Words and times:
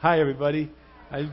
Hi, 0.00 0.20
everybody. 0.20 0.70
I 1.10 1.28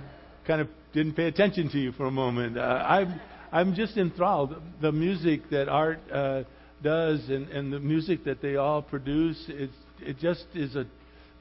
kind 0.47 0.59
of 0.59 0.67
didn't 0.91 1.13
pay 1.13 1.27
attention 1.27 1.69
to 1.69 1.77
you 1.77 1.91
for 1.91 2.07
a 2.07 2.11
moment. 2.11 2.57
Uh, 2.57 2.61
I'm, 2.61 3.21
I'm 3.51 3.75
just 3.75 3.95
enthralled. 3.95 4.55
The 4.81 4.91
music 4.91 5.51
that 5.51 5.69
Art 5.69 5.99
uh, 6.11 6.45
does 6.81 7.29
and, 7.29 7.47
and 7.49 7.71
the 7.71 7.79
music 7.79 8.23
that 8.23 8.41
they 8.41 8.55
all 8.55 8.81
produce, 8.81 9.37
it's, 9.49 9.75
it 10.01 10.17
just 10.17 10.45
is 10.55 10.75
a, 10.75 10.87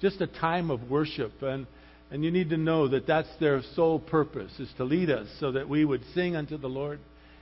just 0.02 0.20
a 0.20 0.26
time 0.26 0.70
of 0.70 0.90
worship. 0.90 1.32
And, 1.40 1.66
and 2.10 2.22
you 2.22 2.30
need 2.30 2.50
to 2.50 2.58
know 2.58 2.88
that 2.88 3.06
that's 3.06 3.34
their 3.40 3.62
sole 3.74 4.00
purpose, 4.00 4.52
is 4.58 4.68
to 4.76 4.84
lead 4.84 5.08
us 5.08 5.26
so 5.40 5.50
that 5.52 5.66
we 5.66 5.86
would 5.86 6.02
sing 6.12 6.36
unto 6.36 6.58
the 6.58 6.68
Lord 6.68 7.00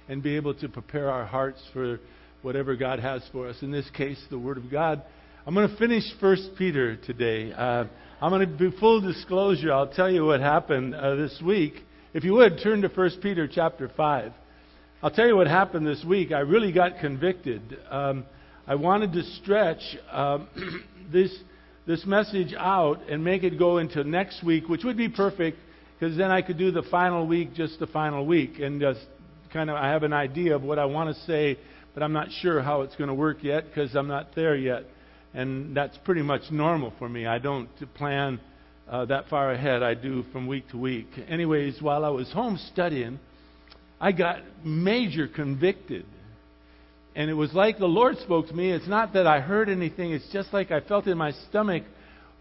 and 0.08 0.22
be 0.22 0.36
able 0.36 0.54
to 0.60 0.68
prepare 0.68 1.10
our 1.10 1.26
hearts 1.26 1.60
for 1.72 1.98
whatever 2.42 2.76
God 2.76 3.00
has 3.00 3.24
for 3.32 3.48
us. 3.48 3.56
In 3.62 3.72
this 3.72 3.90
case, 3.90 4.24
the 4.30 4.38
Word 4.38 4.58
of 4.58 4.70
God. 4.70 5.02
I'm 5.44 5.54
going 5.54 5.68
to 5.68 5.76
finish 5.76 6.04
First 6.20 6.50
Peter 6.56 6.94
today. 6.94 7.52
Uh, 7.52 7.86
I'm 8.22 8.30
going 8.30 8.48
to 8.48 8.70
be 8.70 8.70
full 8.78 9.00
disclosure. 9.00 9.72
I'll 9.72 9.92
tell 9.92 10.08
you 10.08 10.24
what 10.24 10.38
happened 10.38 10.94
uh, 10.94 11.16
this 11.16 11.42
week. 11.44 11.82
If 12.14 12.22
you 12.22 12.34
would 12.34 12.60
turn 12.62 12.80
to 12.82 12.88
1 12.88 13.10
Peter 13.20 13.48
chapter 13.48 13.90
5. 13.96 14.32
I'll 15.02 15.10
tell 15.10 15.26
you 15.26 15.34
what 15.34 15.48
happened 15.48 15.84
this 15.84 16.04
week. 16.04 16.30
I 16.30 16.38
really 16.38 16.70
got 16.70 17.00
convicted. 17.00 17.76
Um, 17.90 18.24
I 18.64 18.76
wanted 18.76 19.12
to 19.14 19.24
stretch 19.24 19.80
um, 20.12 20.46
this 21.12 21.36
this 21.84 22.06
message 22.06 22.54
out 22.56 23.00
and 23.10 23.24
make 23.24 23.42
it 23.42 23.58
go 23.58 23.78
into 23.78 24.04
next 24.04 24.44
week, 24.44 24.68
which 24.68 24.84
would 24.84 24.96
be 24.96 25.08
perfect 25.08 25.58
because 25.98 26.16
then 26.16 26.30
I 26.30 26.42
could 26.42 26.58
do 26.58 26.70
the 26.70 26.84
final 26.84 27.26
week 27.26 27.54
just 27.54 27.80
the 27.80 27.88
final 27.88 28.24
week 28.24 28.60
and 28.60 28.80
just 28.80 29.00
kind 29.52 29.68
of 29.68 29.74
I 29.74 29.88
have 29.88 30.04
an 30.04 30.12
idea 30.12 30.54
of 30.54 30.62
what 30.62 30.78
I 30.78 30.84
want 30.84 31.12
to 31.12 31.20
say, 31.24 31.58
but 31.92 32.04
I'm 32.04 32.12
not 32.12 32.28
sure 32.30 32.62
how 32.62 32.82
it's 32.82 32.94
going 32.94 33.08
to 33.08 33.14
work 33.14 33.38
yet 33.42 33.64
because 33.64 33.96
I'm 33.96 34.06
not 34.06 34.36
there 34.36 34.54
yet 34.54 34.84
and 35.34 35.76
that's 35.76 35.96
pretty 35.98 36.22
much 36.22 36.42
normal 36.50 36.92
for 36.98 37.08
me. 37.08 37.26
I 37.26 37.38
don't 37.38 37.68
plan 37.94 38.40
uh, 38.88 39.06
that 39.06 39.28
far 39.28 39.52
ahead. 39.52 39.82
I 39.82 39.94
do 39.94 40.24
from 40.32 40.46
week 40.46 40.68
to 40.70 40.78
week. 40.78 41.08
Anyways, 41.28 41.80
while 41.80 42.04
I 42.04 42.10
was 42.10 42.30
home 42.32 42.58
studying, 42.72 43.18
I 44.00 44.12
got 44.12 44.40
major 44.64 45.28
convicted. 45.28 46.04
And 47.14 47.30
it 47.30 47.34
was 47.34 47.52
like 47.52 47.78
the 47.78 47.86
Lord 47.86 48.18
spoke 48.18 48.48
to 48.48 48.54
me. 48.54 48.70
It's 48.70 48.88
not 48.88 49.12
that 49.14 49.26
I 49.26 49.40
heard 49.40 49.68
anything, 49.68 50.12
it's 50.12 50.30
just 50.32 50.52
like 50.52 50.70
I 50.70 50.80
felt 50.80 51.06
in 51.06 51.18
my 51.18 51.32
stomach. 51.48 51.84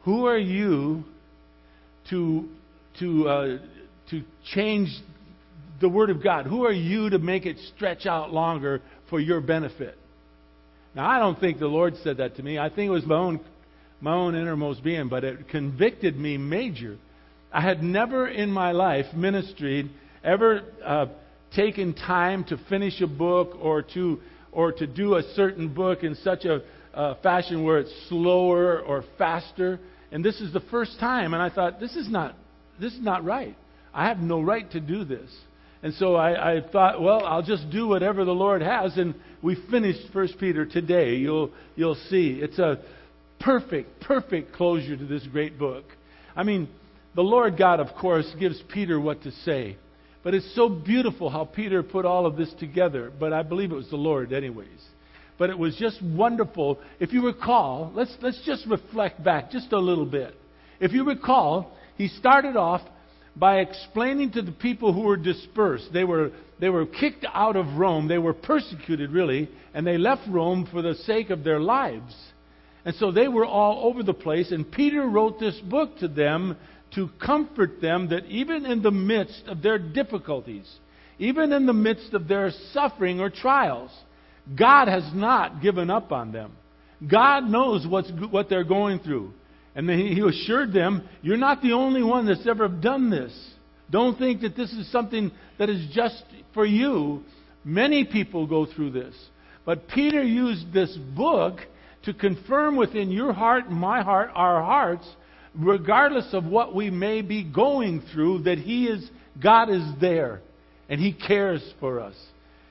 Who 0.03 0.25
are 0.25 0.38
you 0.38 1.03
to, 2.09 2.49
to, 2.99 3.29
uh, 3.29 3.57
to 4.09 4.23
change 4.53 4.89
the 5.79 5.89
Word 5.89 6.09
of 6.09 6.23
God? 6.23 6.45
Who 6.45 6.66
are 6.66 6.71
you 6.71 7.09
to 7.11 7.19
make 7.19 7.45
it 7.45 7.57
stretch 7.75 8.05
out 8.05 8.33
longer 8.33 8.81
for 9.09 9.19
your 9.19 9.41
benefit? 9.41 9.97
Now, 10.94 11.09
I 11.09 11.20
don't 11.20 11.39
think 11.39 11.59
the 11.59 11.67
Lord 11.67 11.95
said 12.03 12.17
that 12.17 12.36
to 12.36 12.44
me. 12.44 12.59
I 12.59 12.70
think 12.70 12.88
it 12.88 12.92
was 12.92 13.06
my 13.06 13.16
own, 13.16 13.39
my 14.02 14.14
own 14.14 14.36
innermost 14.36 14.84
being, 14.84 15.08
but 15.08 15.23
it 15.23 15.47
convicted 15.47 16.17
me 16.17 16.38
major. 16.38 16.97
I 17.52 17.61
had 17.61 17.81
never 17.81 18.28
in 18.28 18.52
my 18.52 18.72
life 18.72 19.06
ministered, 19.14 19.89
ever 20.23 20.62
uh, 20.84 21.06
taken 21.56 21.94
time 21.94 22.44
to 22.45 22.58
finish 22.69 23.00
a 23.02 23.08
book 23.08 23.58
or 23.62 23.84
to, 23.94 24.19
or 24.52 24.72
to 24.73 24.88
do 24.88 25.16
a 25.16 25.23
certain 25.36 25.73
book 25.73 26.03
in 26.03 26.16
such 26.16 26.45
a 26.45 26.62
uh, 26.94 27.16
fashion 27.23 27.64
where 27.64 27.80
it's 27.80 27.94
slower 28.09 28.81
or 28.81 29.06
faster. 29.17 29.80
And 30.12 30.25
this 30.25 30.42
is 30.42 30.52
the 30.52 30.59
first 30.59 31.00
time, 31.00 31.34
and 31.34 31.42
I 31.42 31.50
thought, 31.50 31.80
this 31.80 31.95
is 31.95 32.09
not, 32.09 32.36
this 32.80 32.94
is 32.94 33.02
not 33.02 33.23
right. 33.23 33.56
I 33.94 34.08
have 34.08 34.19
no 34.19 34.42
right 34.42 34.69
to 34.72 34.80
do 34.81 35.06
this. 35.06 35.30
And 35.83 35.93
so 35.95 36.15
I, 36.15 36.57
I 36.57 36.61
thought, 36.61 37.01
well, 37.01 37.25
I'll 37.25 37.41
just 37.41 37.69
do 37.71 37.87
whatever 37.87 38.23
the 38.23 38.33
Lord 38.33 38.61
has. 38.61 38.97
And 38.97 39.15
we 39.41 39.57
finished 39.69 40.01
First 40.13 40.38
Peter 40.39 40.65
today. 40.65 41.15
You'll, 41.15 41.51
you'll 41.75 41.97
see. 42.09 42.39
It's 42.41 42.59
a 42.59 42.79
perfect, 43.39 44.01
perfect 44.01 44.53
closure 44.53 44.95
to 44.95 45.05
this 45.05 45.25
great 45.27 45.57
book. 45.57 45.85
I 46.35 46.43
mean, 46.43 46.69
the 47.15 47.23
Lord 47.23 47.57
God, 47.57 47.79
of 47.79 47.95
course, 47.99 48.31
gives 48.39 48.61
Peter 48.71 48.99
what 48.99 49.23
to 49.23 49.31
say. 49.31 49.77
But 50.23 50.35
it's 50.35 50.55
so 50.55 50.69
beautiful 50.69 51.31
how 51.31 51.45
Peter 51.45 51.81
put 51.81 52.05
all 52.05 52.27
of 52.27 52.38
this 52.38 52.53
together. 52.59 53.11
But 53.19 53.33
I 53.33 53.41
believe 53.41 53.71
it 53.71 53.75
was 53.75 53.89
the 53.89 53.95
Lord, 53.95 54.33
anyways. 54.33 54.67
But 55.39 55.50
it 55.50 55.57
was 55.57 55.75
just 55.75 56.00
wonderful. 56.03 56.77
If 57.00 57.11
you 57.11 57.25
recall, 57.25 57.91
let's, 57.95 58.16
let's 58.22 58.39
just 58.45 58.67
reflect 58.67 59.23
back 59.23 59.50
just 59.50 59.73
a 59.73 59.79
little 59.79 60.06
bit. 60.06 60.35
If 60.79 60.91
you 60.91 61.03
recall, 61.03 61.75
he 61.97 62.07
started 62.07 62.56
off 62.56 62.81
by 63.36 63.59
explaining 63.59 64.31
to 64.31 64.42
the 64.42 64.52
people 64.52 64.94
who 64.94 65.02
were 65.02 65.18
dispersed. 65.18 65.90
They 65.94 66.03
were, 66.03 66.31
they 66.59 66.69
were 66.69 66.86
kicked 66.86 67.25
out 67.34 67.56
of 67.56 67.78
Rome. 67.78 68.08
They 68.08 68.18
were 68.18 68.34
persecuted, 68.34 69.12
really, 69.12 69.50
and 69.74 69.86
they 69.86 69.97
left 69.97 70.28
Rome 70.28 70.68
for 70.72 70.81
the 70.81 70.96
sake 70.96 71.30
of 71.30 71.44
their 71.44 71.59
lives. 71.59 72.16
And 72.84 72.96
so 72.96 73.12
they 73.12 73.28
were 73.28 73.46
all 73.46 73.88
over 73.88 74.03
the 74.03 74.14
place, 74.14 74.52
and 74.52 74.69
Peter 74.69 75.08
wrote 75.08 75.40
this 75.40 75.59
book 75.59 75.97
to 76.00 76.08
them 76.08 76.58
to 76.96 77.09
comfort 77.24 77.80
them 77.80 78.09
that 78.09 78.25
even 78.25 78.66
in 78.66 78.81
the 78.81 78.92
midst 78.92 79.44
of 79.48 79.62
their 79.62 79.78
difficulties, 79.78 80.69
even 81.19 81.53
in 81.53 81.66
the 81.66 81.74
midst 81.74 82.13
of 82.13 82.28
their 82.28 82.52
suffering 82.74 83.19
or 83.19 83.30
trials, 83.30 83.92
God 84.58 84.88
has 84.88 85.09
not 85.13 85.62
given 85.62 85.90
up 85.90 86.12
on 86.12 86.31
them. 86.31 86.53
God 87.09 87.46
knows 87.46 87.86
what's, 87.88 88.12
what 88.31 88.50
they're 88.50 88.63
going 88.63 89.00
through. 89.00 89.31
And 89.75 89.87
then 89.87 89.99
he 89.99 90.21
assured 90.21 90.73
them, 90.73 91.07
You're 91.21 91.37
not 91.37 91.61
the 91.61 91.73
only 91.73 92.03
one 92.03 92.25
that's 92.25 92.47
ever 92.47 92.67
done 92.67 93.09
this. 93.09 93.31
Don't 93.89 94.17
think 94.17 94.41
that 94.41 94.55
this 94.55 94.71
is 94.71 94.91
something 94.91 95.31
that 95.59 95.69
is 95.69 95.87
just 95.93 96.23
for 96.53 96.65
you. 96.65 97.23
Many 97.63 98.05
people 98.05 98.47
go 98.47 98.65
through 98.65 98.91
this. 98.91 99.15
But 99.65 99.87
Peter 99.87 100.23
used 100.23 100.73
this 100.73 100.97
book 101.15 101.59
to 102.03 102.13
confirm 102.13 102.75
within 102.77 103.11
your 103.11 103.33
heart 103.33 103.69
my 103.69 104.01
heart, 104.01 104.31
our 104.33 104.63
hearts, 104.63 105.07
regardless 105.53 106.33
of 106.33 106.45
what 106.45 106.73
we 106.73 106.89
may 106.89 107.21
be 107.21 107.43
going 107.43 108.01
through, 108.13 108.43
that 108.43 108.57
He 108.57 108.85
is, 108.88 109.07
God 109.41 109.69
is 109.69 109.83
there 109.99 110.41
and 110.89 110.99
He 110.99 111.13
cares 111.13 111.63
for 111.79 111.99
us. 111.99 112.15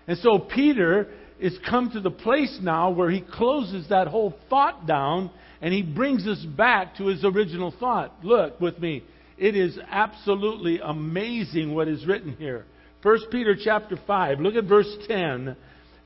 And 0.06 0.18
so 0.18 0.38
Peter 0.38 1.08
is 1.40 1.58
come 1.68 1.90
to 1.90 2.00
the 2.00 2.10
place 2.10 2.58
now 2.62 2.90
where 2.90 3.10
he 3.10 3.22
closes 3.22 3.88
that 3.88 4.06
whole 4.06 4.34
thought 4.48 4.86
down 4.86 5.30
and 5.62 5.72
he 5.72 5.82
brings 5.82 6.26
us 6.26 6.44
back 6.56 6.96
to 6.96 7.06
his 7.06 7.24
original 7.24 7.74
thought. 7.78 8.14
Look 8.22 8.60
with 8.60 8.78
me. 8.78 9.02
It 9.38 9.56
is 9.56 9.78
absolutely 9.90 10.80
amazing 10.82 11.74
what 11.74 11.88
is 11.88 12.06
written 12.06 12.34
here. 12.38 12.66
1 13.02 13.18
Peter 13.30 13.56
chapter 13.58 13.98
5, 14.06 14.40
look 14.40 14.54
at 14.54 14.64
verse 14.64 14.94
10. 15.08 15.56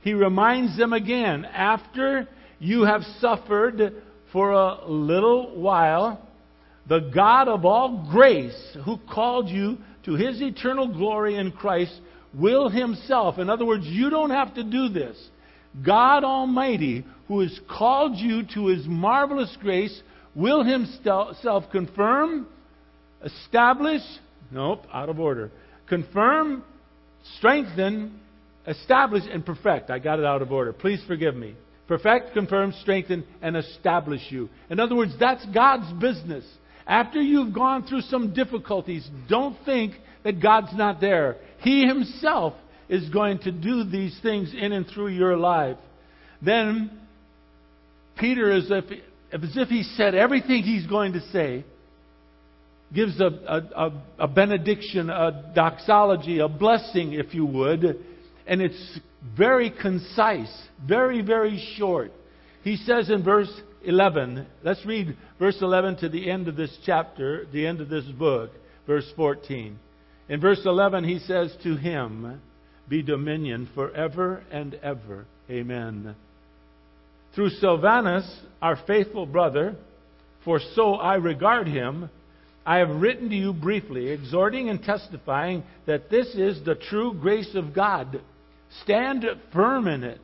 He 0.02 0.14
reminds 0.14 0.78
them 0.78 0.92
again, 0.92 1.44
after 1.44 2.28
you 2.60 2.84
have 2.84 3.02
suffered 3.18 4.02
for 4.32 4.52
a 4.52 4.88
little 4.88 5.60
while, 5.60 6.28
the 6.88 7.10
God 7.12 7.48
of 7.48 7.64
all 7.64 8.08
grace, 8.12 8.76
who 8.84 8.98
called 9.12 9.48
you 9.48 9.78
to 10.04 10.14
his 10.14 10.40
eternal 10.40 10.86
glory 10.86 11.36
in 11.36 11.50
Christ, 11.50 11.98
will 12.34 12.68
himself, 12.68 13.38
in 13.38 13.48
other 13.48 13.64
words, 13.64 13.84
you 13.86 14.10
don't 14.10 14.30
have 14.30 14.54
to 14.54 14.64
do 14.64 14.88
this. 14.88 15.16
God 15.84 16.24
Almighty, 16.24 17.04
who 17.28 17.40
has 17.40 17.60
called 17.68 18.16
you 18.16 18.42
to 18.54 18.66
his 18.66 18.86
marvelous 18.86 19.56
grace, 19.60 20.02
will 20.34 20.62
himself 20.64 21.64
confirm, 21.72 22.46
establish, 23.24 24.02
nope, 24.50 24.84
out 24.92 25.08
of 25.08 25.18
order, 25.18 25.50
confirm, 25.88 26.64
strengthen, 27.36 28.20
establish, 28.66 29.24
and 29.30 29.44
perfect. 29.44 29.90
I 29.90 29.98
got 29.98 30.18
it 30.18 30.24
out 30.24 30.42
of 30.42 30.52
order. 30.52 30.72
Please 30.72 31.02
forgive 31.06 31.34
me. 31.34 31.54
Perfect, 31.86 32.32
confirm, 32.32 32.72
strengthen, 32.80 33.24
and 33.42 33.56
establish 33.56 34.22
you. 34.30 34.48
In 34.70 34.80
other 34.80 34.96
words, 34.96 35.12
that's 35.20 35.44
God's 35.46 35.92
business. 36.00 36.44
After 36.86 37.20
you've 37.20 37.52
gone 37.52 37.84
through 37.86 38.02
some 38.02 38.32
difficulties, 38.32 39.08
don't 39.28 39.56
think 39.64 39.94
that 40.24 40.42
God's 40.42 40.74
not 40.74 41.00
there. 41.00 41.36
He 41.60 41.86
Himself 41.86 42.54
is 42.88 43.08
going 43.10 43.38
to 43.40 43.52
do 43.52 43.84
these 43.84 44.18
things 44.22 44.52
in 44.54 44.72
and 44.72 44.86
through 44.86 45.08
your 45.08 45.36
life. 45.36 45.78
Then 46.42 46.90
Peter, 48.18 48.52
as 48.52 48.66
if, 48.70 48.84
as 49.32 49.56
if 49.56 49.68
he 49.68 49.82
said 49.82 50.14
everything 50.14 50.62
he's 50.62 50.86
going 50.86 51.14
to 51.14 51.20
say, 51.30 51.64
gives 52.94 53.20
a, 53.20 53.26
a, 53.26 53.92
a, 54.20 54.28
benediction, 54.28 55.10
a 55.10 55.52
doxology, 55.54 56.38
a 56.38 56.48
blessing, 56.48 57.14
if 57.14 57.34
you 57.34 57.44
would, 57.44 58.04
and 58.46 58.62
it's 58.62 59.00
very 59.36 59.70
concise, 59.70 60.54
very, 60.86 61.22
very 61.22 61.58
short. 61.76 62.12
He 62.62 62.76
says 62.76 63.10
in 63.10 63.24
verse 63.24 63.50
11, 63.84 64.46
let's 64.62 64.84
read 64.86 65.16
verse 65.38 65.58
11 65.60 65.96
to 65.98 66.08
the 66.08 66.30
end 66.30 66.46
of 66.46 66.56
this 66.56 66.76
chapter, 66.86 67.46
the 67.52 67.66
end 67.66 67.80
of 67.80 67.88
this 67.88 68.04
book, 68.04 68.50
verse 68.86 69.10
14. 69.16 69.78
In 70.28 70.40
verse 70.40 70.62
11, 70.64 71.04
he 71.04 71.18
says 71.18 71.54
to 71.62 71.76
him, 71.76 72.40
be 72.88 73.02
dominion 73.02 73.68
forever 73.74 74.42
and 74.50 74.74
ever. 74.82 75.26
Amen. 75.50 76.14
Through 77.34 77.50
Silvanus, 77.50 78.40
our 78.62 78.78
faithful 78.86 79.26
brother, 79.26 79.76
for 80.44 80.60
so 80.74 80.94
I 80.94 81.16
regard 81.16 81.66
him, 81.66 82.10
I 82.66 82.78
have 82.78 82.90
written 82.90 83.28
to 83.28 83.34
you 83.34 83.52
briefly, 83.52 84.08
exhorting 84.08 84.68
and 84.70 84.82
testifying 84.82 85.64
that 85.86 86.10
this 86.10 86.28
is 86.34 86.64
the 86.64 86.74
true 86.74 87.14
grace 87.14 87.54
of 87.54 87.74
God. 87.74 88.20
Stand 88.82 89.24
firm 89.52 89.86
in 89.86 90.04
it. 90.04 90.20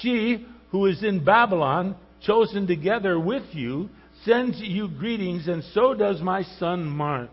She 0.00 0.46
who 0.70 0.86
is 0.86 1.02
in 1.02 1.24
Babylon, 1.24 1.96
chosen 2.22 2.66
together 2.66 3.18
with 3.18 3.44
you, 3.52 3.90
sends 4.24 4.60
you 4.60 4.88
greetings, 4.88 5.48
and 5.48 5.62
so 5.72 5.94
does 5.94 6.20
my 6.20 6.42
son 6.58 6.84
Mark. 6.84 7.30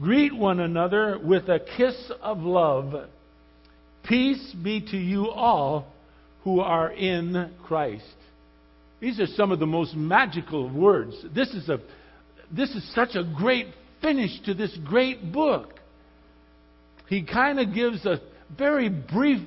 Greet 0.00 0.34
one 0.34 0.60
another 0.60 1.18
with 1.18 1.48
a 1.48 1.58
kiss 1.76 2.10
of 2.22 2.38
love. 2.38 3.08
Peace 4.04 4.54
be 4.62 4.80
to 4.80 4.96
you 4.96 5.28
all 5.28 5.86
who 6.44 6.60
are 6.60 6.92
in 6.92 7.52
Christ. 7.64 8.04
These 9.00 9.20
are 9.20 9.26
some 9.26 9.52
of 9.52 9.58
the 9.58 9.66
most 9.66 9.94
magical 9.94 10.68
words. 10.68 11.14
This 11.34 11.48
is, 11.50 11.68
a, 11.68 11.78
this 12.50 12.70
is 12.70 12.94
such 12.94 13.16
a 13.16 13.24
great 13.24 13.66
finish 14.00 14.40
to 14.44 14.54
this 14.54 14.76
great 14.84 15.32
book. 15.32 15.74
He 17.08 17.24
kind 17.24 17.58
of 17.58 17.74
gives 17.74 18.06
a 18.06 18.20
very 18.56 18.88
brief 18.88 19.40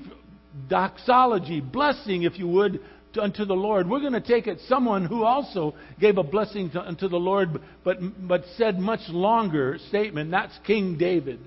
doxology, 0.69 1.61
blessing, 1.61 2.23
if 2.23 2.37
you 2.37 2.47
would, 2.47 2.81
unto 3.17 3.45
the 3.45 3.53
Lord. 3.53 3.89
We're 3.89 3.99
going 3.99 4.13
to 4.13 4.21
take 4.21 4.47
it 4.47 4.59
someone 4.67 5.05
who 5.05 5.23
also 5.23 5.75
gave 5.99 6.17
a 6.17 6.23
blessing 6.23 6.69
to, 6.71 6.81
unto 6.81 7.07
the 7.07 7.17
Lord, 7.17 7.61
but, 7.83 7.97
but 8.27 8.43
said 8.57 8.79
much 8.79 9.01
longer 9.09 9.77
statement. 9.89 10.31
That's 10.31 10.57
King 10.65 10.97
David. 10.97 11.39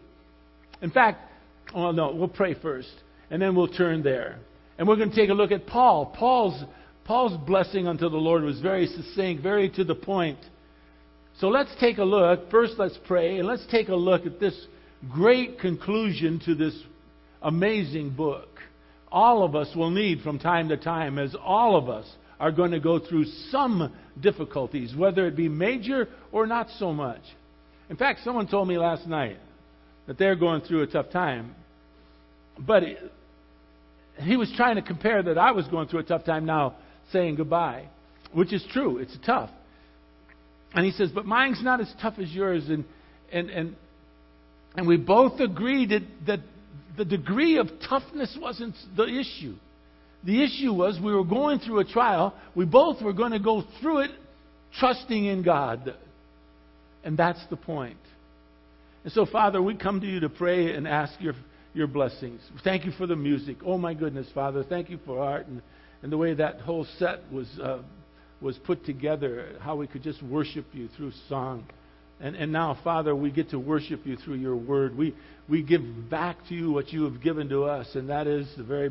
In 0.83 0.91
fact, 0.91 1.21
well, 1.75 1.93
no, 1.93 2.15
we'll 2.15 2.29
pray 2.29 2.55
first, 2.55 2.93
and 3.31 3.41
then 3.41 3.55
we'll 3.55 3.69
turn 3.69 4.03
there. 4.03 4.39
And 4.79 4.89
we're 4.89 4.97
going 4.97 5.11
to 5.11 5.17
take 5.17 5.31
a 5.31 5.35
look 5.35 5.53
at 5.53 5.67
Paul. 5.67 6.07
Paul's, 6.07 6.63
Paul's 7.05 7.37
blessing 7.47 7.87
unto 7.87 8.09
the 8.09 8.17
Lord 8.17 8.43
was 8.43 8.61
very 8.61 8.87
succinct, 8.87 9.43
very 9.43 9.71
to 9.71 9.85
the 9.85 9.95
point. 9.95 10.39
So 11.41 11.49
let's 11.49 11.71
take 11.81 11.99
a 11.99 12.05
look. 12.05 12.51
First, 12.51 12.75
let's 12.79 12.99
pray, 13.07 13.39
and 13.39 13.49
let's 13.49 13.67
take 13.71 13.89
a 13.89 13.97
look 13.97 14.27
at 14.27 14.41
this 14.41 14.67
great 15.11 15.59
conclusion 15.59 16.41
to 16.45 16.55
this 16.55 16.75
amazing 17.43 18.11
book 18.11 18.49
all 19.15 19.45
of 19.45 19.55
us 19.55 19.69
will 19.77 19.91
need 19.91 20.23
from 20.23 20.41
time 20.41 20.69
to 20.71 20.77
time, 20.77 21.21
as 21.21 21.37
all 21.41 21.77
of 21.77 21.89
us 21.89 22.05
are 22.41 22.51
going 22.51 22.73
to 22.73 22.81
go 22.81 22.99
through 22.99 23.25
some 23.51 23.95
difficulties, 24.21 24.93
whether 24.97 25.25
it 25.29 25.37
be 25.37 25.49
major 25.49 26.09
or 26.33 26.49
not 26.49 26.67
so 26.81 26.93
much. 26.93 27.21
In 27.89 27.97
fact, 27.97 28.25
someone 28.25 28.49
told 28.49 28.67
me 28.67 28.77
last 28.77 29.07
night 29.07 29.39
that 30.09 30.19
they're 30.19 30.35
going 30.35 30.63
through 30.63 30.83
a 30.83 30.89
tough 30.89 31.11
time, 31.11 31.55
but 32.59 32.83
he 34.19 34.37
was 34.37 34.53
trying 34.57 34.75
to 34.77 34.83
compare 34.83 35.23
that 35.23 35.39
I 35.39 35.53
was 35.53 35.69
going 35.69 35.87
through 35.87 36.01
a 36.01 36.05
tough 36.05 36.25
time 36.25 36.45
now 36.45 36.75
saying 37.13 37.37
goodbye, 37.37 37.87
which 38.33 38.53
is 38.53 38.67
true. 38.73 38.99
It's 38.99 39.17
tough. 39.25 39.51
And 40.75 40.85
he 40.85 40.91
says, 40.91 41.13
but 41.15 41.25
mine's 41.25 41.63
not 41.63 41.81
as 41.81 41.93
tough 42.03 42.15
as 42.19 42.33
yours. 42.33 42.69
And, 42.69 42.85
and, 43.33 43.49
and, 43.49 43.77
and 44.77 44.89
we 44.89 44.97
both 44.97 45.39
agreed 45.39 45.91
that, 45.91 46.03
that 46.27 46.41
the 46.97 47.05
degree 47.05 47.59
of 47.59 47.69
toughness 47.89 48.37
wasn't 48.41 48.75
the 48.97 49.05
issue. 49.05 49.55
The 50.25 50.43
issue 50.43 50.73
was 50.73 50.99
we 51.03 51.13
were 51.13 51.25
going 51.25 51.59
through 51.59 51.81
a 51.81 51.85
trial. 51.85 52.35
We 52.55 52.65
both 52.65 53.03
were 53.03 53.13
going 53.13 53.33
to 53.33 53.39
go 53.39 53.65
through 53.81 54.01
it 54.01 54.11
trusting 54.79 55.25
in 55.25 55.43
God. 55.43 55.95
And 57.05 57.17
that's 57.17 57.45
the 57.51 57.57
point. 57.57 57.99
And 59.05 59.13
so, 59.13 59.27
Father, 59.27 59.61
we 59.61 59.75
come 59.75 60.01
to 60.01 60.07
you 60.07 60.21
to 60.21 60.31
pray 60.31 60.75
and 60.75 60.89
ask 60.89 61.13
your, 61.21 61.35
your 61.75 61.87
blessings. 61.87 62.41
Thank 62.63 62.87
you 62.87 62.93
for 62.93 63.07
the 63.07 63.17
music. 63.17 63.59
Oh, 63.65 63.77
my 63.77 63.93
goodness, 63.93 64.27
Father. 64.35 64.65
Thank 64.65 64.89
you 64.89 64.99
for 65.05 65.21
art 65.23 65.47
and, 65.47 65.61
and 66.03 66.11
the 66.11 66.17
way 66.17 66.33
that 66.35 66.61
whole 66.61 66.87
set 66.99 67.21
was, 67.31 67.49
uh, 67.63 67.83
was 68.41 68.57
put 68.59 68.87
together, 68.87 69.57
how 69.61 69.77
we 69.77 69.87
could 69.87 70.03
just 70.03 70.23
worship 70.23 70.65
you 70.73 70.89
through 70.97 71.13
song. 71.29 71.67
And, 72.21 72.37
and 72.37 72.53
now, 72.53 72.79
Father, 72.85 73.15
we 73.15 73.31
get 73.31 73.51
to 73.51 73.59
worship 73.59 74.07
you 74.07 74.17
through 74.17 74.37
your 74.37 74.57
word. 74.57 74.97
We, 74.97 75.15
we 75.49 75.63
give 75.63 75.83
back 76.11 76.37
to 76.49 76.55
you 76.55 76.71
what 76.71 76.93
you 76.93 77.05
have 77.05 77.21
given 77.23 77.49
to 77.51 77.65
us, 77.65 77.89
and 77.95 78.09
that 78.09 78.27
is 78.27 78.49
the 78.57 78.63
very 78.63 78.91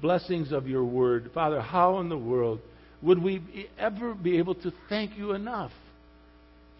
blessings 0.00 0.52
of 0.52 0.68
your 0.68 0.84
word. 0.84 1.30
Father, 1.34 1.60
how 1.60 1.98
in 2.00 2.08
the 2.08 2.18
world 2.18 2.60
would 3.02 3.22
we 3.22 3.68
ever 3.78 4.14
be 4.14 4.38
able 4.38 4.54
to 4.56 4.72
thank 4.88 5.16
you 5.16 5.32
enough 5.32 5.72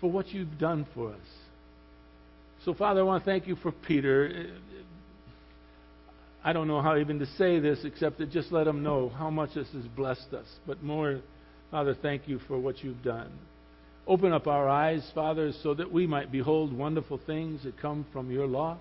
for 0.00 0.11
what 0.11 0.29
you've 0.29 0.58
done 0.58 0.87
for 0.94 1.12
us? 1.12 1.26
So, 2.64 2.75
Father, 2.75 3.00
I 3.00 3.05
want 3.05 3.25
to 3.25 3.31
thank 3.31 3.46
you 3.46 3.56
for 3.56 3.73
Peter. 3.73 4.50
I 6.44 6.52
don't 6.52 6.69
know 6.69 6.81
how 6.81 6.96
even 6.99 7.19
to 7.20 7.26
say 7.38 7.61
this 7.61 7.81
except 7.85 8.19
to 8.19 8.26
just 8.26 8.52
let 8.52 8.67
him 8.67 8.82
know 8.82 9.08
how 9.08 9.31
much 9.31 9.55
this 9.55 9.69
has 9.73 9.85
blessed 9.96 10.32
us. 10.32 10.46
But 10.67 10.82
more, 10.82 11.20
Father, 11.70 11.96
thank 12.00 12.29
you 12.29 12.40
for 12.46 12.58
what 12.58 12.82
you've 12.82 13.02
done. 13.02 13.32
Open 14.09 14.33
up 14.33 14.47
our 14.47 14.71
eyes, 14.71 15.09
Father, 15.15 15.53
so 15.63 15.75
that 15.75 15.93
we 15.93 16.07
might 16.07 16.33
behold 16.33 16.73
wonderful 16.73 17.21
things 17.27 17.63
that 17.65 17.79
come 17.79 18.07
from 18.11 18.31
your 18.31 18.47
law. 18.47 18.79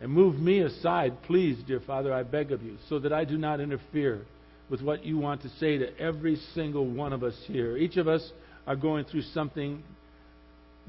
And 0.00 0.10
move 0.10 0.40
me 0.40 0.60
aside, 0.60 1.22
please, 1.24 1.58
dear 1.66 1.80
Father, 1.80 2.14
I 2.14 2.22
beg 2.22 2.50
of 2.50 2.62
you, 2.62 2.78
so 2.88 2.98
that 3.00 3.12
I 3.12 3.24
do 3.24 3.36
not 3.36 3.60
interfere 3.60 4.22
with 4.70 4.80
what 4.80 5.04
you 5.04 5.18
want 5.18 5.42
to 5.42 5.50
say 5.60 5.76
to 5.76 5.98
every 5.98 6.36
single 6.54 6.86
one 6.86 7.12
of 7.12 7.22
us 7.22 7.34
here. 7.46 7.76
Each 7.76 7.98
of 7.98 8.08
us 8.08 8.32
are 8.66 8.76
going 8.76 9.04
through 9.04 9.22
something 9.22 9.82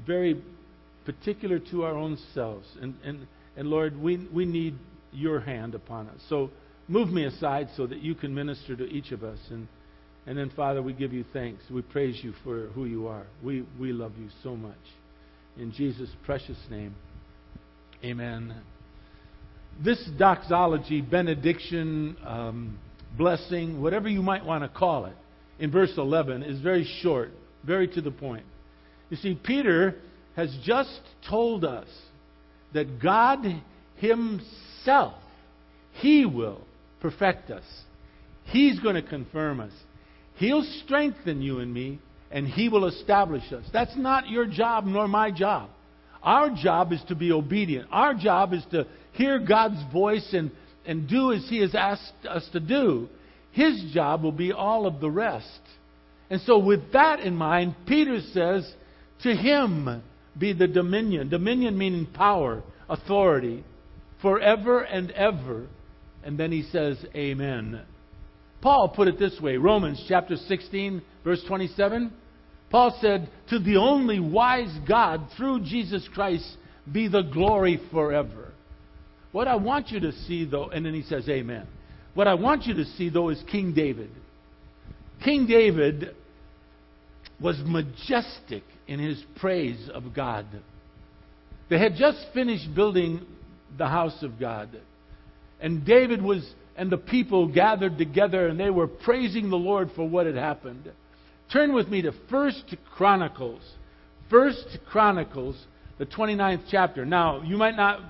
very 0.06 0.40
particular 1.04 1.58
to 1.70 1.84
our 1.84 1.94
own 1.94 2.16
selves. 2.32 2.66
And, 2.80 2.94
and, 3.04 3.26
and 3.56 3.68
Lord, 3.68 4.00
we, 4.00 4.26
we 4.32 4.46
need 4.46 4.78
your 5.12 5.40
hand 5.40 5.74
upon 5.74 6.08
us. 6.08 6.20
So 6.30 6.50
move 6.88 7.10
me 7.10 7.24
aside 7.24 7.68
so 7.76 7.86
that 7.86 7.98
you 7.98 8.14
can 8.14 8.34
minister 8.34 8.74
to 8.76 8.84
each 8.84 9.12
of 9.12 9.22
us. 9.22 9.38
And 9.50 9.68
and 10.26 10.36
then, 10.36 10.50
Father, 10.54 10.82
we 10.82 10.92
give 10.92 11.12
you 11.12 11.24
thanks. 11.32 11.62
We 11.70 11.82
praise 11.82 12.18
you 12.22 12.34
for 12.44 12.66
who 12.68 12.84
you 12.84 13.08
are. 13.08 13.26
We, 13.42 13.64
we 13.78 13.92
love 13.92 14.12
you 14.18 14.28
so 14.42 14.56
much. 14.56 14.76
In 15.58 15.72
Jesus' 15.72 16.10
precious 16.24 16.58
name, 16.70 16.94
amen. 18.04 18.54
This 19.82 20.02
doxology, 20.18 21.00
benediction, 21.00 22.16
um, 22.24 22.78
blessing, 23.16 23.80
whatever 23.80 24.08
you 24.08 24.22
might 24.22 24.44
want 24.44 24.62
to 24.62 24.68
call 24.68 25.06
it, 25.06 25.16
in 25.58 25.70
verse 25.70 25.92
11 25.96 26.42
is 26.42 26.60
very 26.60 26.88
short, 27.02 27.30
very 27.64 27.88
to 27.88 28.00
the 28.00 28.10
point. 28.10 28.44
You 29.10 29.16
see, 29.16 29.38
Peter 29.42 29.96
has 30.36 30.54
just 30.64 31.00
told 31.28 31.64
us 31.64 31.88
that 32.72 33.02
God 33.02 33.44
Himself, 33.96 35.14
He 35.94 36.24
will 36.24 36.62
perfect 37.00 37.50
us. 37.50 37.64
He's 38.44 38.78
going 38.80 38.94
to 38.94 39.02
confirm 39.02 39.60
us. 39.60 39.72
He'll 40.40 40.64
strengthen 40.84 41.42
you 41.42 41.58
and 41.58 41.72
me, 41.72 41.98
and 42.30 42.48
He 42.48 42.70
will 42.70 42.86
establish 42.86 43.52
us. 43.52 43.62
That's 43.74 43.94
not 43.94 44.30
your 44.30 44.46
job 44.46 44.86
nor 44.86 45.06
my 45.06 45.30
job. 45.30 45.68
Our 46.22 46.48
job 46.48 46.94
is 46.94 47.02
to 47.08 47.14
be 47.14 47.30
obedient. 47.30 47.88
Our 47.92 48.14
job 48.14 48.54
is 48.54 48.64
to 48.70 48.86
hear 49.12 49.38
God's 49.38 49.82
voice 49.92 50.26
and, 50.32 50.50
and 50.86 51.06
do 51.06 51.34
as 51.34 51.46
He 51.50 51.60
has 51.60 51.74
asked 51.74 52.24
us 52.26 52.48
to 52.52 52.60
do. 52.60 53.10
His 53.52 53.92
job 53.92 54.22
will 54.22 54.32
be 54.32 54.50
all 54.50 54.86
of 54.86 54.98
the 55.00 55.10
rest. 55.10 55.60
And 56.30 56.40
so, 56.40 56.58
with 56.58 56.90
that 56.94 57.20
in 57.20 57.34
mind, 57.36 57.74
Peter 57.86 58.20
says, 58.32 58.72
To 59.24 59.34
Him 59.34 60.02
be 60.38 60.54
the 60.54 60.68
dominion. 60.68 61.28
Dominion 61.28 61.76
meaning 61.76 62.06
power, 62.06 62.62
authority, 62.88 63.62
forever 64.22 64.80
and 64.80 65.10
ever. 65.10 65.66
And 66.24 66.38
then 66.38 66.50
he 66.50 66.62
says, 66.62 66.96
Amen. 67.14 67.82
Paul 68.60 68.92
put 68.94 69.08
it 69.08 69.18
this 69.18 69.38
way 69.40 69.56
Romans 69.56 70.04
chapter 70.08 70.36
16, 70.36 71.02
verse 71.24 71.42
27. 71.46 72.12
Paul 72.70 72.96
said, 73.00 73.28
To 73.48 73.58
the 73.58 73.76
only 73.76 74.20
wise 74.20 74.74
God, 74.86 75.28
through 75.36 75.64
Jesus 75.64 76.08
Christ, 76.14 76.56
be 76.90 77.08
the 77.08 77.22
glory 77.22 77.80
forever. 77.90 78.52
What 79.32 79.48
I 79.48 79.56
want 79.56 79.90
you 79.90 80.00
to 80.00 80.12
see, 80.12 80.44
though, 80.44 80.68
and 80.68 80.84
then 80.84 80.94
he 80.94 81.02
says, 81.02 81.28
Amen. 81.28 81.66
What 82.14 82.28
I 82.28 82.34
want 82.34 82.66
you 82.66 82.74
to 82.74 82.84
see, 82.84 83.08
though, 83.08 83.28
is 83.28 83.42
King 83.50 83.72
David. 83.72 84.10
King 85.24 85.46
David 85.46 86.14
was 87.40 87.60
majestic 87.64 88.64
in 88.86 88.98
his 88.98 89.22
praise 89.36 89.88
of 89.92 90.14
God. 90.14 90.46
They 91.68 91.78
had 91.78 91.94
just 91.94 92.18
finished 92.34 92.74
building 92.74 93.24
the 93.78 93.86
house 93.86 94.22
of 94.22 94.38
God. 94.38 94.80
And 95.60 95.84
David 95.84 96.20
was 96.22 96.48
and 96.80 96.90
the 96.90 96.96
people 96.96 97.46
gathered 97.46 97.98
together 97.98 98.48
and 98.48 98.58
they 98.58 98.70
were 98.70 98.86
praising 98.86 99.50
the 99.50 99.56
Lord 99.56 99.90
for 99.94 100.08
what 100.08 100.24
had 100.24 100.34
happened. 100.34 100.90
Turn 101.52 101.74
with 101.74 101.88
me 101.88 102.00
to 102.00 102.12
First 102.30 102.74
Chronicles. 102.96 103.60
First 104.30 104.78
Chronicles, 104.88 105.62
the 105.98 106.06
29th 106.06 106.62
chapter. 106.70 107.04
Now, 107.04 107.42
you 107.42 107.58
might 107.58 107.76
not 107.76 108.00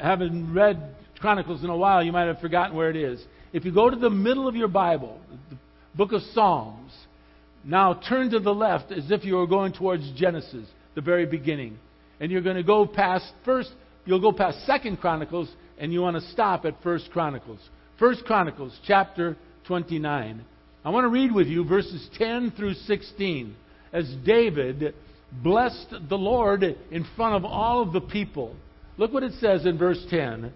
haven't 0.00 0.54
read 0.54 0.94
Chronicles 1.18 1.64
in 1.64 1.70
a 1.70 1.76
while, 1.76 2.00
you 2.00 2.12
might 2.12 2.26
have 2.26 2.38
forgotten 2.38 2.76
where 2.76 2.90
it 2.90 2.96
is. 2.96 3.20
If 3.52 3.64
you 3.64 3.74
go 3.74 3.90
to 3.90 3.96
the 3.96 4.08
middle 4.08 4.46
of 4.46 4.54
your 4.54 4.68
Bible, 4.68 5.20
the 5.50 5.56
book 5.96 6.12
of 6.12 6.22
Psalms, 6.32 6.92
now 7.64 8.00
turn 8.08 8.30
to 8.30 8.38
the 8.38 8.54
left 8.54 8.92
as 8.92 9.10
if 9.10 9.24
you 9.24 9.34
were 9.34 9.48
going 9.48 9.72
towards 9.72 10.08
Genesis, 10.12 10.68
the 10.94 11.00
very 11.00 11.26
beginning. 11.26 11.76
And 12.20 12.30
you're 12.30 12.40
going 12.40 12.54
to 12.54 12.62
go 12.62 12.86
past 12.86 13.32
first, 13.44 13.72
you'll 14.04 14.20
go 14.20 14.30
past 14.30 14.64
Second 14.64 14.98
Chronicles, 14.98 15.50
and 15.76 15.92
you 15.92 16.02
want 16.02 16.14
to 16.22 16.30
stop 16.30 16.64
at 16.66 16.80
First 16.84 17.10
Chronicles. 17.10 17.58
First 17.98 18.26
Chronicles 18.26 18.78
chapter 18.86 19.38
29. 19.68 20.44
I 20.84 20.90
want 20.90 21.04
to 21.04 21.08
read 21.08 21.32
with 21.32 21.46
you 21.46 21.64
verses 21.64 22.06
10 22.18 22.50
through 22.50 22.74
16 22.74 23.56
as 23.90 24.14
David 24.22 24.94
blessed 25.42 25.94
the 26.06 26.18
Lord 26.18 26.62
in 26.62 27.06
front 27.16 27.36
of 27.36 27.46
all 27.46 27.80
of 27.80 27.94
the 27.94 28.02
people. 28.02 28.54
Look 28.98 29.14
what 29.14 29.22
it 29.22 29.32
says 29.40 29.64
in 29.64 29.78
verse 29.78 30.04
10. 30.10 30.52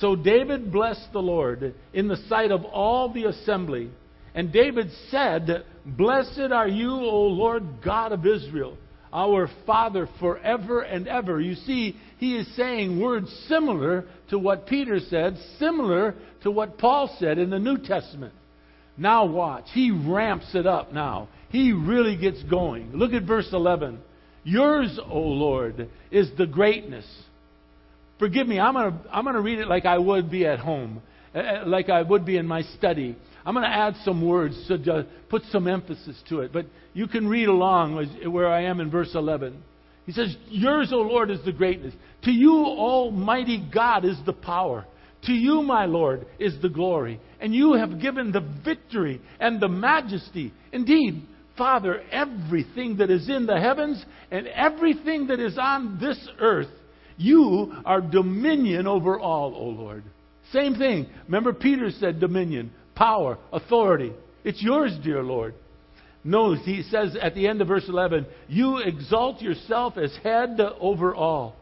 So 0.00 0.14
David 0.14 0.70
blessed 0.70 1.14
the 1.14 1.22
Lord 1.22 1.74
in 1.94 2.08
the 2.08 2.22
sight 2.28 2.50
of 2.50 2.62
all 2.66 3.10
the 3.10 3.24
assembly. 3.24 3.90
And 4.34 4.52
David 4.52 4.90
said, 5.10 5.64
Blessed 5.86 6.52
are 6.52 6.68
you, 6.68 6.90
O 6.90 7.22
Lord 7.22 7.64
God 7.82 8.12
of 8.12 8.26
Israel, 8.26 8.76
our 9.12 9.48
Father 9.66 10.08
forever 10.18 10.80
and 10.80 11.06
ever. 11.06 11.40
You 11.40 11.54
see, 11.54 11.96
he 12.18 12.36
is 12.36 12.56
saying 12.56 13.00
words 13.00 13.28
similar 13.48 14.04
to 14.30 14.38
what 14.38 14.66
Peter 14.66 14.98
said, 15.00 15.36
similar 15.58 16.14
to 16.42 16.50
what 16.50 16.78
Paul 16.78 17.14
said 17.18 17.38
in 17.38 17.50
the 17.50 17.58
New 17.58 17.78
Testament. 17.78 18.32
Now 18.96 19.24
watch. 19.26 19.64
He 19.72 19.90
ramps 19.90 20.54
it 20.54 20.66
up 20.66 20.92
now. 20.92 21.28
He 21.50 21.72
really 21.72 22.16
gets 22.16 22.42
going. 22.44 22.92
Look 22.92 23.12
at 23.12 23.24
verse 23.24 23.48
11. 23.52 24.00
Yours, 24.44 24.98
O 25.08 25.20
Lord, 25.20 25.88
is 26.10 26.30
the 26.36 26.46
greatness. 26.46 27.06
Forgive 28.18 28.46
me, 28.46 28.58
I'm 28.58 28.74
going 28.74 28.92
to 28.92 28.98
I'm 29.12 29.24
going 29.24 29.36
to 29.36 29.42
read 29.42 29.58
it 29.58 29.68
like 29.68 29.84
I 29.84 29.98
would 29.98 30.30
be 30.30 30.46
at 30.46 30.58
home, 30.58 31.02
Uh, 31.34 31.38
uh, 31.38 31.62
like 31.66 31.88
I 31.88 32.02
would 32.02 32.24
be 32.24 32.36
in 32.36 32.46
my 32.46 32.62
study. 32.62 33.16
I'm 33.44 33.54
going 33.54 33.64
to 33.64 33.76
add 33.76 33.96
some 34.04 34.26
words 34.26 34.54
to 34.68 35.06
put 35.28 35.42
some 35.50 35.66
emphasis 35.66 36.16
to 36.28 36.40
it. 36.40 36.52
But 36.52 36.66
you 36.92 37.06
can 37.08 37.26
read 37.26 37.48
along 37.48 38.06
where 38.30 38.48
I 38.48 38.64
am 38.64 38.80
in 38.80 38.90
verse 38.90 39.10
11. 39.14 39.62
He 40.06 40.12
says, 40.12 40.36
Yours, 40.48 40.90
O 40.92 40.98
Lord, 40.98 41.30
is 41.30 41.44
the 41.44 41.52
greatness. 41.52 41.94
To 42.24 42.30
you, 42.30 42.52
Almighty 42.52 43.68
God, 43.72 44.04
is 44.04 44.18
the 44.26 44.32
power. 44.32 44.84
To 45.24 45.32
you, 45.32 45.62
my 45.62 45.86
Lord, 45.86 46.26
is 46.38 46.60
the 46.60 46.68
glory. 46.68 47.20
And 47.40 47.54
you 47.54 47.74
have 47.74 48.00
given 48.00 48.32
the 48.32 48.46
victory 48.64 49.20
and 49.40 49.60
the 49.60 49.68
majesty. 49.68 50.52
Indeed, 50.72 51.22
Father, 51.56 52.02
everything 52.10 52.96
that 52.96 53.10
is 53.10 53.28
in 53.28 53.46
the 53.46 53.58
heavens 53.58 54.04
and 54.30 54.46
everything 54.48 55.28
that 55.28 55.40
is 55.40 55.56
on 55.58 55.98
this 56.00 56.28
earth, 56.40 56.70
you 57.16 57.72
are 57.84 58.00
dominion 58.00 58.86
over 58.86 59.18
all, 59.18 59.54
O 59.54 59.64
Lord. 59.66 60.02
Same 60.50 60.74
thing. 60.74 61.06
Remember, 61.26 61.52
Peter 61.52 61.90
said 61.90 62.20
dominion, 62.20 62.72
power, 62.94 63.38
authority. 63.52 64.12
It's 64.44 64.62
yours, 64.62 64.96
dear 65.02 65.22
Lord. 65.22 65.54
Notice 66.24 66.64
he 66.64 66.82
says 66.84 67.16
at 67.20 67.34
the 67.34 67.48
end 67.48 67.60
of 67.60 67.68
verse 67.68 67.84
11, 67.88 68.26
You 68.48 68.78
exalt 68.78 69.40
yourself 69.40 69.96
as 69.96 70.14
head 70.22 70.60
over 70.80 71.14
all. 71.14 71.56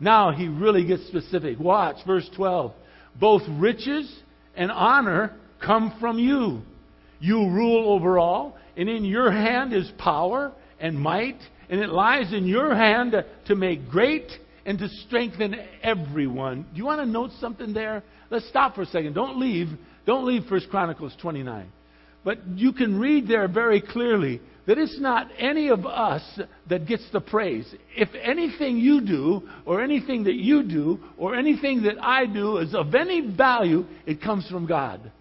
Now 0.00 0.32
he 0.32 0.48
really 0.48 0.86
gets 0.86 1.06
specific. 1.06 1.58
Watch, 1.58 1.96
verse 2.06 2.28
12. 2.36 2.72
Both 3.18 3.42
riches 3.48 4.12
and 4.56 4.70
honor 4.70 5.34
come 5.64 5.96
from 6.00 6.18
you. 6.18 6.62
You 7.20 7.48
rule 7.48 7.92
over 7.92 8.18
all, 8.18 8.58
and 8.76 8.88
in 8.88 9.04
your 9.04 9.30
hand 9.30 9.72
is 9.72 9.90
power 9.98 10.52
and 10.80 10.98
might, 10.98 11.38
and 11.70 11.80
it 11.80 11.88
lies 11.88 12.32
in 12.32 12.46
your 12.46 12.74
hand 12.74 13.14
to 13.46 13.54
make 13.54 13.88
great 13.88 14.30
and 14.66 14.78
to 14.78 14.88
strengthen 15.06 15.56
everyone. 15.82 16.62
Do 16.72 16.78
you 16.78 16.84
want 16.84 17.00
to 17.00 17.06
note 17.06 17.30
something 17.40 17.72
there? 17.72 18.02
Let's 18.30 18.48
stop 18.48 18.74
for 18.74 18.82
a 18.82 18.86
second. 18.86 19.14
Don't 19.14 19.38
leave. 19.38 19.68
Don't 20.06 20.26
leave 20.26 20.50
1 20.50 20.62
Chronicles 20.70 21.14
29. 21.20 21.70
But 22.24 22.38
you 22.56 22.72
can 22.72 22.98
read 22.98 23.28
there 23.28 23.48
very 23.48 23.80
clearly 23.80 24.40
that 24.66 24.78
it's 24.78 24.98
not 24.98 25.28
any 25.38 25.68
of 25.68 25.84
us 25.84 26.22
that 26.68 26.86
gets 26.86 27.06
the 27.12 27.20
praise. 27.20 27.72
If 27.94 28.08
anything 28.14 28.78
you 28.78 29.02
do, 29.02 29.42
or 29.66 29.82
anything 29.82 30.24
that 30.24 30.36
you 30.36 30.62
do, 30.62 30.98
or 31.18 31.34
anything 31.34 31.82
that 31.82 32.02
I 32.02 32.24
do 32.24 32.56
is 32.58 32.74
of 32.74 32.94
any 32.94 33.20
value, 33.20 33.84
it 34.06 34.22
comes 34.22 34.48
from 34.48 34.66
God. 34.66 35.12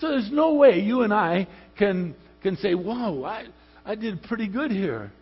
So 0.00 0.08
there's 0.08 0.32
no 0.32 0.54
way 0.54 0.80
you 0.80 1.02
and 1.02 1.14
I 1.14 1.46
can, 1.78 2.16
can 2.42 2.56
say, 2.56 2.74
Whoa, 2.74 3.22
I, 3.22 3.46
I 3.84 3.94
did 3.94 4.20
pretty 4.24 4.48
good 4.48 4.72
here. 4.72 5.12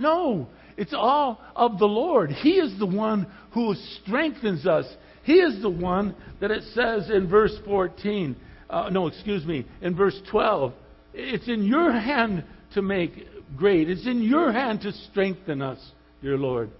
No, 0.00 0.48
it's 0.76 0.94
all 0.94 1.40
of 1.54 1.78
the 1.78 1.86
Lord. 1.86 2.30
He 2.30 2.52
is 2.52 2.78
the 2.78 2.86
one 2.86 3.26
who 3.52 3.74
strengthens 4.02 4.66
us. 4.66 4.86
He 5.22 5.34
is 5.34 5.62
the 5.62 5.70
one 5.70 6.14
that 6.40 6.50
it 6.50 6.64
says 6.74 7.10
in 7.10 7.28
verse 7.28 7.56
14. 7.64 8.36
Uh, 8.68 8.88
no, 8.90 9.06
excuse 9.06 9.44
me, 9.44 9.66
in 9.82 9.94
verse 9.94 10.20
12. 10.30 10.72
It's 11.14 11.48
in 11.48 11.64
your 11.64 11.92
hand 11.92 12.44
to 12.74 12.82
make 12.82 13.26
great. 13.56 13.88
It's 13.88 14.06
in 14.06 14.22
your 14.22 14.52
hand 14.52 14.80
to 14.82 14.92
strengthen 15.10 15.62
us, 15.62 15.78
dear 16.22 16.36
Lord. 16.36 16.70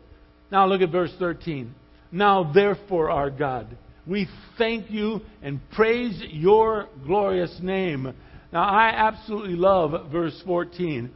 Now 0.51 0.67
look 0.67 0.83
at 0.83 0.91
verse 0.91 1.13
13. 1.19 1.75
Now, 2.11 2.53
therefore, 2.53 3.11
our 3.11 3.31
God, 3.31 3.77
we 4.07 4.29
thank 4.59 4.91
you 4.91 5.21
and 5.43 5.61
praise 5.73 6.23
your 6.31 6.89
glorious 7.05 7.59
name. 7.61 8.13
Now, 8.53 8.63
I 8.63 8.93
absolutely 8.95 9.57
love 9.57 10.13
verse 10.13 10.41
14. 10.47 11.11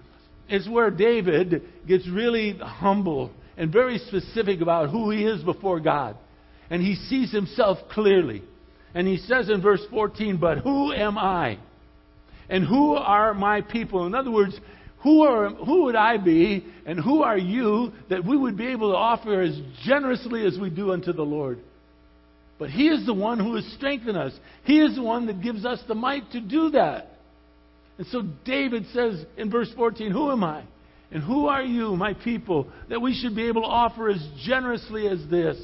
It's 0.49 0.69
where 0.69 0.91
David 0.91 1.63
gets 1.87 2.09
really 2.09 2.59
humble 2.59 3.31
and 3.57 3.73
very 3.73 3.99
specific 3.99 4.61
about 4.61 4.91
who 4.91 5.11
he 5.11 5.25
is 5.25 5.43
before 5.43 5.81
God. 5.81 6.17
And 6.71 6.83
he 6.83 6.95
sees 6.95 7.33
himself 7.33 7.79
clearly. 7.91 8.43
And 8.95 9.07
he 9.07 9.19
says 9.19 9.51
in 9.51 9.61
verse 9.61 9.83
14, 9.91 10.39
But 10.39 10.59
who 10.59 10.93
am 10.93 11.19
I? 11.19 11.59
And 12.49 12.67
who 12.67 12.95
are 12.95 13.35
my 13.35 13.61
people? 13.61 14.07
In 14.07 14.15
other 14.15 14.31
words, 14.31 14.59
who, 15.03 15.23
are, 15.23 15.51
who 15.51 15.85
would 15.85 15.97
I 15.97 16.17
be 16.17 16.65
and 16.87 16.99
who 16.99 17.23
are 17.23 17.39
you 17.39 17.93
that 18.09 18.25
we 18.25 18.37
would 18.37 18.57
be 18.57 18.69
able 18.69 18.91
to 18.91 18.97
offer 18.97 19.43
as 19.43 19.59
generously 19.85 20.47
as 20.47 20.59
we 20.59 20.71
do 20.71 20.93
unto 20.93 21.13
the 21.13 21.23
Lord? 21.23 21.61
But 22.59 22.71
He 22.71 22.89
is 22.89 23.07
the 23.07 23.15
one 23.15 23.39
who 23.39 23.55
has 23.55 23.65
strengthened 23.77 24.17
us. 24.17 24.33
He 24.65 24.81
is 24.81 24.97
the 24.97 25.03
one 25.03 25.27
that 25.27 25.43
gives 25.43 25.65
us 25.65 25.81
the 25.87 25.95
might 25.95 26.31
to 26.33 26.41
do 26.41 26.71
that. 26.71 27.18
And 27.99 28.07
so 28.07 28.23
David 28.45 28.87
says 28.95 29.25
in 29.37 29.51
verse 29.51 29.71
14, 29.77 30.13
Who 30.13 30.31
am 30.31 30.45
I? 30.45 30.63
And 31.11 31.23
who 31.23 31.47
are 31.47 31.63
you, 31.63 31.97
my 31.97 32.15
people, 32.15 32.69
that 32.89 33.01
we 33.01 33.15
should 33.15 33.35
be 33.35 33.49
able 33.49 33.63
to 33.63 33.69
offer 33.69 34.09
as 34.09 34.27
generously 34.45 35.09
as 35.09 35.19
this? 35.29 35.59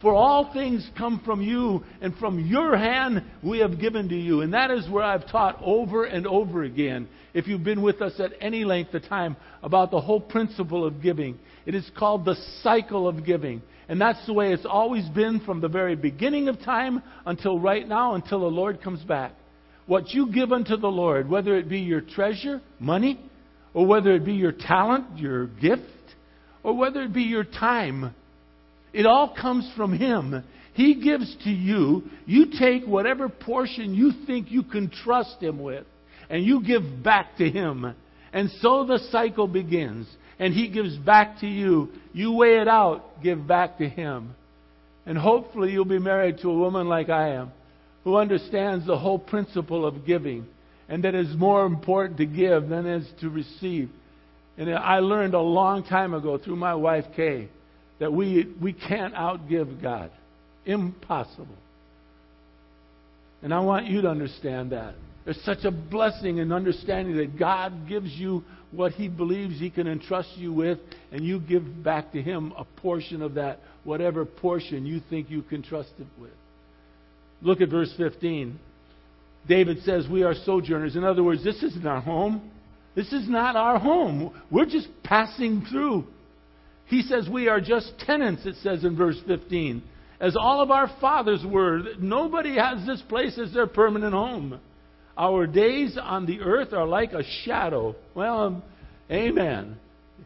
For 0.00 0.14
all 0.14 0.52
things 0.52 0.88
come 0.96 1.20
from 1.24 1.42
you, 1.42 1.82
and 2.00 2.14
from 2.16 2.46
your 2.46 2.76
hand 2.76 3.24
we 3.42 3.58
have 3.58 3.80
given 3.80 4.08
to 4.08 4.16
you. 4.16 4.42
And 4.42 4.54
that 4.54 4.70
is 4.70 4.88
where 4.88 5.02
I've 5.02 5.28
taught 5.28 5.58
over 5.60 6.04
and 6.04 6.26
over 6.26 6.62
again, 6.62 7.08
if 7.34 7.48
you've 7.48 7.64
been 7.64 7.82
with 7.82 8.00
us 8.00 8.18
at 8.20 8.32
any 8.40 8.64
length 8.64 8.94
of 8.94 9.04
time, 9.04 9.36
about 9.62 9.90
the 9.90 10.00
whole 10.00 10.20
principle 10.20 10.86
of 10.86 11.02
giving. 11.02 11.38
It 11.66 11.74
is 11.74 11.90
called 11.98 12.24
the 12.24 12.36
cycle 12.62 13.08
of 13.08 13.26
giving. 13.26 13.60
And 13.88 14.00
that's 14.00 14.24
the 14.26 14.32
way 14.32 14.52
it's 14.52 14.66
always 14.66 15.08
been 15.08 15.40
from 15.40 15.60
the 15.60 15.68
very 15.68 15.96
beginning 15.96 16.48
of 16.48 16.60
time 16.60 17.02
until 17.26 17.58
right 17.58 17.86
now, 17.86 18.14
until 18.14 18.40
the 18.40 18.46
Lord 18.46 18.80
comes 18.82 19.02
back. 19.02 19.32
What 19.88 20.10
you 20.10 20.30
give 20.30 20.52
unto 20.52 20.76
the 20.76 20.86
Lord, 20.86 21.30
whether 21.30 21.56
it 21.56 21.68
be 21.68 21.80
your 21.80 22.02
treasure, 22.02 22.60
money, 22.78 23.18
or 23.72 23.86
whether 23.86 24.14
it 24.14 24.24
be 24.24 24.34
your 24.34 24.52
talent, 24.52 25.18
your 25.18 25.46
gift, 25.46 25.82
or 26.62 26.76
whether 26.76 27.02
it 27.02 27.12
be 27.14 27.22
your 27.22 27.44
time, 27.44 28.14
it 28.92 29.06
all 29.06 29.34
comes 29.34 29.70
from 29.76 29.98
Him. 29.98 30.44
He 30.74 31.00
gives 31.02 31.34
to 31.44 31.50
you. 31.50 32.02
You 32.26 32.46
take 32.58 32.84
whatever 32.84 33.30
portion 33.30 33.94
you 33.94 34.12
think 34.26 34.50
you 34.50 34.62
can 34.62 34.90
trust 34.90 35.42
Him 35.42 35.62
with, 35.62 35.86
and 36.28 36.44
you 36.44 36.62
give 36.62 37.02
back 37.02 37.38
to 37.38 37.48
Him. 37.48 37.94
And 38.32 38.50
so 38.60 38.84
the 38.84 38.98
cycle 39.10 39.48
begins. 39.48 40.06
And 40.38 40.52
He 40.52 40.68
gives 40.68 40.96
back 40.98 41.40
to 41.40 41.46
you. 41.46 41.88
You 42.12 42.32
weigh 42.32 42.60
it 42.60 42.68
out, 42.68 43.22
give 43.22 43.46
back 43.46 43.78
to 43.78 43.88
Him. 43.88 44.34
And 45.06 45.16
hopefully 45.16 45.72
you'll 45.72 45.86
be 45.86 45.98
married 45.98 46.40
to 46.42 46.50
a 46.50 46.56
woman 46.56 46.88
like 46.88 47.08
I 47.08 47.30
am, 47.30 47.52
who 48.08 48.16
understands 48.16 48.86
the 48.86 48.96
whole 48.96 49.18
principle 49.18 49.84
of 49.84 50.06
giving, 50.06 50.46
and 50.88 51.04
that 51.04 51.14
it's 51.14 51.36
more 51.36 51.66
important 51.66 52.16
to 52.16 52.24
give 52.24 52.66
than 52.70 52.86
it 52.86 53.02
is 53.02 53.08
to 53.20 53.28
receive. 53.28 53.90
And 54.56 54.74
I 54.74 55.00
learned 55.00 55.34
a 55.34 55.40
long 55.40 55.84
time 55.84 56.14
ago 56.14 56.38
through 56.38 56.56
my 56.56 56.74
wife, 56.74 57.04
Kay 57.14 57.50
that 57.98 58.10
we, 58.10 58.50
we 58.62 58.72
can't 58.72 59.12
outgive 59.12 59.82
God. 59.82 60.10
Impossible. 60.64 61.58
And 63.42 63.52
I 63.52 63.60
want 63.60 63.88
you 63.88 64.00
to 64.00 64.08
understand 64.08 64.72
that. 64.72 64.94
There's 65.26 65.42
such 65.42 65.64
a 65.64 65.70
blessing 65.70 66.38
in 66.38 66.50
understanding 66.50 67.18
that 67.18 67.38
God 67.38 67.90
gives 67.90 68.10
you 68.12 68.42
what 68.70 68.92
He 68.92 69.08
believes 69.08 69.60
He 69.60 69.68
can 69.68 69.86
entrust 69.86 70.30
you 70.36 70.50
with, 70.50 70.78
and 71.12 71.22
you 71.22 71.40
give 71.40 71.84
back 71.84 72.12
to 72.12 72.22
Him 72.22 72.54
a 72.56 72.64
portion 72.80 73.20
of 73.20 73.34
that, 73.34 73.58
whatever 73.84 74.24
portion 74.24 74.86
you 74.86 75.02
think 75.10 75.28
you 75.28 75.42
can 75.42 75.62
trust 75.62 75.90
Him 75.98 76.08
with. 76.18 76.30
Look 77.40 77.60
at 77.60 77.68
verse 77.68 77.92
15. 77.96 78.58
David 79.48 79.82
says, 79.82 80.06
We 80.10 80.22
are 80.22 80.34
sojourners. 80.34 80.96
In 80.96 81.04
other 81.04 81.22
words, 81.22 81.42
this 81.44 81.62
isn't 81.62 81.86
our 81.86 82.00
home. 82.00 82.50
This 82.94 83.12
is 83.12 83.28
not 83.28 83.54
our 83.54 83.78
home. 83.78 84.34
We're 84.50 84.66
just 84.66 84.88
passing 85.04 85.64
through. 85.70 86.04
He 86.86 87.02
says 87.02 87.28
we 87.30 87.48
are 87.48 87.60
just 87.60 87.92
tenants, 88.00 88.44
it 88.46 88.56
says 88.62 88.82
in 88.82 88.96
verse 88.96 89.20
15. 89.26 89.82
As 90.20 90.36
all 90.36 90.62
of 90.62 90.70
our 90.70 90.90
fathers 91.00 91.44
were, 91.46 91.82
nobody 92.00 92.56
has 92.56 92.84
this 92.86 93.00
place 93.02 93.38
as 93.38 93.52
their 93.52 93.66
permanent 93.66 94.14
home. 94.14 94.58
Our 95.16 95.46
days 95.46 95.98
on 96.00 96.26
the 96.26 96.40
earth 96.40 96.72
are 96.72 96.86
like 96.86 97.12
a 97.12 97.22
shadow. 97.44 97.94
Well, 98.14 98.40
um, 98.40 98.62
amen. 99.10 99.76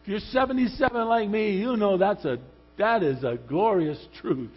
If 0.01 0.07
you're 0.07 0.19
77 0.19 1.05
like 1.05 1.29
me, 1.29 1.57
you 1.57 1.75
know 1.75 1.97
that's 1.97 2.25
a, 2.25 2.37
that 2.77 3.03
is 3.03 3.23
a 3.23 3.37
glorious 3.47 4.03
truth. 4.21 4.51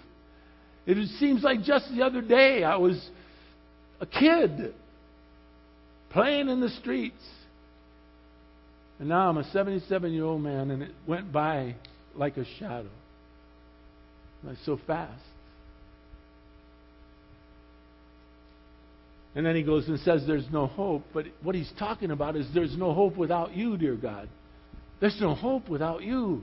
It 0.87 1.09
seems 1.19 1.43
like 1.43 1.63
just 1.63 1.91
the 1.95 2.03
other 2.03 2.23
day 2.23 2.63
I 2.63 2.77
was 2.77 2.97
a 4.01 4.07
kid 4.07 4.75
playing 6.11 6.49
in 6.49 6.61
the 6.61 6.69
streets. 6.69 7.23
And 8.99 9.09
now 9.09 9.29
I'm 9.29 9.37
a 9.37 9.45
77 9.51 10.13
year 10.13 10.25
old 10.25 10.43
man, 10.43 10.71
and 10.71 10.83
it 10.83 10.93
went 11.07 11.33
by 11.33 11.75
like 12.15 12.37
a 12.37 12.45
shadow. 12.59 12.89
Like 14.45 14.57
so 14.65 14.79
fast. 14.87 15.23
And 19.35 19.45
then 19.45 19.55
he 19.55 19.63
goes 19.63 19.87
and 19.87 20.01
says 20.01 20.23
there's 20.27 20.47
no 20.51 20.67
hope. 20.67 21.03
But 21.13 21.27
what 21.43 21.55
he's 21.55 21.71
talking 21.79 22.11
about 22.11 22.37
is 22.37 22.47
there's 22.55 22.77
no 22.77 22.95
hope 22.95 23.17
without 23.19 23.55
you, 23.55 23.77
dear 23.77 23.97
God. 23.97 24.31
There's 24.99 25.21
no 25.21 25.35
hope 25.35 25.69
without 25.69 26.03
you. 26.03 26.43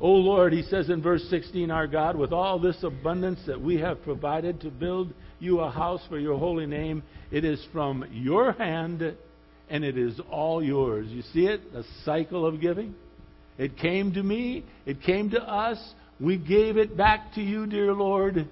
O 0.00 0.10
Lord, 0.10 0.52
he 0.52 0.62
says 0.62 0.90
in 0.90 1.00
verse 1.02 1.24
16, 1.30 1.70
our 1.70 1.86
God, 1.86 2.16
with 2.16 2.32
all 2.32 2.58
this 2.58 2.82
abundance 2.82 3.40
that 3.46 3.60
we 3.60 3.78
have 3.78 4.02
provided 4.02 4.60
to 4.60 4.70
build 4.70 5.12
you 5.38 5.60
a 5.60 5.70
house 5.70 6.02
for 6.08 6.18
your 6.18 6.38
holy 6.38 6.66
name, 6.66 7.02
it 7.30 7.44
is 7.44 7.64
from 7.72 8.04
your 8.10 8.52
hand 8.52 9.16
and 9.70 9.84
it 9.84 9.96
is 9.96 10.20
all 10.30 10.62
yours. 10.62 11.08
You 11.08 11.22
see 11.32 11.46
it? 11.46 11.60
A 11.74 11.82
cycle 12.04 12.44
of 12.46 12.60
giving. 12.60 12.94
It 13.56 13.76
came 13.76 14.12
to 14.14 14.22
me, 14.22 14.64
it 14.84 15.00
came 15.02 15.30
to 15.30 15.40
us. 15.40 15.78
We 16.20 16.38
gave 16.38 16.76
it 16.76 16.96
back 16.96 17.34
to 17.34 17.40
you, 17.40 17.66
dear 17.66 17.92
Lord. 17.92 18.48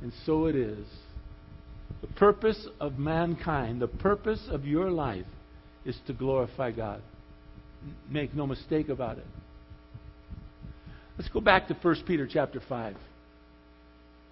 And 0.00 0.12
so 0.24 0.46
it 0.46 0.56
is. 0.56 0.86
The 2.00 2.06
purpose 2.08 2.66
of 2.80 2.98
mankind, 2.98 3.80
the 3.80 3.88
purpose 3.88 4.46
of 4.50 4.64
your 4.64 4.90
life 4.90 5.26
is 5.84 5.96
to 6.06 6.12
glorify 6.12 6.70
God. 6.70 7.02
Make 8.08 8.34
no 8.34 8.46
mistake 8.46 8.88
about 8.88 9.18
it. 9.18 9.26
Let's 11.16 11.30
go 11.30 11.40
back 11.40 11.68
to 11.68 11.74
1 11.80 11.96
Peter 12.06 12.28
chapter 12.30 12.60
5. 12.68 12.96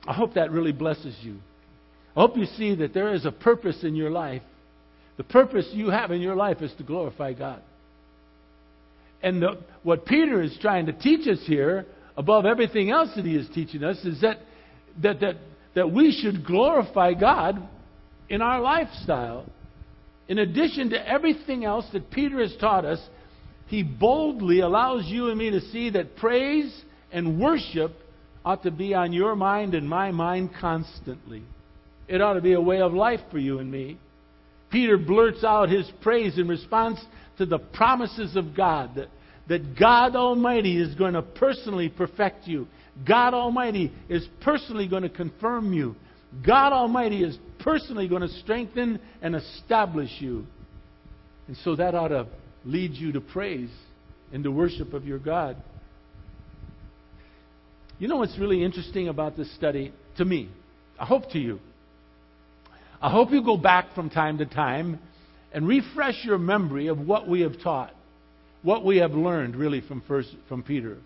I 0.07 0.12
hope 0.12 0.35
that 0.35 0.51
really 0.51 0.73
blesses 0.73 1.17
you. 1.23 1.37
I 2.17 2.21
hope 2.21 2.37
you 2.37 2.47
see 2.47 2.75
that 2.77 2.93
there 2.93 3.15
is 3.15 3.25
a 3.25 3.33
purpose 3.33 3.85
in 3.85 3.95
your 3.95 4.11
life. 4.11 4.43
The 5.17 5.25
purpose 5.25 5.69
you 5.73 5.91
have 5.91 6.11
in 6.11 6.21
your 6.21 6.35
life 6.35 6.61
is 6.61 6.73
to 6.79 6.83
glorify 6.83 7.35
God. 7.35 7.62
And 9.23 9.41
the, 9.41 9.61
what 9.85 10.05
Peter 10.05 10.43
is 10.43 10.57
trying 10.61 10.87
to 10.87 10.93
teach 10.93 11.29
us 11.29 11.39
here, 11.47 11.87
above 12.17 12.45
everything 12.45 12.91
else 12.91 13.11
that 13.15 13.25
he 13.25 13.37
is 13.37 13.49
teaching 13.55 13.85
us, 13.85 13.99
is 14.05 14.21
that, 14.23 14.39
that, 15.01 15.21
that, 15.21 15.37
that 15.75 15.93
we 15.93 16.11
should 16.11 16.45
glorify 16.45 17.15
God 17.15 17.62
in 18.29 18.43
our 18.43 18.61
lifestyle. 18.61 19.47
In 20.27 20.39
addition 20.39 20.91
to 20.91 21.09
everything 21.09 21.65
else 21.65 21.87
that 21.93 22.11
Peter 22.11 22.41
has 22.41 22.57
taught 22.61 22.85
us, 22.85 22.99
he 23.66 23.83
boldly 23.83 24.61
allows 24.61 25.07
you 25.07 25.28
and 25.28 25.38
me 25.38 25.50
to 25.50 25.61
see 25.71 25.90
that 25.90 26.16
praise 26.16 26.73
and 27.11 27.40
worship 27.40 27.92
ought 28.45 28.62
to 28.64 28.71
be 28.71 28.95
on 28.95 29.12
your 29.12 29.37
mind 29.37 29.75
and 29.75 29.88
my 29.88 30.11
mind 30.11 30.50
constantly. 30.61 31.42
It 32.09 32.21
ought 32.21 32.35
to 32.35 32.40
be 32.40 32.52
a 32.52 32.61
way 32.61 32.81
of 32.81 32.92
life 32.92 33.21
for 33.31 33.38
you 33.38 33.59
and 33.59 33.71
me. 33.71 33.99
Peter 34.71 34.97
blurts 34.97 35.45
out 35.45 35.69
his 35.69 35.90
praise 36.00 36.38
in 36.38 36.49
response 36.49 36.99
to 37.38 37.47
the 37.47 37.59
promises 37.59 38.37
of 38.37 38.57
God 38.57 38.95
that, 38.97 39.09
that 39.49 39.78
God 39.78 40.16
Almighty 40.16 40.78
is 40.78 40.95
going 40.95 41.14
to 41.14 41.23
personally 41.23 41.88
perfect 41.88 42.47
you. 42.47 42.66
God 43.07 43.35
Almighty 43.35 43.92
is 44.09 44.26
personally 44.40 44.88
going 44.88 45.02
to 45.02 45.09
confirm 45.09 45.73
you. 45.73 45.95
God 46.47 46.73
Almighty 46.73 47.23
is 47.23 47.38
personally 47.59 48.09
going 48.09 48.23
to 48.23 48.28
strengthen 48.40 48.99
and 49.21 49.37
establish 49.37 50.11
you. 50.19 50.47
And 51.47 51.57
so 51.64 51.76
that 51.76 51.95
ought 51.95 52.09
to 52.09 52.26
lead 52.64 52.92
you 52.92 53.12
to 53.12 53.21
praise 53.21 53.71
and 54.33 54.45
to 54.45 54.50
worship 54.50 54.92
of 54.92 55.04
your 55.04 55.19
God. 55.19 55.57
You 57.99 58.09
know 58.09 58.16
what's 58.16 58.38
really 58.38 58.64
interesting 58.64 59.09
about 59.09 59.37
this 59.37 59.52
study 59.54 59.92
to 60.16 60.25
me? 60.25 60.49
I 60.99 61.04
hope 61.04 61.31
to 61.33 61.38
you. 61.38 61.61
I 63.00 63.11
hope 63.11 63.31
you 63.31 63.45
go 63.45 63.57
back 63.57 63.95
from 63.95 64.11
time 64.11 64.38
to 64.38 64.47
time 64.47 64.99
and 65.52 65.66
refresh 65.66 66.25
your 66.25 66.38
memory 66.38 66.87
of 66.87 66.99
what 66.99 67.28
we 67.28 67.40
have 67.42 67.61
taught, 67.62 67.92
what 68.62 68.85
we 68.85 68.99
have 68.99 69.12
learned 69.12 69.57
really 69.57 69.81
from 69.81 70.02
first 70.07 70.35
from 70.49 70.62
Peter. 70.62 70.99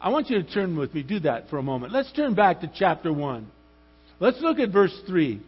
I 0.00 0.10
want 0.10 0.28
you 0.28 0.42
to 0.42 0.50
turn 0.54 0.76
with 0.76 0.94
me, 0.94 1.02
do 1.02 1.20
that 1.20 1.48
for 1.48 1.58
a 1.58 1.62
moment. 1.62 1.92
Let's 1.92 2.12
turn 2.12 2.34
back 2.34 2.60
to 2.60 2.70
chapter 2.74 3.12
1. 3.12 3.46
Let's 4.20 4.40
look 4.40 4.58
at 4.58 4.70
verse 4.70 4.96
3. 5.06 5.40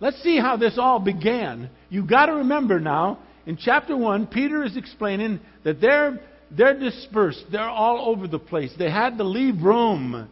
Let's 0.00 0.22
see 0.22 0.38
how 0.38 0.56
this 0.56 0.76
all 0.78 0.98
began. 0.98 1.70
You've 1.88 2.08
got 2.08 2.26
to 2.26 2.32
remember 2.34 2.80
now, 2.80 3.18
in 3.46 3.56
chapter 3.56 3.96
1, 3.96 4.28
Peter 4.28 4.62
is 4.62 4.76
explaining 4.76 5.40
that 5.64 5.80
they're, 5.80 6.20
they're 6.50 6.78
dispersed. 6.78 7.44
They're 7.50 7.62
all 7.62 8.10
over 8.10 8.28
the 8.28 8.38
place. 8.38 8.72
They 8.78 8.90
had 8.90 9.18
to 9.18 9.24
leave 9.24 9.62
Rome. 9.62 10.28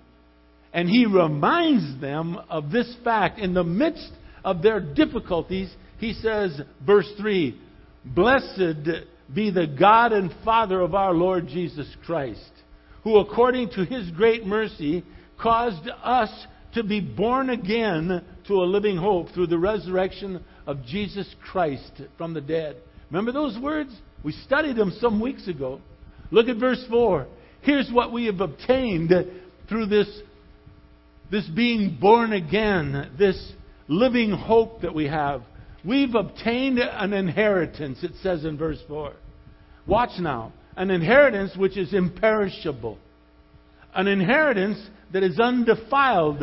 And 0.72 0.88
he 0.88 1.06
reminds 1.06 2.00
them 2.00 2.38
of 2.48 2.70
this 2.70 2.94
fact. 3.02 3.40
In 3.40 3.54
the 3.54 3.64
midst 3.64 4.12
of 4.44 4.62
their 4.62 4.80
difficulties, 4.80 5.72
he 5.98 6.12
says, 6.14 6.60
verse 6.84 7.10
3 7.18 7.58
Blessed 8.04 8.88
be 9.34 9.50
the 9.50 9.66
God 9.66 10.12
and 10.12 10.32
Father 10.44 10.80
of 10.80 10.94
our 10.94 11.12
Lord 11.12 11.48
Jesus 11.48 11.88
Christ, 12.06 12.50
who 13.02 13.18
according 13.18 13.70
to 13.70 13.84
his 13.84 14.10
great 14.12 14.46
mercy 14.46 15.04
caused 15.40 15.88
us 16.02 16.30
to 16.74 16.84
be 16.84 17.00
born 17.00 17.50
again 17.50 18.24
to 18.46 18.54
a 18.54 18.64
living 18.64 18.96
hope 18.96 19.28
through 19.34 19.48
the 19.48 19.58
resurrection 19.58 20.42
of 20.66 20.84
Jesus 20.84 21.34
Christ 21.42 22.02
from 22.16 22.32
the 22.32 22.40
dead. 22.40 22.76
Remember 23.10 23.32
those 23.32 23.58
words? 23.58 23.90
We 24.22 24.32
studied 24.32 24.76
them 24.76 24.96
some 25.00 25.20
weeks 25.20 25.48
ago. 25.48 25.80
Look 26.30 26.48
at 26.48 26.58
verse 26.58 26.84
4. 26.88 27.26
Here's 27.62 27.90
what 27.90 28.12
we 28.12 28.26
have 28.26 28.40
obtained 28.40 29.12
through 29.68 29.86
this, 29.86 30.08
this 31.30 31.46
being 31.48 31.98
born 32.00 32.32
again, 32.32 33.12
this 33.18 33.52
living 33.88 34.30
hope 34.30 34.82
that 34.82 34.94
we 34.94 35.06
have. 35.06 35.42
We've 35.84 36.14
obtained 36.14 36.78
an 36.78 37.12
inheritance, 37.12 37.98
it 38.02 38.12
says 38.22 38.44
in 38.44 38.56
verse 38.56 38.78
4. 38.86 39.14
Watch 39.86 40.18
now. 40.18 40.52
An 40.76 40.90
inheritance 40.90 41.56
which 41.56 41.76
is 41.76 41.92
imperishable. 41.92 42.98
An 43.94 44.06
inheritance 44.06 44.78
that 45.12 45.22
is 45.22 45.38
undefiled. 45.40 46.42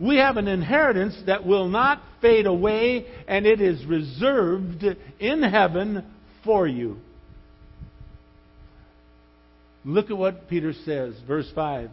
We 0.00 0.16
have 0.16 0.36
an 0.36 0.46
inheritance 0.46 1.20
that 1.26 1.44
will 1.44 1.68
not 1.68 2.00
fade 2.20 2.46
away, 2.46 3.06
and 3.26 3.46
it 3.46 3.60
is 3.60 3.84
reserved 3.84 4.84
in 5.18 5.42
heaven 5.42 6.04
for 6.44 6.66
you. 6.66 6.98
Look 9.84 10.10
at 10.10 10.16
what 10.16 10.48
Peter 10.48 10.72
says, 10.84 11.14
verse 11.26 11.50
5. 11.54 11.90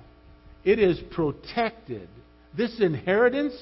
It 0.64 0.80
is 0.80 1.00
protected. 1.12 2.10
This 2.56 2.80
inheritance 2.80 3.54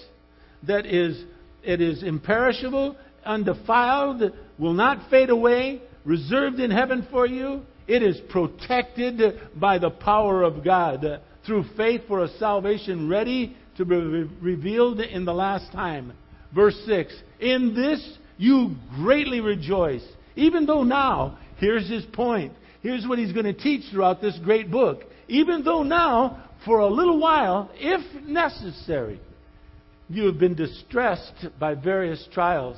that 0.68 0.86
is 0.86 1.24
it 1.64 1.80
is 1.80 2.04
imperishable, 2.04 2.98
undefiled, 3.26 4.34
will 4.58 4.74
not 4.74 5.10
fade 5.10 5.30
away, 5.30 5.82
reserved 6.04 6.60
in 6.60 6.72
heaven 6.72 7.08
for 7.10 7.26
you. 7.26 7.62
It 7.88 8.04
is 8.04 8.20
protected 8.30 9.40
by 9.56 9.78
the 9.78 9.90
power 9.90 10.44
of 10.44 10.64
God 10.64 11.22
through 11.46 11.66
faith 11.76 12.02
for 12.08 12.24
a 12.24 12.38
salvation 12.38 13.10
ready 13.10 13.56
to 13.78 13.86
be 13.86 13.96
revealed 14.42 15.00
in 15.00 15.26
the 15.26 15.34
last 15.34 15.72
time. 15.72 16.14
Verse 16.54 16.80
6 16.86 17.14
In 17.40 17.74
this 17.76 18.18
you 18.38 18.76
greatly 18.96 19.40
rejoice, 19.40 20.04
even 20.36 20.66
though 20.66 20.84
now, 20.84 21.38
here's 21.58 21.90
his 21.90 22.04
point. 22.06 22.54
Here's 22.82 23.08
what 23.08 23.20
he's 23.20 23.32
going 23.32 23.46
to 23.46 23.54
teach 23.54 23.84
throughout 23.92 24.22
this 24.22 24.38
great 24.44 24.70
book. 24.70 25.04
Even 25.28 25.64
though 25.64 25.84
now, 25.84 26.44
for 26.66 26.80
a 26.80 26.88
little 26.88 27.20
while, 27.20 27.70
if 27.76 28.02
necessary, 28.24 29.20
you 30.10 30.26
have 30.26 30.38
been 30.38 30.56
distressed 30.56 31.46
by 31.60 31.76
various 31.76 32.28
trials, 32.34 32.78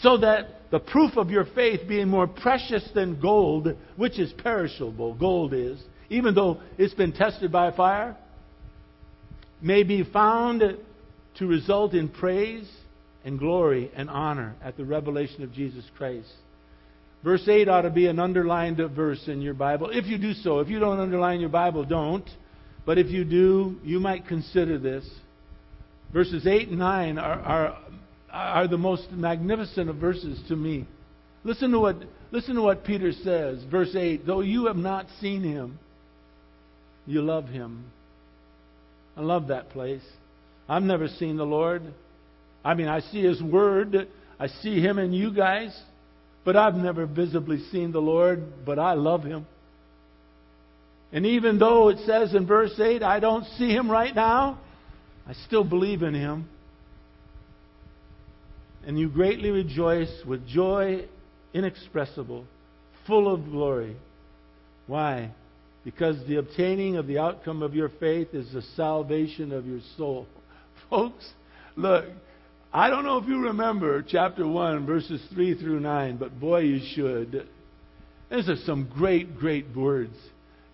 so 0.00 0.18
that 0.18 0.70
the 0.70 0.78
proof 0.78 1.16
of 1.16 1.30
your 1.30 1.46
faith, 1.54 1.88
being 1.88 2.08
more 2.08 2.26
precious 2.26 2.86
than 2.94 3.20
gold, 3.20 3.68
which 3.96 4.18
is 4.18 4.32
perishable, 4.32 5.14
gold 5.14 5.54
is, 5.54 5.82
even 6.10 6.34
though 6.34 6.60
it's 6.76 6.94
been 6.94 7.12
tested 7.12 7.50
by 7.50 7.70
fire, 7.74 8.16
may 9.60 9.82
be 9.82 10.04
found 10.04 10.62
to 11.38 11.46
result 11.46 11.94
in 11.94 12.08
praise 12.08 12.68
and 13.24 13.38
glory 13.38 13.90
and 13.94 14.08
honor 14.08 14.54
at 14.62 14.76
the 14.76 14.84
revelation 14.84 15.42
of 15.42 15.52
Jesus 15.52 15.84
Christ. 15.96 16.28
Verse 17.24 17.46
8 17.48 17.68
ought 17.68 17.82
to 17.82 17.90
be 17.90 18.06
an 18.06 18.20
underlined 18.20 18.78
verse 18.94 19.26
in 19.26 19.40
your 19.40 19.54
Bible. 19.54 19.90
If 19.92 20.06
you 20.06 20.18
do 20.18 20.34
so, 20.34 20.60
if 20.60 20.68
you 20.68 20.78
don't 20.78 21.00
underline 21.00 21.40
your 21.40 21.48
Bible, 21.48 21.84
don't. 21.84 22.28
But 22.86 22.96
if 22.96 23.08
you 23.08 23.24
do, 23.24 23.76
you 23.82 24.00
might 24.00 24.26
consider 24.26 24.78
this. 24.78 25.08
Verses 26.12 26.46
8 26.46 26.68
and 26.68 26.78
9 26.78 27.18
are, 27.18 27.40
are, 27.40 27.78
are 28.32 28.68
the 28.68 28.78
most 28.78 29.10
magnificent 29.10 29.90
of 29.90 29.96
verses 29.96 30.40
to 30.48 30.56
me. 30.56 30.86
Listen 31.44 31.70
to, 31.72 31.80
what, 31.80 31.96
listen 32.30 32.54
to 32.54 32.62
what 32.62 32.84
Peter 32.84 33.12
says. 33.12 33.62
Verse 33.70 33.94
8 33.94 34.26
Though 34.26 34.40
you 34.40 34.66
have 34.66 34.76
not 34.76 35.06
seen 35.20 35.42
him, 35.42 35.78
you 37.06 37.20
love 37.20 37.48
him. 37.48 37.90
I 39.18 39.20
love 39.20 39.48
that 39.48 39.70
place. 39.70 40.04
I've 40.68 40.84
never 40.84 41.08
seen 41.08 41.36
the 41.36 41.44
Lord. 41.44 41.82
I 42.64 42.74
mean, 42.74 42.86
I 42.86 43.00
see 43.00 43.20
his 43.20 43.42
word, 43.42 44.08
I 44.38 44.46
see 44.46 44.80
him 44.80 44.98
in 44.98 45.12
you 45.12 45.32
guys, 45.34 45.76
but 46.44 46.54
I've 46.54 46.76
never 46.76 47.04
visibly 47.04 47.58
seen 47.72 47.90
the 47.90 48.00
Lord, 48.00 48.64
but 48.64 48.78
I 48.78 48.92
love 48.92 49.24
him. 49.24 49.44
And 51.12 51.26
even 51.26 51.58
though 51.58 51.88
it 51.88 51.98
says 52.06 52.32
in 52.32 52.46
verse 52.46 52.78
8, 52.78 53.02
I 53.02 53.18
don't 53.18 53.44
see 53.56 53.70
him 53.70 53.90
right 53.90 54.14
now, 54.14 54.60
I 55.26 55.32
still 55.46 55.64
believe 55.64 56.02
in 56.02 56.14
him. 56.14 56.48
And 58.86 58.98
you 58.98 59.08
greatly 59.08 59.50
rejoice 59.50 60.12
with 60.26 60.46
joy 60.46 61.06
inexpressible, 61.52 62.44
full 63.06 63.34
of 63.34 63.50
glory. 63.50 63.96
Why? 64.86 65.32
Because 65.88 66.16
the 66.26 66.36
obtaining 66.36 66.96
of 66.96 67.06
the 67.06 67.18
outcome 67.18 67.62
of 67.62 67.74
your 67.74 67.88
faith 68.00 68.34
is 68.34 68.52
the 68.52 68.60
salvation 68.76 69.52
of 69.52 69.66
your 69.66 69.80
soul. 69.96 70.26
Folks, 70.90 71.32
Look, 71.78 72.06
I 72.72 72.90
don't 72.90 73.04
know 73.04 73.18
if 73.18 73.28
you 73.28 73.40
remember 73.40 74.02
chapter 74.02 74.46
1, 74.46 74.84
verses 74.84 75.22
3 75.32 75.54
through 75.60 75.78
9, 75.78 76.16
but 76.16 76.40
boy, 76.40 76.62
you 76.62 76.80
should. 76.92 77.46
These 78.32 78.48
are 78.48 78.56
some 78.66 78.90
great, 78.92 79.38
great 79.38 79.64
words, 79.76 80.16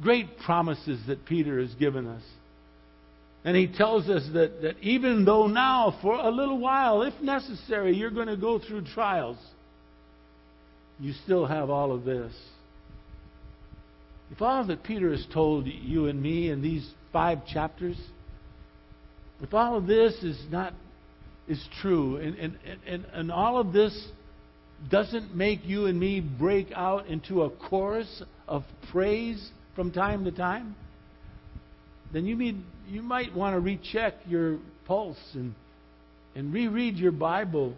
great 0.00 0.38
promises 0.38 0.98
that 1.06 1.26
Peter 1.26 1.60
has 1.60 1.74
given 1.74 2.06
us. 2.06 2.22
And 3.44 3.54
he 3.54 3.66
tells 3.66 4.08
us 4.08 4.26
that, 4.32 4.62
that 4.62 4.78
even 4.80 5.26
though 5.26 5.46
now, 5.46 5.98
for 6.00 6.14
a 6.14 6.30
little 6.30 6.58
while, 6.58 7.02
if 7.02 7.20
necessary, 7.20 7.94
you're 7.94 8.10
going 8.10 8.28
to 8.28 8.38
go 8.38 8.58
through 8.58 8.86
trials, 8.94 9.36
you 10.98 11.12
still 11.24 11.44
have 11.44 11.68
all 11.68 11.92
of 11.92 12.06
this. 12.06 12.32
If 14.30 14.42
all 14.42 14.66
that 14.66 14.82
Peter 14.82 15.10
has 15.10 15.26
told 15.32 15.66
you 15.66 16.06
and 16.06 16.20
me 16.20 16.50
in 16.50 16.62
these 16.62 16.88
five 17.12 17.46
chapters, 17.46 17.98
if 19.42 19.52
all 19.52 19.76
of 19.76 19.86
this 19.86 20.14
is 20.22 20.40
not 20.50 20.74
is 21.46 21.62
true, 21.80 22.16
and, 22.16 22.36
and, 22.36 22.58
and, 22.86 23.04
and 23.12 23.32
all 23.32 23.58
of 23.58 23.72
this 23.72 24.08
doesn't 24.90 25.34
make 25.36 25.64
you 25.64 25.86
and 25.86 25.98
me 25.98 26.20
break 26.20 26.72
out 26.72 27.06
into 27.06 27.42
a 27.42 27.50
chorus 27.50 28.22
of 28.48 28.64
praise 28.90 29.50
from 29.76 29.92
time 29.92 30.24
to 30.24 30.32
time, 30.32 30.74
then 32.12 32.26
you, 32.26 32.36
mean, 32.36 32.64
you 32.88 33.02
might 33.02 33.34
want 33.34 33.54
to 33.54 33.60
recheck 33.60 34.14
your 34.26 34.58
pulse 34.86 35.18
and, 35.34 35.54
and 36.34 36.52
reread 36.52 36.96
your 36.96 37.12
Bible 37.12 37.74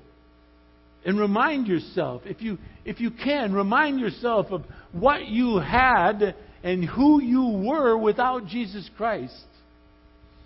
and 1.07 1.21
remind 1.21 1.69
yourself, 1.69 2.23
if 2.25 2.43
you, 2.43 2.59
if 2.85 3.01
you 3.01 3.13
can, 3.13 3.53
remind 3.53 4.01
yourself 4.01 4.47
of 4.51 4.65
what 4.91 5.29
you 5.29 5.59
had 5.59 6.35
and 6.65 6.85
who 6.85 7.23
you 7.23 7.65
were 7.65 7.97
without 7.97 8.49
Jesus 8.49 8.91
Christ. 8.97 9.45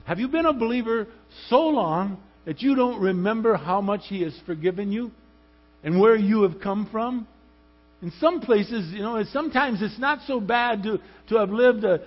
Have 0.04 0.18
you 0.18 0.28
been 0.28 0.44
a 0.44 0.52
believer 0.52 1.08
so 1.48 1.60
long 1.60 2.18
that 2.44 2.60
you 2.60 2.74
don't 2.74 3.00
remember 3.00 3.56
how 3.56 3.80
much 3.80 4.02
He 4.04 4.22
has 4.22 4.38
forgiven 4.44 4.92
you 4.92 5.10
and 5.82 5.98
where 5.98 6.16
you 6.16 6.42
have 6.42 6.60
come 6.60 6.86
from? 6.92 7.26
In 8.02 8.12
some 8.20 8.42
places, 8.42 8.92
you 8.92 9.00
know, 9.00 9.22
sometimes 9.32 9.80
it's 9.80 9.98
not 9.98 10.18
so 10.26 10.40
bad 10.40 10.82
to, 10.82 10.98
to 11.30 11.36
have 11.36 11.48
lived 11.48 11.84
a, 11.84 12.00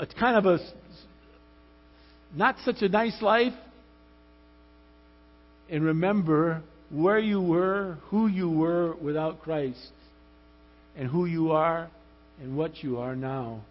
a 0.00 0.06
kind 0.06 0.36
of 0.36 0.46
a 0.46 0.58
not 2.34 2.56
such 2.64 2.82
a 2.82 2.88
nice 2.88 3.20
life 3.22 3.52
and 5.70 5.84
remember 5.84 6.62
where 6.92 7.18
you 7.18 7.40
were, 7.40 7.96
who 8.10 8.26
you 8.26 8.50
were 8.50 8.94
without 8.96 9.42
Christ, 9.42 9.90
and 10.96 11.08
who 11.08 11.24
you 11.24 11.52
are 11.52 11.88
and 12.40 12.56
what 12.56 12.82
you 12.82 12.98
are 12.98 13.16
now. 13.16 13.62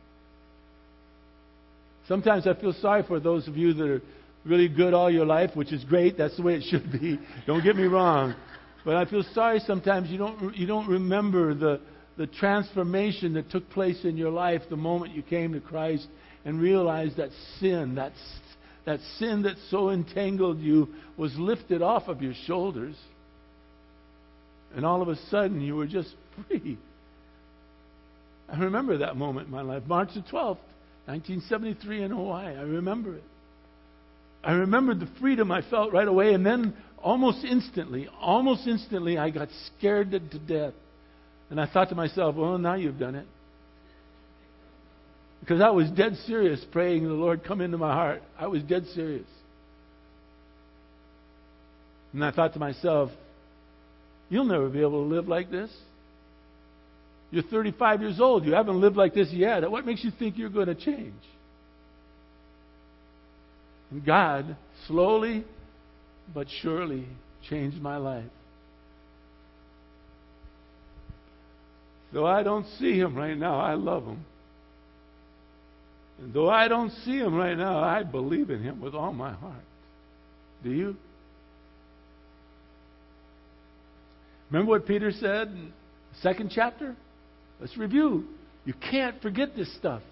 Sometimes 2.08 2.48
I 2.48 2.60
feel 2.60 2.74
sorry 2.74 3.04
for 3.04 3.20
those 3.20 3.48
of 3.48 3.56
you 3.56 3.74
that 3.74 3.88
are 3.88 4.02
really 4.44 4.68
good 4.68 4.94
all 4.94 5.12
your 5.12 5.26
life, 5.26 5.52
which 5.54 5.72
is 5.72 5.84
great. 5.84 6.18
That's 6.18 6.36
the 6.36 6.42
way 6.42 6.56
it 6.56 6.64
should 6.70 6.92
be. 6.92 7.20
Don't 7.46 7.64
get 7.64 7.76
me 7.76 7.84
wrong. 7.84 8.36
But 8.84 8.96
I 8.96 9.06
feel 9.06 9.24
sorry 9.34 9.60
sometimes 9.60 10.10
you 10.10 10.18
don't, 10.18 10.56
you 10.56 10.66
don't 10.66 10.88
remember 10.88 11.54
the, 11.54 11.80
the 12.18 12.26
transformation 12.26 13.34
that 13.36 13.52
took 13.52 13.70
place 13.70 14.04
in 14.04 14.18
your 14.18 14.32
life 14.32 14.64
the 14.70 14.76
moment 14.76 15.14
you 15.14 15.22
came 15.22 15.54
to 15.54 15.60
Christ 15.60 16.08
and 16.44 16.60
realized 16.60 17.18
that 17.18 17.30
sin, 17.60 17.96
that, 17.96 18.14
that 18.86 19.00
sin 19.18 19.44
that 19.44 19.56
so 19.70 19.90
entangled 19.90 20.60
you, 20.60 20.90
was 21.18 21.36
lifted 21.38 21.82
off 21.82 22.08
of 22.08 22.22
your 22.22 22.34
shoulders. 22.46 22.96
And 24.76 24.86
all 24.86 25.02
of 25.02 25.08
a 25.08 25.16
sudden 25.30 25.62
you 25.62 25.76
were 25.76 25.88
just 25.88 26.14
free. 26.48 26.78
I 28.50 28.60
remember 28.60 28.98
that 29.00 29.16
moment 29.16 29.48
in 29.48 29.52
my 29.52 29.62
life. 29.62 29.84
March 29.86 30.10
the 30.14 30.22
12th, 30.22 30.58
1973 31.06 32.04
in 32.04 32.12
Hawaii. 32.12 32.56
I 32.56 32.62
remember 32.62 33.16
it. 33.16 33.24
I 34.44 34.54
remembered 34.54 35.00
the 35.00 35.10
freedom 35.20 35.52
I 35.52 35.62
felt 35.62 35.94
right 35.94 36.08
away, 36.08 36.34
and 36.34 36.46
then 36.46 36.74
almost 36.98 37.46
instantly, 37.46 38.10
almost 38.20 38.68
instantly, 38.68 39.18
I 39.18 39.30
got 39.30 39.50
scared 39.68 40.12
to 40.12 40.20
death. 40.20 40.74
And 41.50 41.62
I 41.62 41.68
thought 41.68 41.90
to 41.90 41.96
myself, 41.96 42.36
well, 42.36 42.58
now 42.58 42.76
you've 42.76 42.98
done 42.98 43.16
it. 43.16 43.28
Because 45.42 45.60
I 45.60 45.70
was 45.72 45.90
dead 45.90 46.16
serious 46.28 46.64
praying 46.72 47.04
the 47.04 47.10
Lord 47.10 47.44
come 47.44 47.62
into 47.62 47.78
my 47.78 47.94
heart. 47.94 48.24
I 48.40 48.48
was 48.48 48.64
dead 48.64 48.86
serious. 48.94 49.28
And 52.14 52.24
I 52.24 52.32
thought 52.32 52.54
to 52.54 52.60
myself, 52.60 53.10
you'll 54.30 54.46
never 54.46 54.70
be 54.70 54.82
able 54.82 55.04
to 55.04 55.14
live 55.14 55.28
like 55.28 55.50
this. 55.50 55.72
You're 57.32 57.44
35 57.44 58.02
years 58.02 58.20
old. 58.20 58.46
You 58.46 58.54
haven't 58.54 58.80
lived 58.80 58.98
like 58.98 59.14
this 59.14 59.32
yet. 59.32 59.70
What 59.70 59.86
makes 59.86 60.04
you 60.04 60.12
think 60.12 60.38
you're 60.38 60.50
going 60.50 60.68
to 60.68 60.76
change? 60.76 61.14
And 63.90 64.06
God 64.06 64.56
slowly 64.88 65.46
but 66.34 66.48
surely 66.62 67.08
changed 67.50 67.82
my 67.82 67.98
life. 67.98 68.26
Though 72.14 72.26
I 72.26 72.44
don't 72.44 72.66
see 72.78 73.00
him 73.00 73.16
right 73.16 73.38
now, 73.38 73.60
I 73.60 73.74
love 73.76 74.06
him. 74.06 74.26
And 76.22 76.34
though 76.34 76.50
I 76.50 76.68
don't 76.68 76.92
see 77.04 77.18
him 77.18 77.34
right 77.34 77.58
now, 77.58 77.80
I 77.80 78.04
believe 78.04 78.52
in 78.52 78.62
him 78.62 78.80
with 78.80 78.94
all 78.94 79.12
my 79.12 79.34
heart. 79.34 79.64
Do 80.64 80.70
you? 80.70 80.96
Remember 84.52 84.70
what 84.70 84.86
Peter 84.86 85.12
said 85.12 85.48
in 85.48 85.74
the 86.12 86.20
second 86.22 86.52
chapter? 86.54 86.96
Let's 87.60 87.76
review. 87.76 88.26
You 88.66 88.74
can't 88.92 89.20
forget 89.22 89.56
this 89.56 89.74
stuff. 89.78 90.04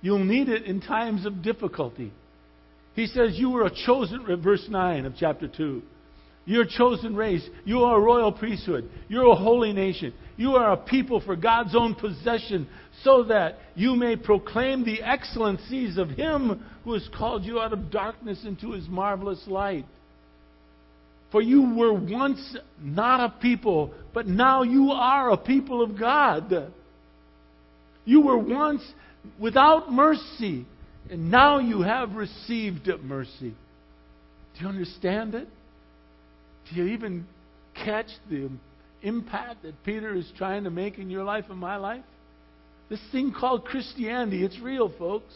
You'll 0.00 0.24
need 0.24 0.48
it 0.48 0.64
in 0.64 0.80
times 0.80 1.26
of 1.26 1.42
difficulty. 1.42 2.12
He 2.94 3.06
says, 3.06 3.30
You 3.32 3.50
were 3.50 3.66
a 3.66 3.72
chosen, 3.86 4.24
verse 4.42 4.66
9 4.68 5.06
of 5.06 5.14
chapter 5.18 5.48
2. 5.48 5.82
You're 6.44 6.64
a 6.64 6.68
chosen 6.68 7.14
race. 7.14 7.48
You 7.64 7.84
are 7.84 7.96
a 7.96 8.00
royal 8.00 8.32
priesthood. 8.32 8.90
You're 9.08 9.30
a 9.30 9.34
holy 9.34 9.72
nation. 9.72 10.12
You 10.36 10.56
are 10.56 10.72
a 10.72 10.76
people 10.76 11.20
for 11.20 11.36
God's 11.36 11.76
own 11.76 11.94
possession, 11.94 12.66
so 13.04 13.24
that 13.24 13.58
you 13.74 13.94
may 13.94 14.16
proclaim 14.16 14.84
the 14.84 15.02
excellencies 15.02 15.98
of 15.98 16.10
Him 16.10 16.64
who 16.84 16.94
has 16.94 17.08
called 17.16 17.44
you 17.44 17.60
out 17.60 17.72
of 17.72 17.90
darkness 17.90 18.44
into 18.44 18.72
His 18.72 18.88
marvelous 18.88 19.42
light. 19.46 19.86
For 21.30 21.40
you 21.40 21.74
were 21.74 21.94
once 21.94 22.56
not 22.80 23.20
a 23.20 23.40
people, 23.40 23.94
but 24.12 24.26
now 24.26 24.62
you 24.62 24.90
are 24.90 25.30
a 25.30 25.36
people 25.36 25.80
of 25.82 25.98
God. 25.98 26.72
You 28.04 28.20
were 28.22 28.38
once 28.38 28.82
without 29.38 29.92
mercy, 29.92 30.66
and 31.08 31.30
now 31.30 31.58
you 31.58 31.82
have 31.82 32.16
received 32.16 32.88
mercy. 33.02 33.54
Do 34.54 34.60
you 34.60 34.68
understand 34.68 35.34
it? 35.34 35.48
Do 36.72 36.82
you 36.82 36.92
even 36.92 37.26
catch 37.74 38.06
the 38.30 38.50
impact 39.02 39.62
that 39.62 39.82
Peter 39.84 40.14
is 40.14 40.30
trying 40.38 40.64
to 40.64 40.70
make 40.70 40.98
in 40.98 41.10
your 41.10 41.24
life 41.24 41.46
and 41.50 41.58
my 41.58 41.76
life? 41.76 42.04
This 42.88 43.00
thing 43.10 43.32
called 43.38 43.64
Christianity, 43.64 44.44
it's 44.44 44.58
real, 44.60 44.92
folks. 44.98 45.34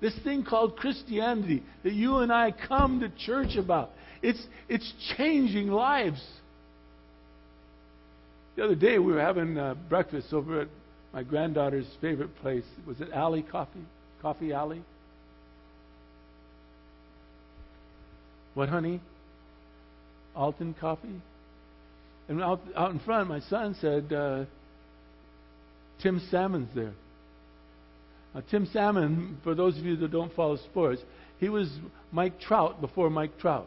This 0.00 0.14
thing 0.22 0.44
called 0.44 0.76
Christianity 0.76 1.62
that 1.82 1.92
you 1.92 2.18
and 2.18 2.32
I 2.32 2.52
come 2.52 3.00
to 3.00 3.08
church 3.26 3.56
about. 3.56 3.90
It's, 4.22 4.44
it's 4.68 4.92
changing 5.16 5.68
lives. 5.68 6.24
The 8.56 8.64
other 8.64 8.74
day 8.74 8.98
we 8.98 9.12
were 9.12 9.20
having 9.20 9.56
uh, 9.56 9.74
breakfast 9.88 10.32
over 10.32 10.62
at 10.62 10.68
my 11.12 11.22
granddaughter's 11.22 11.86
favorite 12.00 12.36
place. 12.36 12.64
Was 12.86 13.00
it 13.00 13.10
Alley 13.12 13.42
Coffee? 13.42 13.84
Coffee 14.20 14.52
Alley? 14.52 14.82
What, 18.54 18.68
honey? 18.68 19.00
Alton 20.38 20.74
Coffee? 20.80 21.20
And 22.28 22.42
out, 22.42 22.60
out 22.76 22.92
in 22.92 23.00
front, 23.00 23.28
my 23.28 23.40
son 23.40 23.74
said, 23.80 24.12
uh, 24.12 24.44
Tim 26.00 26.20
Salmon's 26.30 26.68
there. 26.74 26.94
Now, 28.34 28.42
Tim 28.50 28.66
Salmon, 28.72 29.38
for 29.42 29.54
those 29.54 29.76
of 29.78 29.84
you 29.84 29.96
that 29.96 30.12
don't 30.12 30.32
follow 30.34 30.56
sports, 30.56 31.02
he 31.40 31.48
was 31.48 31.70
Mike 32.12 32.40
Trout 32.40 32.80
before 32.80 33.10
Mike 33.10 33.38
Trout. 33.38 33.66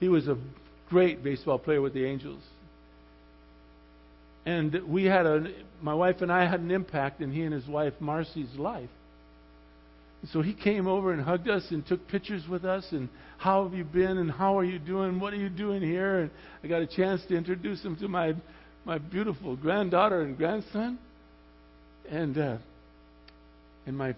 He 0.00 0.08
was 0.08 0.26
a 0.26 0.36
great 0.88 1.22
baseball 1.22 1.58
player 1.58 1.80
with 1.80 1.94
the 1.94 2.04
Angels. 2.04 2.42
And 4.44 4.74
we 4.88 5.04
had 5.04 5.26
a, 5.26 5.52
my 5.82 5.94
wife 5.94 6.20
and 6.20 6.32
I 6.32 6.46
had 6.46 6.60
an 6.60 6.70
impact 6.70 7.20
in 7.20 7.32
he 7.32 7.42
and 7.42 7.52
his 7.52 7.66
wife 7.66 7.94
Marcy's 8.00 8.54
life. 8.56 8.90
So 10.32 10.42
he 10.42 10.54
came 10.54 10.86
over 10.86 11.12
and 11.12 11.22
hugged 11.22 11.48
us 11.48 11.64
and 11.70 11.86
took 11.86 12.06
pictures 12.08 12.42
with 12.48 12.64
us 12.64 12.86
and 12.90 13.08
how 13.38 13.64
have 13.64 13.74
you 13.74 13.84
been 13.84 14.18
and 14.18 14.30
how 14.30 14.58
are 14.58 14.64
you 14.64 14.78
doing? 14.78 15.20
What 15.20 15.32
are 15.32 15.36
you 15.36 15.48
doing 15.48 15.82
here? 15.82 16.20
And 16.20 16.30
I 16.64 16.68
got 16.68 16.82
a 16.82 16.86
chance 16.86 17.22
to 17.28 17.36
introduce 17.36 17.82
him 17.82 17.96
to 17.96 18.08
my 18.08 18.34
my 18.84 18.98
beautiful 18.98 19.56
granddaughter 19.56 20.22
and 20.22 20.36
grandson, 20.36 20.98
and 22.08 22.38
uh, 22.38 22.56
and 23.84 23.98
my 23.98 24.14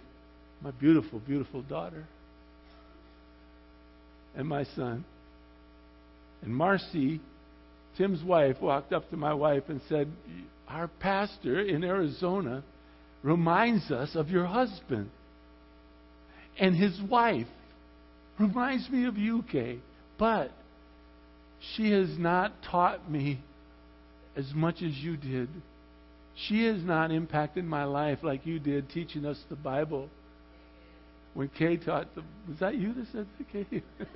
my 0.62 0.70
beautiful 0.72 1.20
beautiful 1.20 1.62
daughter, 1.62 2.04
and 4.36 4.46
my 4.46 4.64
son. 4.76 5.04
And 6.42 6.54
Marcy, 6.54 7.20
Tim's 7.96 8.22
wife, 8.22 8.60
walked 8.60 8.92
up 8.92 9.10
to 9.10 9.16
my 9.16 9.34
wife 9.34 9.64
and 9.68 9.80
said, 9.88 10.08
Our 10.68 10.86
pastor 10.86 11.60
in 11.60 11.82
Arizona 11.82 12.62
reminds 13.24 13.90
us 13.90 14.14
of 14.14 14.28
your 14.28 14.46
husband 14.46 15.10
and 16.58 16.76
his 16.76 17.00
wife. 17.02 17.46
reminds 18.38 18.88
me 18.90 19.06
of 19.06 19.16
you, 19.16 19.44
Kay. 19.50 19.78
But 20.18 20.50
she 21.74 21.90
has 21.90 22.18
not 22.18 22.52
taught 22.62 23.10
me 23.10 23.40
as 24.36 24.52
much 24.54 24.82
as 24.82 24.96
you 24.96 25.16
did. 25.16 25.48
She 26.46 26.66
has 26.66 26.82
not 26.82 27.10
impacted 27.10 27.64
my 27.64 27.84
life 27.84 28.18
like 28.22 28.46
you 28.46 28.60
did, 28.60 28.90
teaching 28.90 29.24
us 29.24 29.38
the 29.48 29.56
Bible. 29.56 30.08
When 31.34 31.48
Kay 31.48 31.76
taught 31.76 32.14
the, 32.14 32.22
was 32.48 32.58
that 32.60 32.76
you 32.76 32.94
that 32.94 33.06
said 33.12 33.26
the 33.38 33.44
Kay? 33.44 33.82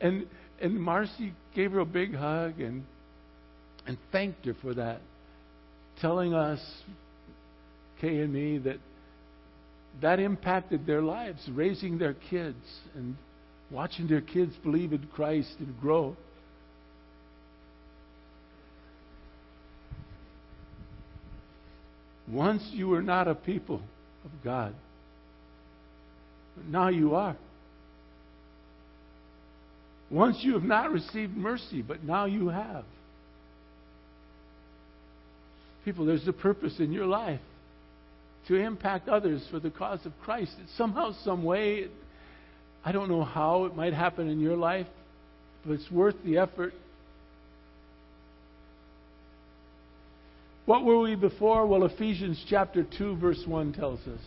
and 0.00 0.26
and 0.60 0.80
Marcy 0.80 1.32
gave 1.54 1.72
her 1.72 1.80
a 1.80 1.84
big 1.84 2.14
hug 2.14 2.60
and 2.60 2.84
and 3.86 3.98
thanked 4.12 4.46
her 4.46 4.54
for 4.62 4.74
that, 4.74 5.00
telling 6.00 6.34
us, 6.34 6.60
Kay 8.00 8.20
and 8.20 8.32
me, 8.32 8.58
that 8.58 8.78
that 10.00 10.18
impacted 10.18 10.86
their 10.86 11.02
lives, 11.02 11.48
raising 11.52 11.98
their 11.98 12.14
kids 12.14 12.56
and 12.94 13.16
watching 13.70 14.06
their 14.08 14.20
kids 14.20 14.54
believe 14.62 14.92
in 14.92 15.06
Christ 15.14 15.54
and 15.58 15.78
grow. 15.80 16.16
Once 22.28 22.62
you 22.72 22.88
were 22.88 23.02
not 23.02 23.28
a 23.28 23.34
people 23.34 23.82
of 24.24 24.30
God, 24.42 24.74
but 26.56 26.66
now 26.66 26.88
you 26.88 27.14
are. 27.14 27.36
Once 30.10 30.38
you 30.42 30.54
have 30.54 30.62
not 30.62 30.90
received 30.90 31.36
mercy, 31.36 31.82
but 31.82 32.04
now 32.04 32.26
you 32.26 32.48
have. 32.48 32.84
People, 35.84 36.04
there's 36.06 36.28
a 36.28 36.32
purpose 36.32 36.78
in 36.78 36.92
your 36.92 37.06
life 37.06 37.40
to 38.48 38.56
impact 38.56 39.08
others 39.08 39.46
for 39.50 39.60
the 39.60 39.70
cause 39.70 40.04
of 40.04 40.12
Christ. 40.22 40.52
Somehow, 40.76 41.12
some 41.24 41.44
way, 41.44 41.86
I 42.84 42.92
don't 42.92 43.08
know 43.08 43.24
how 43.24 43.64
it 43.64 43.76
might 43.76 43.94
happen 43.94 44.28
in 44.28 44.40
your 44.40 44.56
life, 44.56 44.86
but 45.64 45.74
it's 45.74 45.90
worth 45.90 46.16
the 46.24 46.38
effort. 46.38 46.74
What 50.66 50.84
were 50.84 50.98
we 51.00 51.14
before? 51.14 51.66
Well, 51.66 51.84
Ephesians 51.84 52.44
chapter 52.48 52.84
2, 52.98 53.16
verse 53.16 53.42
1 53.46 53.72
tells 53.72 54.00
us. 54.00 54.20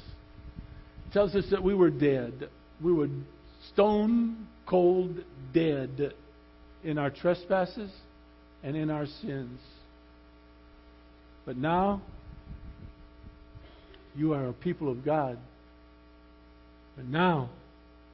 It 1.09 1.13
tells 1.13 1.35
us 1.35 1.45
that 1.51 1.63
we 1.63 1.73
were 1.73 1.89
dead. 1.89 2.49
We 2.81 2.93
were 2.93 3.09
stone 3.73 4.47
cold 4.65 5.23
dead 5.53 6.13
in 6.83 6.97
our 6.97 7.09
trespasses 7.09 7.91
and 8.63 8.75
in 8.75 8.89
our 8.89 9.05
sins. 9.21 9.59
But 11.45 11.57
now, 11.57 12.01
you 14.15 14.33
are 14.33 14.47
a 14.47 14.53
people 14.53 14.89
of 14.89 15.03
God. 15.03 15.37
But 16.95 17.05
now, 17.05 17.49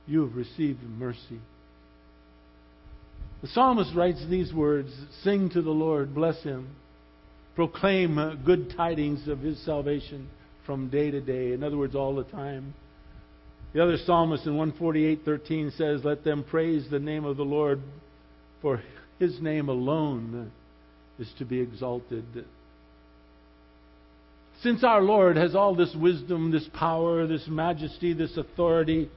you 0.07 0.21
have 0.25 0.35
received 0.35 0.81
mercy. 0.83 1.39
The 3.41 3.47
psalmist 3.47 3.95
writes 3.95 4.23
these 4.29 4.53
words 4.53 4.91
Sing 5.23 5.49
to 5.51 5.61
the 5.61 5.71
Lord, 5.71 6.13
bless 6.13 6.41
him, 6.43 6.75
proclaim 7.55 8.41
good 8.45 8.73
tidings 8.75 9.27
of 9.27 9.39
his 9.39 9.63
salvation 9.65 10.29
from 10.65 10.89
day 10.89 11.11
to 11.11 11.21
day. 11.21 11.53
In 11.53 11.63
other 11.63 11.77
words, 11.77 11.95
all 11.95 12.15
the 12.15 12.23
time. 12.23 12.73
The 13.73 13.81
other 13.81 13.97
psalmist 13.97 14.45
in 14.45 14.57
148:13 14.57 15.71
says, 15.71 16.03
"Let 16.03 16.23
them 16.23 16.43
praise 16.43 16.89
the 16.89 16.99
name 16.99 17.25
of 17.25 17.37
the 17.37 17.45
Lord, 17.45 17.81
for 18.61 18.81
his 19.17 19.41
name 19.41 19.69
alone 19.69 20.51
is 21.17 21.31
to 21.33 21.45
be 21.45 21.59
exalted." 21.59 22.45
Since 24.63 24.83
our 24.83 25.01
Lord 25.01 25.37
has 25.37 25.55
all 25.55 25.75
this 25.75 25.93
wisdom, 25.95 26.51
this 26.51 26.67
power, 26.73 27.25
this 27.25 27.47
majesty, 27.47 28.13
this 28.13 28.37
authority, 28.37 29.09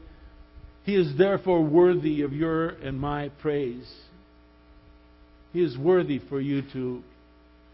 he 0.84 0.94
is 0.94 1.16
therefore 1.18 1.62
worthy 1.62 2.22
of 2.22 2.32
your 2.32 2.68
and 2.68 2.98
my 2.98 3.28
praise. 3.42 3.90
He 5.52 5.62
is 5.62 5.76
worthy 5.76 6.18
for 6.18 6.40
you 6.40 6.62
to, 6.72 7.02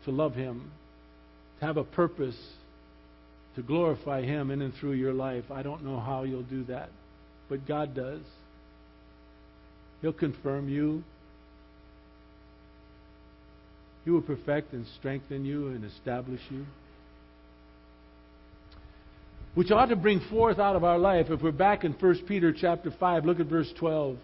to 0.05 0.11
love 0.11 0.35
him, 0.35 0.73
to 1.61 1.67
have 1.67 1.77
a 1.77 1.85
purpose, 1.85 2.37
to 3.55 3.63
glorify 3.63 4.23
him 4.23 4.51
in 4.51 4.63
and 4.63 4.75
through 4.75 4.93
your 4.93 5.15
life. 5.15 5.45
I 5.51 5.63
don't 5.63 5.85
know 5.85 6.01
how 6.01 6.25
you'll 6.25 6.43
do 6.43 6.65
that, 6.65 6.91
but 7.49 7.69
God 7.69 7.95
does. 7.95 8.23
He'll 10.03 10.13
confirm 10.13 10.69
you. 10.69 11.05
He 14.05 14.11
will 14.11 14.23
perfect 14.23 14.73
and 14.73 14.87
strengthen 14.99 15.45
you 15.45 15.69
and 15.69 15.85
establish 15.85 16.41
you 16.51 16.67
which 19.55 19.71
ought 19.71 19.87
to 19.87 19.97
bring 19.97 20.21
forth 20.31 20.59
out 20.59 20.77
of 20.77 20.85
our 20.85 20.99
life, 20.99 21.27
if 21.31 21.43
we're 21.43 21.53
back 21.53 21.85
in 21.85 21.93
1 21.93 22.25
Peter 22.27 22.53
chapter 22.53 22.91
5, 22.91 23.25
look 23.25 23.41
at 23.41 23.47
verse 23.47 23.73
12. 23.79 24.17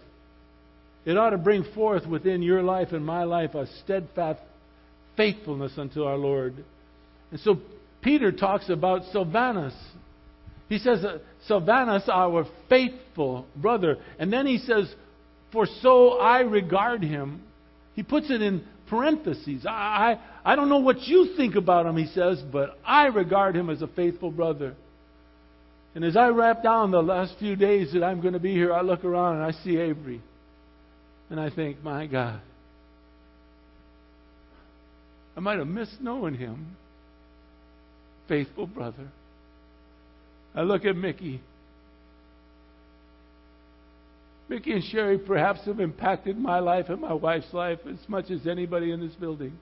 It 1.05 1.17
ought 1.17 1.31
to 1.31 1.37
bring 1.37 1.63
forth 1.73 2.05
within 2.05 2.41
your 2.41 2.63
life 2.63 2.89
and 2.91 3.05
my 3.05 3.23
life 3.23 3.55
a 3.55 3.67
steadfast 3.83 4.41
faithfulness 5.15 5.73
unto 5.77 6.03
our 6.03 6.17
Lord. 6.17 6.63
And 7.31 7.39
so 7.41 7.59
Peter 8.01 8.31
talks 8.31 8.69
about 8.69 9.03
Silvanus. 9.11 9.73
He 10.69 10.79
says, 10.79 11.03
uh, 11.03 11.19
Silvanus, 11.45 12.09
our 12.11 12.45
faithful 12.69 13.45
brother. 13.55 13.97
And 14.19 14.31
then 14.31 14.45
he 14.45 14.57
says, 14.57 14.93
For 15.51 15.65
so 15.81 16.19
I 16.19 16.41
regard 16.41 17.03
him. 17.03 17.41
He 17.95 18.03
puts 18.03 18.29
it 18.29 18.41
in 18.41 18.63
parentheses. 18.89 19.65
I, 19.65 20.19
I, 20.43 20.51
I 20.53 20.55
don't 20.55 20.69
know 20.69 20.79
what 20.79 21.01
you 21.03 21.33
think 21.35 21.55
about 21.55 21.85
him, 21.85 21.97
he 21.97 22.07
says, 22.07 22.41
but 22.51 22.77
I 22.85 23.07
regard 23.07 23.55
him 23.55 23.69
as 23.69 23.81
a 23.81 23.87
faithful 23.87 24.31
brother. 24.31 24.75
And 25.97 26.05
as 26.05 26.15
I 26.15 26.27
wrap 26.27 26.61
down 26.61 26.91
the 26.91 27.01
last 27.01 27.33
few 27.39 27.55
days 27.55 27.91
that 27.93 28.03
I'm 28.03 28.21
going 28.21 28.35
to 28.35 28.39
be 28.39 28.53
here, 28.53 28.71
I 28.71 28.81
look 28.81 29.03
around 29.03 29.37
and 29.37 29.45
I 29.45 29.51
see 29.63 29.77
Avery. 29.77 30.21
And 31.31 31.39
I 31.39 31.49
think, 31.49 31.83
my 31.83 32.05
God, 32.05 32.39
I 35.35 35.39
might 35.39 35.57
have 35.57 35.67
missed 35.67 35.99
knowing 35.99 36.35
him. 36.35 36.75
Faithful 38.27 38.67
brother. 38.67 39.07
I 40.53 40.61
look 40.61 40.85
at 40.85 40.95
Mickey. 40.95 41.41
Mickey 44.49 44.73
and 44.73 44.83
Sherry 44.83 45.17
perhaps 45.17 45.65
have 45.65 45.79
impacted 45.79 46.37
my 46.37 46.59
life 46.59 46.89
and 46.89 47.01
my 47.01 47.13
wife's 47.13 47.51
life 47.53 47.79
as 47.91 48.07
much 48.07 48.29
as 48.29 48.45
anybody 48.45 48.91
in 48.91 48.99
this 48.99 49.15
building. 49.15 49.57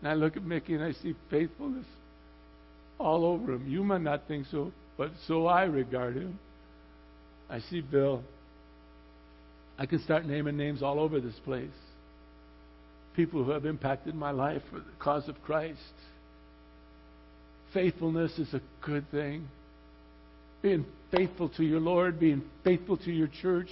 And 0.00 0.08
I 0.08 0.14
look 0.14 0.36
at 0.36 0.44
Mickey 0.44 0.74
and 0.74 0.84
I 0.84 0.92
see 0.92 1.16
faithfulness 1.28 1.86
all 2.98 3.24
over 3.24 3.52
him. 3.52 3.68
You 3.68 3.84
might 3.84 4.02
not 4.02 4.26
think 4.26 4.46
so, 4.50 4.72
but 4.96 5.10
so 5.26 5.46
I 5.46 5.64
regard 5.64 6.16
him. 6.16 6.38
I 7.48 7.60
see 7.60 7.80
Bill. 7.80 8.22
I 9.78 9.86
can 9.86 10.02
start 10.02 10.24
naming 10.24 10.56
names 10.56 10.82
all 10.82 10.98
over 10.98 11.20
this 11.20 11.38
place. 11.44 11.68
People 13.14 13.44
who 13.44 13.50
have 13.50 13.66
impacted 13.66 14.14
my 14.14 14.30
life 14.30 14.62
for 14.70 14.78
the 14.78 14.84
cause 14.98 15.28
of 15.28 15.40
Christ. 15.42 15.78
Faithfulness 17.72 18.38
is 18.38 18.52
a 18.54 18.60
good 18.84 19.10
thing. 19.10 19.48
Being 20.62 20.86
faithful 21.10 21.50
to 21.50 21.64
your 21.64 21.80
Lord, 21.80 22.18
being 22.18 22.42
faithful 22.64 22.96
to 22.98 23.12
your 23.12 23.28
church, 23.42 23.68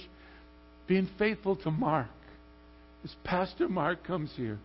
being 0.87 1.09
faithful 1.17 1.55
to 1.57 1.71
Mark. 1.71 2.07
As 3.03 3.15
Pastor 3.23 3.67
Mark 3.67 4.05
comes 4.05 4.31
here, 4.35 4.59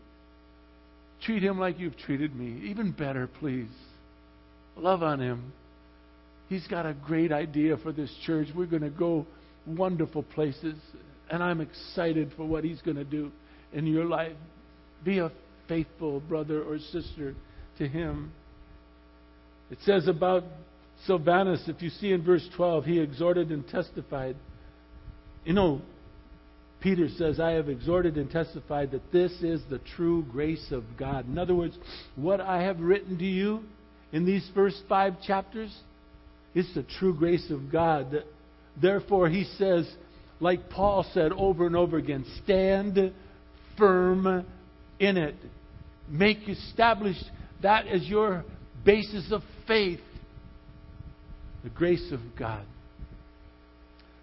treat 1.23 1.43
him 1.43 1.59
like 1.59 1.79
you've 1.79 1.97
treated 1.97 2.35
me. 2.35 2.69
Even 2.69 2.93
better, 2.93 3.27
please. 3.27 3.69
Love 4.81 5.03
on 5.03 5.21
him. 5.21 5.53
He's 6.49 6.67
got 6.67 6.87
a 6.87 6.95
great 6.95 7.33
idea 7.33 7.77
for 7.77 7.93
this 7.93 8.13
church. 8.25 8.49
We're 8.55 8.67
going 8.67 8.83
to 8.83 8.91
go 8.91 9.27
wonderful 9.67 10.23
places, 10.23 10.75
and 11.31 11.43
I'm 11.43 11.61
excited 11.61 12.33
for 12.37 12.45
what 12.45 12.65
he's 12.65 12.81
going 12.81 12.97
to 12.97 13.05
do 13.05 13.31
in 13.73 13.87
your 13.87 14.07
life. 14.07 14.37
Be 15.05 15.19
a 15.19 15.31
faithful 15.69 16.21
brother 16.21 16.63
or 16.63 16.79
sister 16.79 17.35
to 17.79 17.87
him. 17.87 18.33
It 19.71 19.79
says 19.85 20.09
about 20.09 20.45
Silvanus, 21.07 21.63
if 21.69 21.83
you 21.83 21.91
see 21.91 22.13
in 22.13 22.25
verse 22.25 22.47
12, 22.57 22.85
he 22.85 22.99
exhorted 22.99 23.51
and 23.51 23.69
testified. 23.69 24.37
You 25.45 25.53
know, 25.53 25.83
Peter 26.81 27.09
says, 27.17 27.39
I 27.39 27.53
have 27.53 27.69
exhorted 27.69 28.17
and 28.17 28.31
testified 28.31 28.91
that 28.93 29.13
this 29.13 29.31
is 29.43 29.61
the 29.69 29.81
true 29.97 30.25
grace 30.33 30.73
of 30.73 30.85
God. 30.99 31.29
In 31.29 31.39
other 31.39 31.55
words, 31.55 31.77
what 32.17 32.41
I 32.41 32.63
have 32.63 32.81
written 32.81 33.19
to 33.19 33.25
you 33.25 33.63
in 34.13 34.25
these 34.25 34.49
first 34.55 34.83
five 34.89 35.21
chapters, 35.23 35.75
it's 36.55 36.73
the 36.75 36.85
true 36.99 37.15
grace 37.15 37.51
of 37.51 37.71
God. 37.71 38.25
Therefore, 38.81 39.29
he 39.29 39.45
says, 39.57 39.91
like 40.41 40.71
Paul 40.71 41.05
said 41.13 41.33
over 41.33 41.67
and 41.67 41.77
over 41.77 41.97
again, 41.97 42.25
stand 42.43 43.13
firm 43.79 44.47
in 44.99 45.17
it. 45.17 45.35
Make 46.09 46.49
establish 46.49 47.17
that 47.63 47.87
as 47.87 48.05
your 48.07 48.45
basis 48.85 49.31
of 49.31 49.43
faith. 49.67 50.01
The 51.63 51.71
grace 51.71 52.11
of 52.11 52.21
God. 52.39 52.65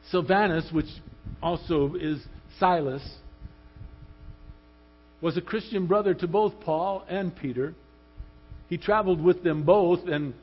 Silvanus, 0.09 0.69
which 0.71 0.87
also 1.41 1.95
is 1.95 2.19
Silas, 2.59 3.07
was 5.21 5.37
a 5.37 5.41
Christian 5.41 5.87
brother 5.87 6.13
to 6.13 6.27
both 6.27 6.59
Paul 6.61 7.03
and 7.07 7.35
Peter. 7.35 7.73
He 8.69 8.77
traveled 8.77 9.21
with 9.23 9.43
them 9.43 9.63
both, 9.63 10.07
and 10.07 10.33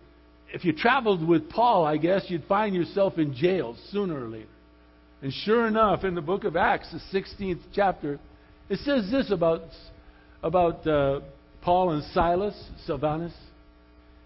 if 0.52 0.64
you 0.64 0.72
traveled 0.72 1.26
with 1.26 1.50
Paul, 1.50 1.84
I 1.84 1.96
guess 1.96 2.24
you'd 2.28 2.44
find 2.44 2.74
yourself 2.74 3.18
in 3.18 3.34
jail 3.34 3.76
sooner 3.90 4.24
or 4.24 4.28
later. 4.28 4.48
And 5.22 5.32
sure 5.32 5.66
enough, 5.66 6.04
in 6.04 6.14
the 6.14 6.20
book 6.20 6.44
of 6.44 6.56
Acts, 6.56 6.92
the 6.92 7.18
16th 7.18 7.60
chapter, 7.74 8.18
it 8.68 8.78
says 8.80 9.10
this 9.10 9.30
about, 9.30 9.62
about 10.42 10.86
uh, 10.86 11.20
Paul 11.62 11.92
and 11.92 12.04
Silas, 12.12 12.54
Silvanus. 12.86 13.32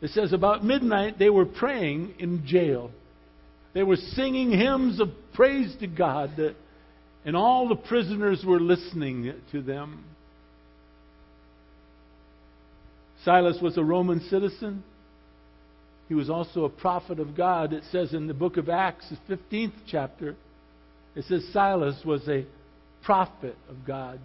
It 0.01 0.11
says, 0.11 0.33
about 0.33 0.65
midnight 0.65 1.19
they 1.19 1.31
were 1.31 1.47
praying 1.47 2.15
in 2.19 2.47
jail. 2.47 2.91
They 3.75 3.83
were 3.83 3.97
singing 3.97 4.51
hymns 4.51 5.01
of 5.01 5.09
praise 5.35 5.75
to 5.81 5.87
God, 5.87 6.33
and 7.25 7.37
all 7.37 7.69
the 7.69 7.77
prisoners 7.77 8.45
were 8.47 8.61
listening 8.61 9.35
to 9.53 9.63
them. 9.63 10.05
Silas 13.29 13.59
was 13.61 13.77
a 13.77 13.85
Roman 13.85 14.21
citizen. 14.31 14.83
He 16.09 16.15
was 16.15 16.31
also 16.31 16.65
a 16.65 16.71
prophet 16.71 17.21
of 17.21 17.37
God. 17.37 17.75
It 17.75 17.83
says 17.93 18.15
in 18.15 18.27
the 18.27 18.33
book 18.33 18.57
of 18.57 18.71
Acts, 18.71 19.13
the 19.29 19.37
15th 19.37 19.75
chapter, 19.87 20.35
it 21.15 21.27
says 21.27 21.47
Silas 21.53 22.01
was 22.07 22.27
a 22.27 22.47
prophet 23.05 23.55
of 23.69 23.87
God. 23.87 24.19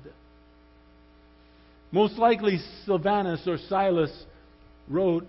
Most 1.91 2.17
likely, 2.17 2.59
Silvanus 2.85 3.45
or 3.45 3.57
Silas 3.67 4.23
wrote 4.87 5.27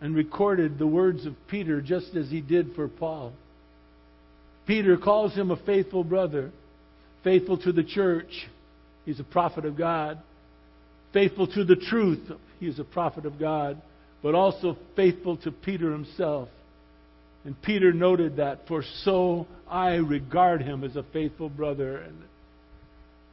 and 0.00 0.14
recorded 0.14 0.78
the 0.78 0.86
words 0.86 1.26
of 1.26 1.34
Peter 1.50 1.80
just 1.80 2.14
as 2.14 2.30
he 2.30 2.40
did 2.40 2.76
for 2.76 2.86
Paul. 2.86 3.32
Peter 4.68 4.96
calls 4.96 5.34
him 5.34 5.50
a 5.50 5.56
faithful 5.56 6.04
brother, 6.04 6.52
faithful 7.24 7.58
to 7.58 7.72
the 7.72 7.82
church. 7.82 8.48
He's 9.04 9.18
a 9.18 9.24
prophet 9.24 9.64
of 9.64 9.76
God. 9.76 10.20
Faithful 11.12 11.48
to 11.48 11.64
the 11.64 11.74
truth. 11.76 12.30
He 12.60 12.66
is 12.66 12.78
a 12.78 12.84
prophet 12.84 13.26
of 13.26 13.38
God. 13.38 13.80
But 14.22 14.34
also 14.34 14.76
faithful 14.96 15.36
to 15.38 15.52
Peter 15.52 15.92
himself. 15.92 16.48
And 17.44 17.60
Peter 17.60 17.92
noted 17.92 18.36
that, 18.36 18.66
for 18.66 18.82
so 19.02 19.46
I 19.68 19.96
regard 19.96 20.62
him 20.62 20.82
as 20.82 20.96
a 20.96 21.02
faithful 21.12 21.50
brother. 21.50 21.98
And 21.98 22.16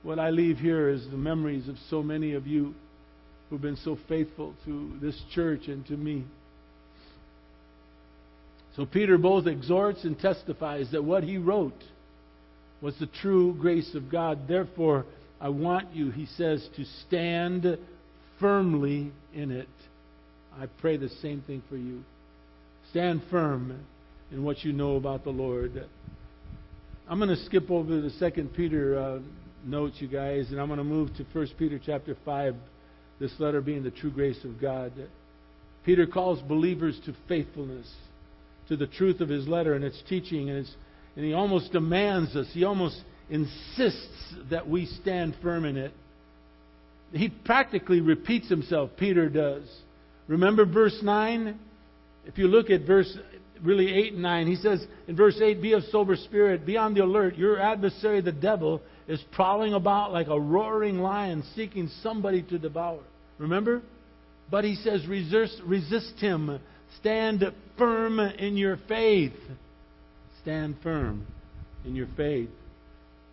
what 0.03 0.19
I 0.19 0.31
leave 0.31 0.57
here 0.57 0.89
is 0.89 1.09
the 1.09 1.17
memories 1.17 1.69
of 1.69 1.77
so 1.89 2.03
many 2.03 2.33
of 2.33 2.45
you 2.45 2.75
who've 3.49 3.61
been 3.61 3.77
so 3.77 3.97
faithful 4.09 4.53
to 4.65 4.91
this 5.01 5.17
church 5.33 5.67
and 5.67 5.85
to 5.87 5.93
me. 5.93 6.25
So 8.75 8.85
Peter 8.85 9.17
both 9.17 9.47
exhorts 9.47 10.03
and 10.03 10.19
testifies 10.19 10.91
that 10.91 11.03
what 11.03 11.23
he 11.23 11.37
wrote 11.37 11.83
was 12.81 12.97
the 12.99 13.07
true 13.07 13.53
grace 13.53 13.93
of 13.95 14.09
God. 14.09 14.47
Therefore, 14.47 15.05
I 15.39 15.49
want 15.49 15.93
you, 15.93 16.11
he 16.11 16.25
says, 16.25 16.67
to 16.75 16.85
stand 17.07 17.77
firmly 18.41 19.13
in 19.33 19.51
it. 19.51 19.69
I 20.59 20.65
pray 20.81 20.97
the 20.97 21.07
same 21.21 21.41
thing 21.47 21.63
for 21.69 21.77
you. 21.77 22.03
Stand 22.89 23.21
firm 23.31 23.79
in 24.31 24.43
what 24.43 24.65
you 24.65 24.73
know 24.73 24.97
about 24.97 25.23
the 25.23 25.29
Lord. 25.29 25.85
I'm 27.07 27.19
going 27.19 27.29
to 27.29 27.45
skip 27.45 27.71
over 27.71 28.01
the 28.01 28.09
Second 28.11 28.53
Peter 28.53 28.99
uh, 28.99 29.19
notes, 29.65 29.95
you 29.99 30.09
guys, 30.09 30.49
and 30.51 30.59
I'm 30.59 30.67
going 30.67 30.79
to 30.79 30.83
move 30.83 31.15
to 31.15 31.25
First 31.31 31.53
Peter 31.57 31.79
chapter 31.83 32.17
five. 32.25 32.55
This 33.19 33.31
letter 33.39 33.61
being 33.61 33.83
the 33.83 33.91
true 33.91 34.11
grace 34.11 34.43
of 34.43 34.59
God. 34.59 34.91
Peter 35.85 36.07
calls 36.07 36.41
believers 36.41 36.99
to 37.05 37.13
faithfulness, 37.27 37.87
to 38.67 38.75
the 38.75 38.87
truth 38.87 39.21
of 39.21 39.29
his 39.29 39.47
letter 39.47 39.75
and 39.75 39.83
its 39.83 40.01
teaching, 40.09 40.49
and, 40.49 40.59
its, 40.59 40.75
and 41.15 41.23
he 41.23 41.33
almost 41.33 41.71
demands 41.71 42.35
us. 42.35 42.47
He 42.51 42.63
almost 42.63 42.99
insists 43.29 44.33
that 44.49 44.67
we 44.67 44.87
stand 44.87 45.35
firm 45.41 45.65
in 45.65 45.77
it. 45.77 45.93
He 47.11 47.29
practically 47.29 48.01
repeats 48.01 48.49
himself. 48.49 48.91
Peter 48.97 49.29
does. 49.29 49.63
Remember 50.27 50.65
verse 50.65 50.97
nine. 51.03 51.59
If 52.25 52.37
you 52.37 52.47
look 52.47 52.69
at 52.69 52.81
verse 52.81 53.17
really 53.63 53.93
8 53.93 54.13
and 54.13 54.21
9. 54.21 54.47
He 54.47 54.55
says 54.55 54.85
in 55.07 55.15
verse 55.15 55.39
8, 55.41 55.61
Be 55.61 55.73
of 55.73 55.83
sober 55.85 56.15
spirit, 56.15 56.65
be 56.65 56.77
on 56.77 56.93
the 56.93 57.03
alert. 57.03 57.35
Your 57.35 57.59
adversary, 57.59 58.21
the 58.21 58.31
devil, 58.31 58.81
is 59.07 59.21
prowling 59.31 59.73
about 59.73 60.11
like 60.11 60.27
a 60.27 60.39
roaring 60.39 60.99
lion, 60.99 61.43
seeking 61.55 61.89
somebody 62.01 62.43
to 62.43 62.57
devour. 62.57 63.01
Remember? 63.37 63.81
But 64.49 64.63
he 64.63 64.75
says, 64.75 65.05
resist, 65.07 65.61
resist 65.65 66.19
him. 66.19 66.59
Stand 66.99 67.43
firm 67.77 68.19
in 68.19 68.57
your 68.57 68.77
faith. 68.87 69.33
Stand 70.41 70.75
firm 70.83 71.25
in 71.85 71.95
your 71.95 72.07
faith. 72.17 72.49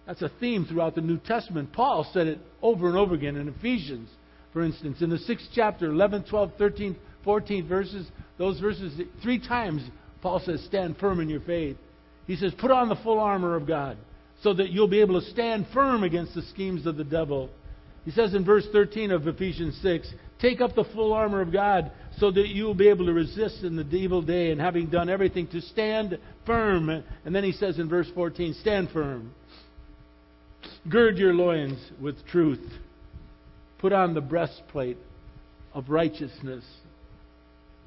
That's 0.09 0.23
a 0.23 0.31
theme 0.41 0.65
throughout 0.65 0.95
the 0.95 1.03
New 1.03 1.19
Testament. 1.19 1.71
Paul 1.75 2.09
said 2.15 2.27
it 2.27 2.39
over 2.63 2.89
and 2.89 2.97
over 2.97 3.15
again 3.15 3.37
in 3.37 3.47
Ephesians, 3.47 4.09
for 4.55 4.65
instance. 4.65 5.03
In 5.03 5.11
the 5.11 5.19
sixth 5.19 5.49
chapter, 5.55 5.85
11, 5.85 6.25
12, 6.31 6.53
13, 6.57 6.97
14 7.25 7.69
verses, 7.69 8.07
those 8.39 8.59
verses, 8.59 8.99
three 9.23 9.39
times 9.39 9.83
Paul 10.23 10.41
says, 10.41 10.65
stand 10.65 10.97
firm 10.97 11.21
in 11.21 11.29
your 11.29 11.43
faith. 11.43 11.77
He 12.27 12.37
says, 12.37 12.55
put 12.59 12.71
on 12.71 12.89
the 12.89 12.97
full 12.97 13.21
armor 13.21 13.55
of 13.55 13.67
God 13.67 13.99
so 14.43 14.55
that 14.55 14.71
you'll 14.71 14.89
be 14.89 15.03
able 15.03 15.21
to 15.21 15.27
stand 15.27 15.67
firm 15.75 16.03
against 16.03 16.35
the 16.35 16.43
schemes 16.43 16.87
of 16.87 16.97
the 16.97 17.05
devil. 17.05 17.51
He 18.07 18.11
says 18.11 18.33
in 18.33 18.47
verse 18.47 18.67
13 18.73 19.11
of 19.11 19.29
Ephesians 19.29 19.79
6, 19.83 20.11
take 20.41 20.63
up 20.63 20.75
the 20.75 20.89
full 20.95 21.13
armor 21.13 21.43
of 21.43 21.53
God 21.53 21.91
so 22.17 22.31
that 22.31 22.49
you 22.49 22.65
will 22.65 22.75
be 22.75 22.89
able 22.89 23.05
to 23.05 23.13
resist 23.13 23.63
in 23.63 23.77
the 23.77 23.85
evil 23.95 24.23
day 24.23 24.53
and 24.53 24.59
having 24.61 24.87
done 24.87 25.11
everything 25.11 25.49
to 25.49 25.61
stand 25.61 26.19
firm. 26.47 26.89
And 26.89 27.35
then 27.35 27.45
he 27.45 27.53
says 27.53 27.79
in 27.79 27.91
verse 27.91 28.09
14, 28.15 28.55
stand 28.55 28.89
firm. 28.91 29.35
Gird 30.89 31.19
your 31.19 31.35
loins 31.35 31.79
with 32.01 32.25
truth. 32.27 32.65
Put 33.79 33.93
on 33.93 34.15
the 34.15 34.21
breastplate 34.21 34.97
of 35.75 35.91
righteousness. 35.91 36.65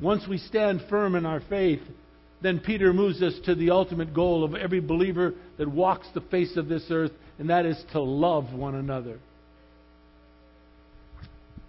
Once 0.02 0.28
we 0.28 0.38
stand 0.38 0.82
firm 0.90 1.16
in 1.16 1.26
our 1.26 1.42
faith, 1.50 1.82
then 2.42 2.60
Peter 2.60 2.94
moves 2.94 3.22
us 3.22 3.34
to 3.46 3.56
the 3.56 3.70
ultimate 3.72 4.14
goal 4.14 4.44
of 4.44 4.56
every 4.56 4.80
believer 4.80 5.34
that 5.58 5.68
walks 5.68 6.08
the 6.14 6.22
face 6.22 6.58
of 6.58 6.68
this 6.68 6.86
earth, 6.90 7.12
and 7.40 7.50
that 7.50 7.66
is 7.66 7.82
to 7.92 8.02
love 8.02 8.54
one 8.54 8.76
another. 8.76 9.20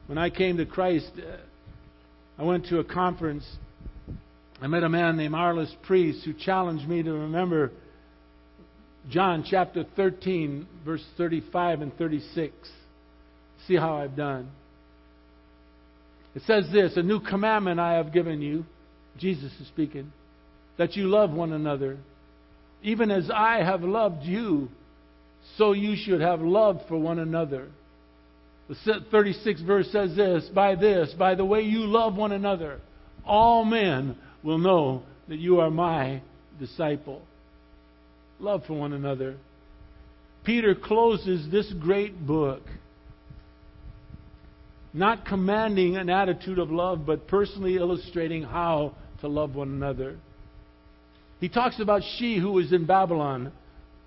When 0.07 0.19
I 0.19 0.31
came 0.31 0.57
to 0.57 0.67
Christ, 0.67 1.11
uh, 1.17 1.37
I 2.39 2.45
went 2.45 2.67
to 2.67 2.79
a 2.79 2.85
conference. 2.85 3.45
I 4.61 4.67
met 4.67 4.83
a 4.83 4.89
man 4.89 5.17
named 5.17 5.35
Arliss 5.35 5.75
Priest 5.83 6.25
who 6.25 6.33
challenged 6.33 6.89
me 6.89 7.03
to 7.03 7.13
remember 7.13 7.71
John 9.11 9.45
chapter 9.49 9.85
13, 9.97 10.67
verse 10.85 11.05
35 11.17 11.81
and 11.83 11.97
36. 11.97 12.55
See 13.67 13.77
how 13.77 13.97
I've 13.97 14.17
done. 14.17 14.51
It 16.35 16.43
says 16.47 16.67
this 16.73 16.97
A 16.97 17.03
new 17.03 17.21
commandment 17.21 17.81
I 17.81 17.95
have 17.95 18.13
given 18.13 18.41
you. 18.41 18.65
Jesus 19.19 19.53
is 19.61 19.67
speaking 19.69 20.13
that 20.79 20.97
you 20.97 21.09
love 21.09 21.31
one 21.31 21.53
another. 21.53 21.99
Even 22.83 23.11
as 23.11 23.31
I 23.33 23.63
have 23.63 23.83
loved 23.83 24.25
you, 24.25 24.69
so 25.57 25.73
you 25.73 25.95
should 25.97 26.21
have 26.21 26.41
love 26.41 26.81
for 26.89 26.97
one 26.97 27.19
another. 27.19 27.69
The 28.69 28.75
36th 29.13 29.67
verse 29.67 29.89
says 29.93 30.17
this 30.17 30.49
By 30.55 30.75
this, 30.75 31.13
by 31.19 31.35
the 31.35 31.45
way 31.45 31.63
you 31.63 31.81
love 31.81 32.17
one 32.17 32.33
another, 32.33 32.81
all 33.25 33.65
men 33.65 34.17
will 34.43 34.59
know 34.59 35.03
that 35.29 35.39
you 35.39 35.61
are 35.61 35.71
my 35.71 36.23
disciple. 36.59 37.23
Love 38.41 38.65
for 38.67 38.75
one 38.75 38.93
another. 38.93 39.37
Peter 40.45 40.75
closes 40.75 41.51
this 41.51 41.73
great 41.81 42.27
book 42.27 42.63
not 44.93 45.25
commanding 45.25 45.97
an 45.97 46.11
attitude 46.11 46.59
of 46.59 46.71
love, 46.71 47.07
but 47.07 47.27
personally 47.27 47.77
illustrating 47.77 48.43
how 48.43 48.95
to 49.21 49.29
love 49.29 49.55
one 49.55 49.69
another. 49.69 50.17
He 51.41 51.49
talks 51.49 51.81
about 51.81 52.03
she 52.19 52.39
who 52.39 52.53
was 52.53 52.73
in 52.73 52.85
Babylon. 52.85 53.53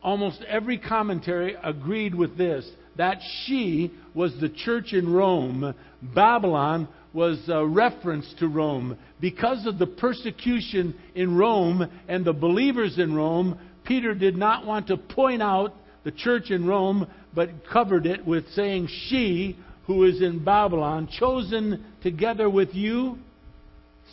Almost 0.04 0.44
every 0.48 0.78
commentary 0.78 1.56
agreed 1.64 2.14
with 2.14 2.38
this 2.38 2.70
that 2.98 3.18
she 3.44 3.92
was 4.14 4.40
the 4.40 4.50
church 4.50 4.94
in 4.94 5.12
Rome. 5.12 5.74
Babylon 6.02 6.88
was 7.14 7.44
a 7.50 7.66
reference 7.66 8.32
to 8.40 8.48
Rome. 8.48 8.98
Because 9.20 9.66
of 9.66 9.80
the 9.80 9.88
persecution 9.88 10.96
in 11.14 11.36
Rome 11.36 11.90
and 12.08 12.24
the 12.24 12.32
believers 12.32 13.00
in 13.00 13.14
Rome, 13.16 13.60
Peter 13.86 14.14
did 14.14 14.36
not 14.36 14.66
want 14.66 14.88
to 14.88 14.98
point 14.98 15.42
out 15.42 15.74
the 16.04 16.12
church 16.12 16.52
in 16.52 16.66
Rome, 16.66 17.08
but 17.34 17.68
covered 17.72 18.06
it 18.06 18.26
with 18.26 18.48
saying, 18.52 18.88
She 19.10 19.58
who 19.88 20.04
is 20.04 20.22
in 20.22 20.44
Babylon, 20.44 21.08
chosen 21.08 21.86
together 22.02 22.50
with 22.50 22.74
you, 22.74 23.18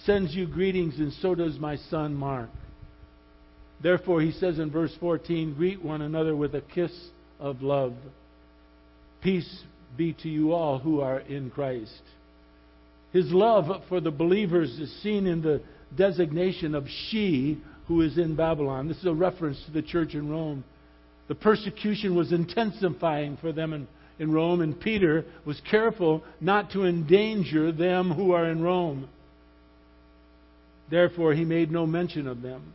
sends 0.05 0.35
you 0.35 0.47
greetings, 0.47 0.99
and 0.99 1.13
so 1.15 1.35
does 1.35 1.59
my 1.59 1.77
son 1.77 2.15
Mark. 2.15 2.51
Therefore, 3.83 4.21
he 4.21 4.33
says 4.33 4.59
in 4.59 4.71
verse 4.71 4.95
14, 5.01 5.55
greet 5.55 5.83
one 5.83 6.03
another 6.03 6.37
with 6.37 6.55
a 6.55 6.61
kiss 6.61 6.93
of 7.41 7.63
love. 7.63 7.95
Peace 9.23 9.63
be 9.97 10.13
to 10.23 10.29
you 10.29 10.53
all 10.53 10.79
who 10.79 11.01
are 11.01 11.21
in 11.21 11.51
Christ. 11.51 12.03
His 13.13 13.31
love 13.31 13.83
for 13.89 14.01
the 14.01 14.11
believers 14.11 14.79
is 14.79 15.03
seen 15.03 15.27
in 15.27 15.43
the 15.43 15.63
designation 15.97 16.75
of 16.75 16.87
she 17.09 17.61
who 17.89 18.01
is 18.03 18.19
in 18.19 18.37
Babylon. 18.37 18.89
This 18.89 18.99
is 18.99 19.07
a 19.07 19.15
reference 19.15 19.63
to 19.67 19.71
the 19.71 19.83
church 19.83 20.15
in 20.15 20.29
Rome. 20.29 20.65
The 21.29 21.35
persecution 21.35 22.15
was 22.15 22.33
intensifying 22.33 23.37
for 23.39 23.53
them 23.53 23.73
in, 23.73 23.89
in 24.19 24.33
Rome, 24.33 24.61
and 24.61 24.79
Peter 24.79 25.25
was 25.45 25.61
careful 25.71 26.23
not 26.41 26.73
to 26.73 26.85
endanger 26.85 27.73
them 27.73 28.11
who 28.11 28.33
are 28.33 28.51
in 28.51 28.63
Rome. 28.63 29.09
Therefore, 30.91 31.33
he 31.33 31.45
made 31.45 31.71
no 31.71 31.87
mention 31.87 32.27
of 32.27 32.43
them, 32.43 32.75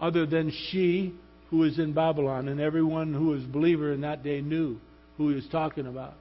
other 0.00 0.26
than 0.26 0.52
she 0.70 1.14
who 1.50 1.62
is 1.62 1.78
in 1.78 1.92
Babylon, 1.92 2.48
and 2.48 2.60
everyone 2.60 3.14
who 3.14 3.28
was 3.28 3.42
believer 3.44 3.92
in 3.92 4.02
that 4.02 4.22
day 4.22 4.40
knew 4.40 4.78
who 5.16 5.28
he 5.28 5.34
was 5.34 5.46
talking 5.50 5.86
about. 5.86 6.14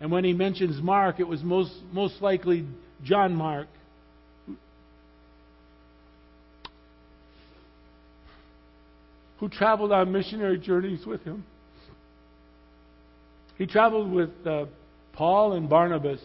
And 0.00 0.10
when 0.10 0.24
he 0.24 0.32
mentions 0.32 0.82
Mark, 0.82 1.20
it 1.20 1.28
was 1.28 1.42
most, 1.42 1.72
most 1.92 2.20
likely 2.20 2.66
John 3.04 3.34
Mark. 3.34 3.68
Who 9.42 9.48
traveled 9.48 9.90
on 9.90 10.12
missionary 10.12 10.56
journeys 10.56 11.04
with 11.04 11.24
him. 11.24 11.44
He 13.58 13.66
traveled 13.66 14.12
with 14.12 14.30
uh, 14.46 14.66
Paul 15.14 15.54
and 15.54 15.68
Barnabas. 15.68 16.20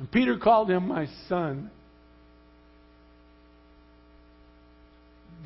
And 0.00 0.10
Peter 0.10 0.36
called 0.36 0.68
him 0.68 0.88
my 0.88 1.06
son. 1.28 1.70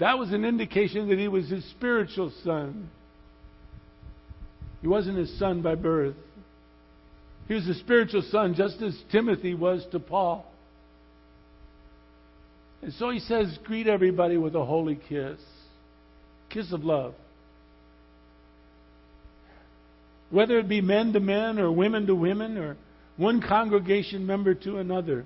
That 0.00 0.18
was 0.18 0.32
an 0.32 0.46
indication 0.46 1.10
that 1.10 1.18
he 1.18 1.28
was 1.28 1.50
his 1.50 1.68
spiritual 1.72 2.32
son. 2.42 2.88
He 4.80 4.88
wasn't 4.88 5.18
his 5.18 5.38
son 5.38 5.60
by 5.60 5.74
birth. 5.74 6.16
He 7.48 7.52
was 7.52 7.68
a 7.68 7.74
spiritual 7.74 8.22
son, 8.30 8.54
just 8.54 8.80
as 8.80 8.98
Timothy 9.12 9.52
was 9.52 9.84
to 9.92 10.00
Paul. 10.00 10.50
And 12.80 12.94
so 12.94 13.10
he 13.10 13.18
says, 13.18 13.58
greet 13.62 13.86
everybody 13.86 14.38
with 14.38 14.54
a 14.54 14.64
holy 14.64 14.98
kiss. 15.10 15.38
Kiss 16.50 16.72
of 16.72 16.84
love. 16.84 17.14
Whether 20.30 20.58
it 20.58 20.68
be 20.68 20.80
men 20.80 21.12
to 21.14 21.20
men 21.20 21.58
or 21.58 21.72
women 21.72 22.06
to 22.06 22.14
women 22.14 22.58
or 22.58 22.76
one 23.16 23.42
congregation 23.42 24.26
member 24.26 24.54
to 24.54 24.78
another. 24.78 25.24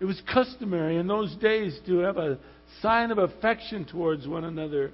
It 0.00 0.04
was 0.04 0.20
customary 0.32 0.96
in 0.96 1.06
those 1.06 1.34
days 1.36 1.78
to 1.86 1.98
have 1.98 2.16
a 2.16 2.38
sign 2.80 3.10
of 3.10 3.18
affection 3.18 3.84
towards 3.84 4.26
one 4.26 4.44
another. 4.44 4.92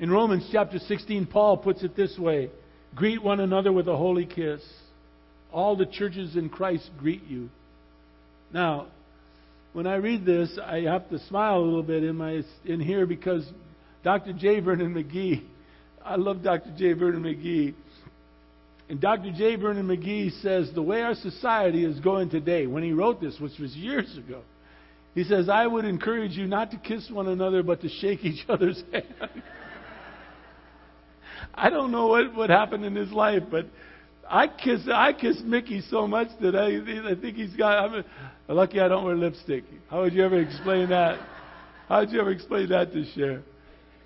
In 0.00 0.10
Romans 0.10 0.48
chapter 0.52 0.78
16, 0.78 1.26
Paul 1.26 1.58
puts 1.58 1.82
it 1.82 1.96
this 1.96 2.18
way 2.18 2.50
Greet 2.94 3.22
one 3.22 3.40
another 3.40 3.72
with 3.72 3.88
a 3.88 3.96
holy 3.96 4.26
kiss. 4.26 4.62
All 5.52 5.76
the 5.76 5.86
churches 5.86 6.36
in 6.36 6.48
Christ 6.48 6.90
greet 6.98 7.24
you. 7.28 7.50
Now, 8.52 8.88
when 9.76 9.86
I 9.86 9.96
read 9.96 10.24
this, 10.24 10.58
I 10.64 10.84
have 10.84 11.06
to 11.10 11.18
smile 11.26 11.58
a 11.58 11.60
little 11.60 11.82
bit 11.82 12.02
in 12.02 12.16
my 12.16 12.40
in 12.64 12.80
here 12.80 13.04
because 13.04 13.46
Dr. 14.02 14.32
J. 14.32 14.60
Vernon 14.60 14.94
McGee, 14.94 15.44
I 16.02 16.16
love 16.16 16.42
Dr. 16.42 16.72
J. 16.78 16.94
Vernon 16.94 17.22
McGee. 17.22 17.74
And 18.88 18.98
Dr. 18.98 19.32
J. 19.36 19.56
Vernon 19.56 19.86
McGee 19.86 20.40
says 20.40 20.70
the 20.74 20.80
way 20.80 21.02
our 21.02 21.14
society 21.14 21.84
is 21.84 22.00
going 22.00 22.30
today, 22.30 22.66
when 22.66 22.84
he 22.84 22.92
wrote 22.92 23.20
this, 23.20 23.38
which 23.38 23.58
was 23.60 23.76
years 23.76 24.16
ago, 24.16 24.40
he 25.14 25.24
says, 25.24 25.50
I 25.50 25.66
would 25.66 25.84
encourage 25.84 26.32
you 26.32 26.46
not 26.46 26.70
to 26.70 26.78
kiss 26.78 27.10
one 27.10 27.28
another, 27.28 27.62
but 27.62 27.82
to 27.82 27.90
shake 28.00 28.24
each 28.24 28.46
other's 28.48 28.82
hand. 28.94 29.42
I 31.54 31.68
don't 31.68 31.90
know 31.90 32.06
what, 32.06 32.34
what 32.34 32.48
happened 32.48 32.86
in 32.86 32.94
his 32.94 33.12
life, 33.12 33.42
but 33.50 33.66
I 34.28 34.48
kiss 34.48 34.80
I 34.92 35.12
kiss 35.12 35.40
Mickey 35.44 35.82
so 35.90 36.06
much 36.06 36.28
that 36.40 36.54
I 36.54 37.10
I 37.10 37.14
think 37.20 37.36
he's 37.36 37.54
got. 37.54 37.90
I'm 37.90 38.04
lucky 38.48 38.80
I 38.80 38.88
don't 38.88 39.04
wear 39.04 39.16
lipstick. 39.16 39.64
How 39.90 40.02
would 40.02 40.12
you 40.12 40.24
ever 40.24 40.40
explain 40.40 40.88
that? 40.90 41.18
How 41.88 42.00
would 42.00 42.10
you 42.10 42.20
ever 42.20 42.30
explain 42.30 42.68
that 42.70 42.92
to 42.92 43.04
Cher? 43.14 43.42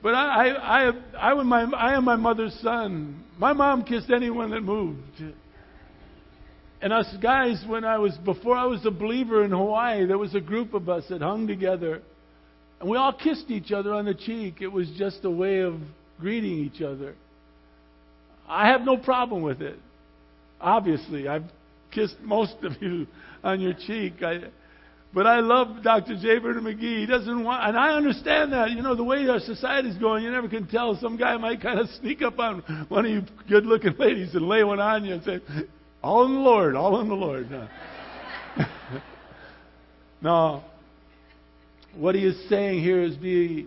But 0.02 0.14
I 0.14 0.48
I 0.48 0.88
I, 0.88 0.92
I, 1.18 1.32
am 1.32 1.46
my, 1.46 1.62
I 1.62 1.94
am 1.94 2.04
my 2.04 2.16
mother's 2.16 2.54
son. 2.60 3.24
My 3.38 3.52
mom 3.52 3.84
kissed 3.84 4.10
anyone 4.10 4.50
that 4.50 4.62
moved. 4.62 5.22
And 6.82 6.92
us 6.92 7.14
guys, 7.20 7.62
when 7.66 7.84
I 7.84 7.98
was 7.98 8.16
before 8.24 8.56
I 8.56 8.64
was 8.64 8.84
a 8.86 8.90
believer 8.90 9.44
in 9.44 9.50
Hawaii, 9.50 10.06
there 10.06 10.18
was 10.18 10.34
a 10.34 10.40
group 10.40 10.72
of 10.74 10.88
us 10.88 11.04
that 11.10 11.20
hung 11.20 11.46
together, 11.46 12.00
and 12.80 12.88
we 12.88 12.96
all 12.96 13.12
kissed 13.12 13.50
each 13.50 13.72
other 13.72 13.92
on 13.92 14.06
the 14.06 14.14
cheek. 14.14 14.56
It 14.60 14.68
was 14.68 14.88
just 14.96 15.24
a 15.24 15.30
way 15.30 15.60
of 15.60 15.78
greeting 16.18 16.58
each 16.58 16.80
other. 16.80 17.14
I 18.48 18.68
have 18.68 18.80
no 18.80 18.96
problem 18.96 19.42
with 19.42 19.60
it. 19.60 19.78
Obviously, 20.60 21.28
I've 21.28 21.44
kissed 21.90 22.20
most 22.20 22.56
of 22.62 22.80
you 22.80 23.06
on 23.42 23.60
your 23.60 23.72
cheek. 23.72 24.22
I, 24.22 24.40
but 25.12 25.26
I 25.26 25.40
love 25.40 25.82
Dr. 25.82 26.16
J. 26.16 26.38
Vernon 26.38 26.64
McGee. 26.64 27.00
He 27.00 27.06
doesn't 27.06 27.42
want, 27.42 27.66
and 27.66 27.76
I 27.76 27.96
understand 27.96 28.52
that. 28.52 28.70
You 28.70 28.82
know, 28.82 28.94
the 28.94 29.02
way 29.02 29.26
our 29.28 29.40
society's 29.40 29.96
going, 29.96 30.22
you 30.22 30.30
never 30.30 30.48
can 30.48 30.66
tell. 30.68 30.96
Some 31.00 31.16
guy 31.16 31.36
might 31.36 31.60
kind 31.60 31.80
of 31.80 31.88
sneak 32.00 32.22
up 32.22 32.38
on 32.38 32.60
one 32.88 33.06
of 33.06 33.10
you 33.10 33.22
good 33.48 33.66
looking 33.66 33.96
ladies 33.98 34.34
and 34.34 34.46
lay 34.46 34.62
one 34.62 34.78
on 34.78 35.04
you 35.04 35.14
and 35.14 35.24
say, 35.24 35.40
All 36.02 36.24
in 36.26 36.34
the 36.34 36.40
Lord, 36.40 36.76
all 36.76 37.00
in 37.00 37.08
the 37.08 37.14
Lord. 37.14 37.50
No. 37.50 37.68
no. 40.22 40.64
What 41.96 42.14
he 42.14 42.24
is 42.24 42.48
saying 42.48 42.80
here 42.80 43.02
is 43.02 43.16
be, 43.16 43.66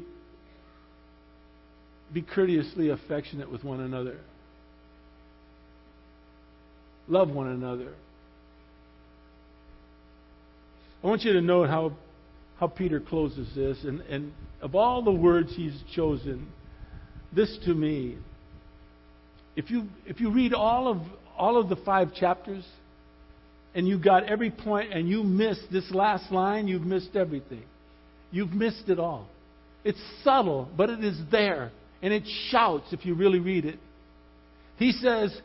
be 2.13 2.21
courteously 2.21 2.89
affectionate 2.89 3.51
with 3.51 3.65
one 3.65 3.81
another. 3.81 4.17
Love 7.07 7.29
one 7.29 7.47
another. 7.47 7.93
I 11.03 11.07
want 11.07 11.23
you 11.23 11.33
to 11.33 11.41
note 11.41 11.69
how, 11.69 11.93
how 12.59 12.67
Peter 12.67 12.99
closes 12.99 13.53
this. 13.55 13.77
And, 13.83 14.01
and 14.01 14.31
of 14.61 14.73
all 14.73 15.03
the 15.03 15.11
words 15.11 15.53
he's 15.55 15.77
chosen, 15.93 16.47
this 17.35 17.57
to 17.65 17.73
me, 17.73 18.17
if 19.55 19.69
you, 19.69 19.83
if 20.05 20.21
you 20.21 20.31
read 20.31 20.53
all 20.53 20.87
of, 20.87 20.99
all 21.37 21.59
of 21.59 21.67
the 21.67 21.75
five 21.75 22.13
chapters 22.13 22.65
and 23.75 23.87
you 23.87 23.99
got 23.99 24.23
every 24.23 24.49
point 24.49 24.93
and 24.93 25.09
you 25.09 25.23
missed 25.23 25.65
this 25.71 25.89
last 25.91 26.31
line, 26.31 26.67
you've 26.67 26.85
missed 26.85 27.15
everything. 27.15 27.63
You've 28.31 28.53
missed 28.53 28.87
it 28.87 28.99
all. 28.99 29.27
It's 29.83 30.01
subtle, 30.23 30.69
but 30.77 30.89
it 30.89 31.03
is 31.03 31.19
there. 31.31 31.71
And 32.01 32.13
it 32.13 32.23
shouts 32.49 32.87
if 32.91 33.05
you 33.05 33.13
really 33.13 33.39
read 33.39 33.65
it. 33.65 33.79
He 34.77 34.91
says, 34.91 35.35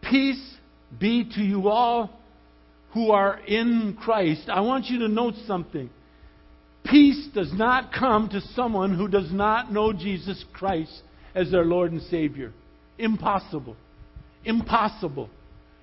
Peace 0.00 0.56
be 0.98 1.24
to 1.34 1.40
you 1.40 1.68
all 1.68 2.10
who 2.92 3.10
are 3.10 3.38
in 3.46 3.96
Christ. 4.00 4.48
I 4.48 4.60
want 4.60 4.86
you 4.86 5.00
to 5.00 5.08
note 5.08 5.34
something. 5.46 5.90
Peace 6.84 7.28
does 7.34 7.52
not 7.52 7.92
come 7.92 8.28
to 8.30 8.40
someone 8.54 8.96
who 8.96 9.08
does 9.08 9.32
not 9.32 9.72
know 9.72 9.92
Jesus 9.92 10.44
Christ 10.52 11.02
as 11.34 11.50
their 11.50 11.64
Lord 11.64 11.92
and 11.92 12.02
Savior. 12.02 12.52
Impossible. 12.98 13.76
Impossible. 14.44 15.30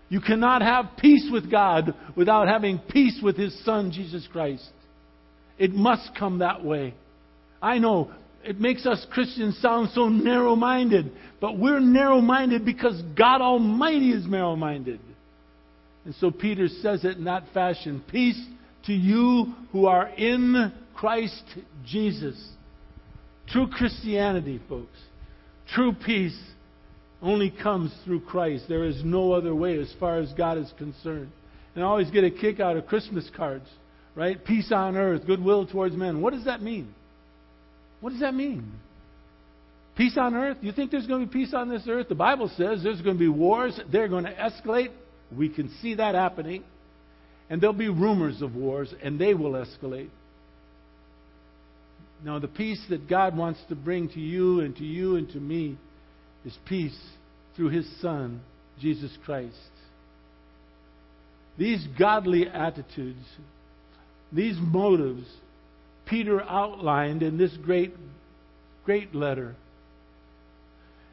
You 0.10 0.22
cannot 0.22 0.62
have 0.62 0.97
peace 0.97 1.30
with 1.32 1.49
God 1.49 1.93
without 2.16 2.47
having 2.47 2.80
peace 2.80 3.20
with 3.24 3.38
His 3.38 3.64
Son, 3.64 3.91
Jesus 3.91 4.28
Christ. 4.32 4.70
It 5.57 5.72
must 5.72 6.16
come 6.18 6.39
that 6.39 6.64
way. 6.64 6.93
I 7.62 7.80
know 7.80 8.12
it 8.44 8.60
makes 8.60 8.86
us 8.86 9.06
Christians 9.12 9.58
sound 9.58 9.90
so 9.94 10.10
narrow 10.10 10.56
minded, 10.56 11.12
but 11.42 11.58
we're 11.58 11.80
narrow 11.80 12.22
minded 12.22 12.66
because 12.66 13.02
God 13.18 13.42
Almighty 13.42 14.12
is 14.12 14.28
narrow 14.28 14.56
minded. 14.56 15.00
And 16.06 16.16
so 16.16 16.32
Peter 16.32 16.68
says 16.68 17.04
it 17.04 17.18
in 17.18 17.26
that 17.26 17.44
fashion 17.54 18.04
Peace 18.10 18.42
to 18.86 18.94
you 18.94 19.54
who 19.72 19.86
are 19.86 20.08
in 20.08 20.72
Christ 20.96 21.44
Jesus. 21.86 22.52
True 23.48 23.68
Christianity, 23.68 24.60
folks, 24.70 24.98
true 25.74 25.94
peace 25.94 26.40
only 27.22 27.52
comes 27.52 27.94
through 28.06 28.22
Christ. 28.22 28.66
There 28.70 28.86
is 28.86 29.04
no 29.04 29.34
other 29.34 29.54
way 29.54 29.78
as 29.80 29.94
far 30.00 30.20
as 30.20 30.32
God 30.34 30.58
is 30.58 30.72
concerned. 30.78 31.32
And 31.76 31.84
I 31.84 31.88
always 31.88 32.12
get 32.12 32.24
a 32.24 32.32
kick 32.32 32.60
out 32.60 32.78
of 32.78 32.88
Christmas 32.88 33.30
cards, 33.36 33.68
right? 34.16 34.44
Peace 34.44 34.72
on 34.72 34.96
earth, 34.96 35.26
goodwill 35.26 35.66
towards 35.66 35.96
men. 35.96 36.22
What 36.22 36.34
does 36.34 36.46
that 36.46 36.62
mean? 36.62 36.94
What 38.02 38.12
does 38.12 38.22
that 38.22 38.34
mean? 38.34 38.72
Peace 39.95 40.18
on 40.18 40.34
earth? 40.34 40.58
You 40.62 40.72
think 40.72 40.91
there's 40.91 41.08
going 41.08 41.22
to 41.22 41.28
be 41.28 41.45
peace 41.45 41.54
on 41.54 41.68
this 41.70 41.84
earth? 41.88 42.08
The 42.08 42.16
Bible 42.16 42.50
says 42.56 42.82
there's 42.82 43.02
going 43.02 43.18
to 43.18 43.20
be 43.20 43.28
wars. 43.28 43.80
They're 43.91 44.08
going 44.08 44.24
to 44.24 44.34
escalate. 44.34 44.91
We 45.36 45.50
can 45.50 45.70
see 45.82 45.95
that 45.95 46.16
happening. 46.16 46.64
And 47.50 47.60
there'll 47.60 47.74
be 47.74 47.89
rumors 47.89 48.41
of 48.41 48.56
wars, 48.56 48.93
and 49.04 49.20
they 49.20 49.34
will 49.34 49.52
escalate. 49.52 50.10
Now, 52.24 52.39
the 52.39 52.47
peace 52.47 52.82
that 52.89 53.10
God 53.10 53.36
wants 53.36 53.60
to 53.70 53.76
bring 53.76 54.10
to 54.10 54.20
you 54.20 54.62
and 54.62 54.76
to 54.78 54.84
you 54.84 55.16
and 55.16 55.30
to 55.32 55.39
me 55.39 55.78
is 56.45 56.58
peace 56.66 56.97
through 57.56 57.70
His 57.70 57.86
Son, 58.02 58.41
Jesus 58.80 59.12
Christ. 59.26 59.56
These 61.58 61.86
godly 61.97 62.47
attitudes, 62.47 63.26
these 64.32 64.56
motives, 64.60 65.26
Peter 66.10 66.41
outlined 66.41 67.22
in 67.22 67.38
this 67.38 67.55
great, 67.64 67.93
great 68.86 69.14
letter. 69.14 69.55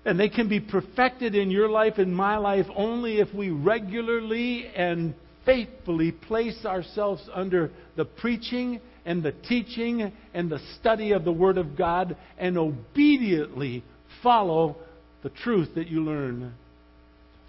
And 0.04 0.18
they 0.18 0.28
can 0.28 0.48
be 0.48 0.60
perfected 0.60 1.34
in 1.34 1.50
your 1.50 1.68
life 1.68 1.94
and 1.98 2.14
my 2.14 2.36
life 2.36 2.66
only 2.74 3.18
if 3.18 3.32
we 3.34 3.50
regularly 3.50 4.66
and 4.74 5.14
faithfully 5.44 6.12
place 6.12 6.64
ourselves 6.64 7.22
under 7.32 7.70
the 7.96 8.04
preaching 8.04 8.80
and 9.04 9.22
the 9.22 9.32
teaching 9.32 10.12
and 10.32 10.50
the 10.50 10.60
study 10.80 11.12
of 11.12 11.24
the 11.24 11.32
Word 11.32 11.58
of 11.58 11.76
God 11.76 12.16
and 12.38 12.56
obediently 12.56 13.84
follow 14.22 14.76
the 15.22 15.30
truth 15.30 15.70
that 15.74 15.88
you 15.88 16.02
learn. 16.02 16.54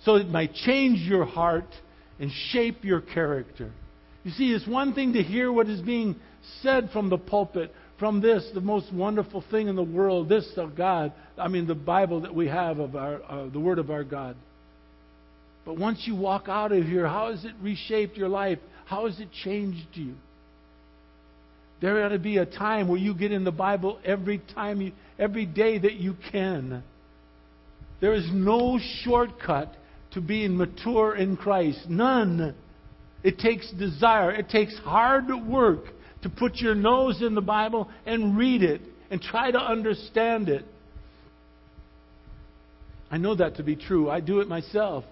So 0.03 0.15
it 0.15 0.27
might 0.27 0.53
change 0.53 0.99
your 1.07 1.25
heart 1.25 1.67
and 2.19 2.31
shape 2.51 2.83
your 2.83 3.01
character. 3.01 3.71
You 4.23 4.31
see, 4.31 4.51
it's 4.51 4.67
one 4.67 4.93
thing 4.93 5.13
to 5.13 5.23
hear 5.23 5.51
what 5.51 5.67
is 5.67 5.81
being 5.81 6.15
said 6.61 6.89
from 6.91 7.09
the 7.09 7.17
pulpit, 7.17 7.73
from 7.99 8.21
this, 8.21 8.47
the 8.53 8.61
most 8.61 8.93
wonderful 8.93 9.43
thing 9.49 9.67
in 9.67 9.75
the 9.75 9.83
world, 9.83 10.29
this 10.29 10.49
of 10.57 10.75
God. 10.75 11.13
I 11.37 11.47
mean, 11.47 11.67
the 11.67 11.75
Bible 11.75 12.21
that 12.21 12.33
we 12.33 12.47
have 12.47 12.79
of 12.79 12.95
our, 12.95 13.21
uh, 13.23 13.49
the 13.49 13.59
Word 13.59 13.79
of 13.79 13.89
our 13.89 14.03
God. 14.03 14.35
But 15.65 15.77
once 15.77 16.03
you 16.05 16.15
walk 16.15 16.47
out 16.47 16.71
of 16.71 16.85
here, 16.85 17.07
how 17.07 17.31
has 17.31 17.43
it 17.43 17.53
reshaped 17.61 18.15
your 18.15 18.29
life? 18.29 18.59
How 18.85 19.05
has 19.05 19.19
it 19.19 19.29
changed 19.43 19.87
you? 19.93 20.15
There 21.81 22.03
ought 22.05 22.09
to 22.09 22.19
be 22.19 22.37
a 22.37 22.45
time 22.45 22.87
where 22.87 22.99
you 22.99 23.13
get 23.13 23.31
in 23.31 23.43
the 23.43 23.51
Bible 23.51 23.99
every 24.05 24.41
time 24.55 24.81
you, 24.81 24.93
every 25.19 25.45
day 25.45 25.77
that 25.77 25.93
you 25.93 26.15
can. 26.31 26.83
There 27.99 28.13
is 28.13 28.29
no 28.31 28.79
shortcut 29.03 29.75
to 30.11 30.21
being 30.21 30.55
mature 30.55 31.15
in 31.15 31.35
Christ. 31.35 31.89
None. 31.89 32.55
It 33.23 33.39
takes 33.39 33.69
desire. 33.71 34.31
It 34.31 34.49
takes 34.49 34.77
hard 34.79 35.25
work 35.47 35.85
to 36.24 36.30
put 36.30 36.55
your 36.55 36.76
nose 36.76 37.22
in 37.22 37.36
the 37.36 37.41
Bible 37.41 37.89
and 38.05 38.38
read 38.38 38.63
it 38.63 38.82
and 39.09 39.22
try 39.22 39.51
to 39.51 39.59
understand 39.59 40.49
it. 40.49 40.65
I 43.09 43.18
know 43.18 43.36
that 43.36 43.55
to 43.57 43.63
be 43.63 43.76
true. 43.76 44.09
I 44.09 44.20
do 44.20 44.39
it 44.41 44.47
myself. 44.47 45.05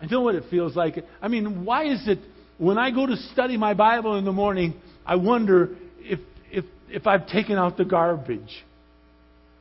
I 0.00 0.06
know 0.06 0.22
what 0.22 0.34
it 0.34 0.44
feels 0.50 0.74
like. 0.74 0.98
I 1.20 1.28
mean, 1.28 1.64
why 1.64 1.84
is 1.84 2.08
it 2.08 2.18
when 2.58 2.78
I 2.78 2.90
go 2.90 3.06
to 3.06 3.16
study 3.32 3.56
my 3.56 3.74
Bible 3.74 4.16
in 4.18 4.24
the 4.24 4.32
morning, 4.32 4.74
I 5.06 5.16
wonder 5.16 5.76
if, 5.98 6.20
if, 6.50 6.64
if 6.88 7.06
I've 7.06 7.26
taken 7.28 7.56
out 7.56 7.76
the 7.76 7.84
garbage? 7.84 8.64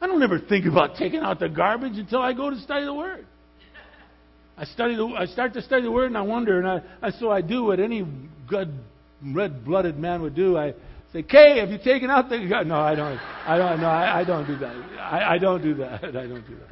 I 0.02 0.08
don't 0.08 0.22
ever 0.24 0.40
think 0.40 0.66
about 0.66 0.96
taking 0.96 1.20
out 1.20 1.40
the 1.40 1.50
garbage 1.50 1.98
until 1.98 2.22
I 2.22 2.34
go 2.34 2.50
to 2.50 2.60
study 2.60 2.86
the 2.86 2.94
Word. 2.94 3.26
I 4.58 4.66
study 4.66 4.96
the, 4.96 5.06
I 5.06 5.26
start 5.26 5.54
to 5.54 5.62
study 5.62 5.84
the 5.84 5.92
Word 5.92 6.08
and 6.08 6.18
I 6.18 6.22
wonder, 6.22 6.58
and 6.60 6.68
I, 6.68 7.08
I 7.08 7.12
so 7.12 7.32
I 7.32 7.42
do 7.42 7.66
what 7.66 7.80
any 7.80 8.06
good 8.48 8.74
red-blooded 9.24 9.98
man 9.98 10.22
would 10.22 10.36
do. 10.36 10.58
I 10.58 10.74
say, 11.14 11.24
"Kay, 11.24 11.60
have 11.60 11.70
you 11.70 11.78
taken 11.78 12.10
out 12.10 12.30
the?" 12.30 12.48
gun? 12.48 12.68
No, 12.68 12.80
I 12.80 12.96
don't. 12.96 13.18
I 13.46 13.58
don't. 13.58 13.82
No, 13.82 13.88
I, 13.88 14.22
I 14.22 14.24
don't 14.24 14.48
do 14.48 14.58
that. 14.58 14.76
I, 15.00 15.36
I 15.36 15.38
don't 15.38 15.62
do 15.62 15.74
that. 15.76 16.04
I 16.04 16.28
don't 16.28 16.48
do 16.48 16.56
that. 16.56 16.68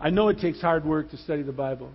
I 0.00 0.10
know 0.10 0.28
it 0.28 0.38
takes 0.38 0.60
hard 0.60 0.84
work 0.84 1.10
to 1.10 1.16
study 1.18 1.42
the 1.42 1.52
Bible. 1.52 1.92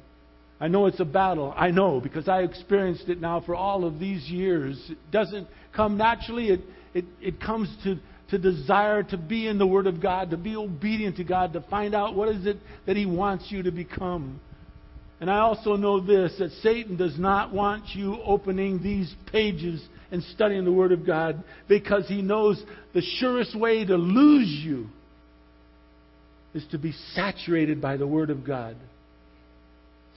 I 0.60 0.68
know 0.68 0.86
it's 0.86 1.00
a 1.00 1.06
battle. 1.06 1.54
I 1.56 1.72
know 1.72 2.00
because 2.00 2.30
I 2.30 2.42
experienced 2.42 3.10
it 3.10 3.20
now 3.20 3.42
for 3.42 3.56
all 3.56 3.84
of 3.84 4.00
these 4.00 4.30
years. 4.30 4.82
It 4.90 4.98
doesn't 5.12 5.48
come 5.74 5.98
naturally. 5.98 6.50
It 6.50 6.62
it, 6.94 7.06
it 7.22 7.42
comes 7.42 7.70
to 7.84 7.98
to 8.30 8.40
desire 8.40 9.04
to 9.04 9.18
be 9.18 9.48
in 9.48 9.58
the 9.58 9.68
Word 9.68 9.86
of 9.86 10.02
God, 10.02 10.32
to 10.32 10.38
be 10.38 10.56
obedient 10.56 11.18
to 11.18 11.24
God, 11.24 11.54
to 11.54 11.62
find 11.62 11.94
out 11.94 12.16
what 12.16 12.30
is 12.30 12.46
it 12.46 12.58
that 12.86 12.96
He 12.96 13.06
wants 13.06 13.52
you 13.52 13.64
to 13.64 13.72
become. 13.72 14.40
And 15.20 15.32
I 15.32 15.40
also 15.40 15.76
know 15.76 16.00
this 16.00 16.34
that 16.40 16.52
Satan 16.62 16.98
does 16.98 17.18
not 17.18 17.54
want 17.54 17.96
you 17.96 18.20
opening 18.24 18.84
these 18.84 19.14
pages 19.32 19.84
and 20.12 20.22
studying 20.24 20.66
the 20.66 20.72
Word 20.72 20.92
of 20.92 21.06
God 21.06 21.44
because 21.68 22.08
he 22.08 22.22
knows 22.22 22.62
the 22.94 23.02
surest 23.20 23.58
way 23.58 23.86
to 23.86 23.96
lose 23.96 24.50
you 24.50 24.88
is 26.54 26.66
to 26.72 26.78
be 26.78 26.94
saturated 27.14 27.82
by 27.82 27.98
the 27.98 28.08
Word 28.08 28.30
of 28.30 28.46
God. 28.46 28.76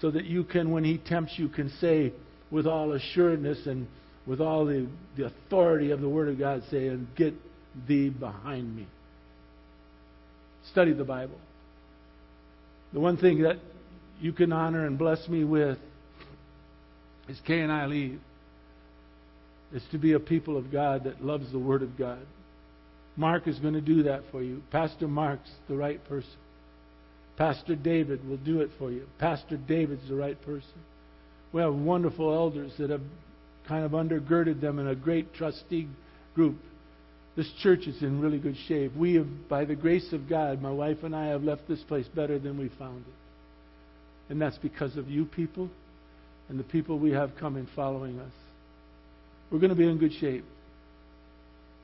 So 0.01 0.11
that 0.13 0.25
you 0.25 0.45
can, 0.45 0.71
when 0.71 0.85
he 0.85 0.99
tempts 0.99 1.35
you, 1.37 1.49
can 1.49 1.71
say 1.81 2.13
with 2.51 2.67
all 2.67 2.93
assuredness 2.93 3.67
and 3.67 3.89
with 4.27 4.41
all 4.41 4.65
the, 4.65 4.87
the 5.17 5.27
authority 5.27 5.91
of 5.91 6.01
the 6.01 6.09
Word 6.09 6.29
of 6.29 6.39
God, 6.39 6.63
say, 6.71 6.89
and 6.89 7.09
get 7.17 7.35
thee 7.89 8.09
behind 8.09 8.77
me. 8.77 8.87
Study 10.71 10.93
the 10.93 11.05
Bible. 11.05 11.39
The 12.93 13.01
one 13.01 13.17
thing 13.17 13.43
that 13.43 13.57
you 14.21 14.33
can 14.33 14.53
honor 14.53 14.87
and 14.87 14.99
bless 14.99 15.27
me 15.29 15.45
with 15.45 15.79
is 17.29 17.41
Kay 17.47 17.61
and 17.61 17.71
I 17.71 17.87
leave. 17.87 18.21
Is 19.73 19.83
to 19.93 19.99
be 19.99 20.15
a 20.15 20.21
people 20.21 20.57
of 20.57 20.73
God 20.73 21.05
that 21.05 21.23
loves 21.23 21.53
the 21.53 21.59
Word 21.59 21.83
of 21.83 21.99
God. 21.99 22.25
Mark 23.17 23.47
is 23.47 23.59
going 23.59 23.75
to 23.75 23.83
do 23.83 24.05
that 24.05 24.23
for 24.33 24.43
you. 24.43 24.63
Pastor 24.71 25.07
Mark's 25.07 25.51
the 25.69 25.77
right 25.77 26.03
person. 26.09 26.31
Pastor 27.37 27.77
David 27.77 28.27
will 28.27 28.39
do 28.39 28.61
it 28.63 28.71
for 28.79 28.91
you. 28.91 29.07
Pastor 29.19 29.59
David's 29.59 30.09
the 30.09 30.15
right 30.15 30.41
person. 30.43 30.81
We 31.53 31.61
have 31.61 31.75
wonderful 31.75 32.33
elders 32.33 32.73
that 32.79 32.89
have 32.89 33.03
kind 33.67 33.85
of 33.85 33.91
undergirded 33.93 34.63
them 34.63 34.79
in 34.79 34.89
a 34.89 34.95
great 34.95 35.35
trustee 35.35 35.87
group 36.35 36.57
this 37.39 37.51
church 37.63 37.87
is 37.87 38.03
in 38.03 38.21
really 38.21 38.41
good 38.41 38.57
shape. 38.67 38.97
We 38.97 39.15
have, 39.15 39.49
by 39.49 39.65
the 39.65 39.77
grace 39.77 40.13
of 40.13 40.29
God, 40.29 40.61
my 40.61 40.73
wife 40.73 41.05
and 41.05 41.15
I 41.15 41.27
have 41.27 41.45
left 41.45 41.69
this 41.69 41.81
place 41.85 42.09
better 42.09 42.37
than 42.37 42.59
we 42.59 42.69
found 42.81 43.05
it. 43.07 43.13
And 44.29 44.41
that's 44.41 44.59
because 44.59 44.97
of 44.97 45.09
you 45.09 45.25
people 45.25 45.71
and 46.49 46.59
the 46.59 46.65
people 46.65 46.99
we 46.99 47.13
have 47.13 47.37
coming 47.37 47.67
following 47.75 48.19
us. 48.19 48.33
We're 49.51 49.59
going 49.59 49.71
to 49.71 49.77
be 49.77 49.89
in 49.89 49.99
good 49.99 50.13
shape. 50.21 50.45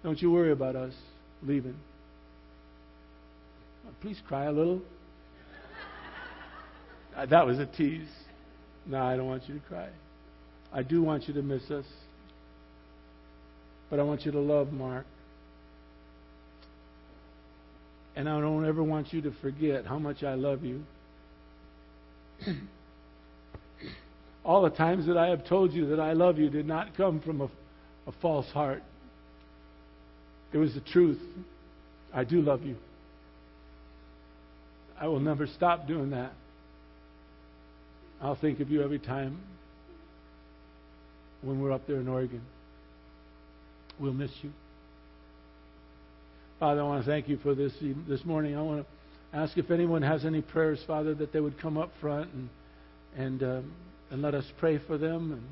Don't 0.02 0.20
you 0.20 0.30
worry 0.30 0.52
about 0.52 0.76
us 0.76 0.92
leaving. 1.42 1.76
Please 4.00 4.20
cry 4.28 4.44
a 4.44 4.52
little. 4.52 4.80
Uh, 7.16 7.24
that 7.26 7.46
was 7.46 7.60
a 7.60 7.66
tease. 7.66 8.08
No, 8.86 9.00
I 9.00 9.16
don't 9.16 9.28
want 9.28 9.48
you 9.48 9.54
to 9.54 9.60
cry. 9.60 9.88
I 10.72 10.82
do 10.82 11.00
want 11.00 11.28
you 11.28 11.34
to 11.34 11.42
miss 11.42 11.62
us. 11.70 11.84
But 13.88 14.00
I 14.00 14.02
want 14.02 14.26
you 14.26 14.32
to 14.32 14.40
love 14.40 14.72
Mark. 14.72 15.06
And 18.16 18.28
I 18.28 18.40
don't 18.40 18.66
ever 18.66 18.82
want 18.82 19.12
you 19.12 19.22
to 19.22 19.32
forget 19.40 19.86
how 19.86 20.00
much 20.00 20.24
I 20.24 20.34
love 20.34 20.64
you. 20.64 20.82
All 24.44 24.62
the 24.62 24.70
times 24.70 25.06
that 25.06 25.16
I 25.16 25.28
have 25.28 25.46
told 25.46 25.72
you 25.72 25.86
that 25.88 26.00
I 26.00 26.12
love 26.12 26.38
you 26.38 26.50
did 26.50 26.66
not 26.66 26.96
come 26.96 27.20
from 27.20 27.40
a, 27.40 27.48
a 28.06 28.12
false 28.20 28.46
heart. 28.48 28.82
It 30.52 30.58
was 30.58 30.74
the 30.74 30.80
truth. 30.80 31.20
I 32.12 32.24
do 32.24 32.40
love 32.40 32.62
you. 32.62 32.76
I 35.00 35.08
will 35.08 35.20
never 35.20 35.46
stop 35.46 35.88
doing 35.88 36.10
that. 36.10 36.32
I'll 38.20 38.36
think 38.36 38.60
of 38.60 38.70
you 38.70 38.82
every 38.82 39.00
time 39.00 39.40
when 41.42 41.60
we're 41.60 41.72
up 41.72 41.86
there 41.86 41.96
in 41.96 42.08
Oregon. 42.08 42.42
We'll 43.98 44.12
miss 44.12 44.30
you. 44.42 44.52
Father, 46.60 46.80
I 46.80 46.84
want 46.84 47.04
to 47.04 47.10
thank 47.10 47.28
you 47.28 47.36
for 47.38 47.54
this 47.54 47.72
this 48.08 48.24
morning. 48.24 48.56
I 48.56 48.62
want 48.62 48.80
to 48.80 48.86
ask 49.34 49.58
if 49.58 49.70
anyone 49.70 50.02
has 50.02 50.24
any 50.24 50.40
prayers, 50.40 50.78
Father, 50.86 51.14
that 51.14 51.32
they 51.32 51.40
would 51.40 51.60
come 51.60 51.76
up 51.76 51.90
front 52.00 52.32
and 52.32 52.48
and 53.16 53.42
um, 53.42 53.72
and 54.10 54.22
let 54.22 54.34
us 54.34 54.44
pray 54.58 54.78
for 54.86 54.96
them 54.96 55.32
and 55.32 55.42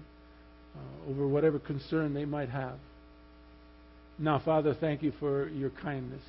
uh, 0.77 1.11
over 1.11 1.27
whatever 1.27 1.59
concern 1.59 2.15
they 2.15 2.25
might 2.25 2.49
have. 2.49 2.79
Now, 4.19 4.41
Father, 4.45 4.75
thank 4.79 5.03
you 5.03 5.13
for 5.19 5.49
your 5.49 5.71
kindness. 5.71 6.23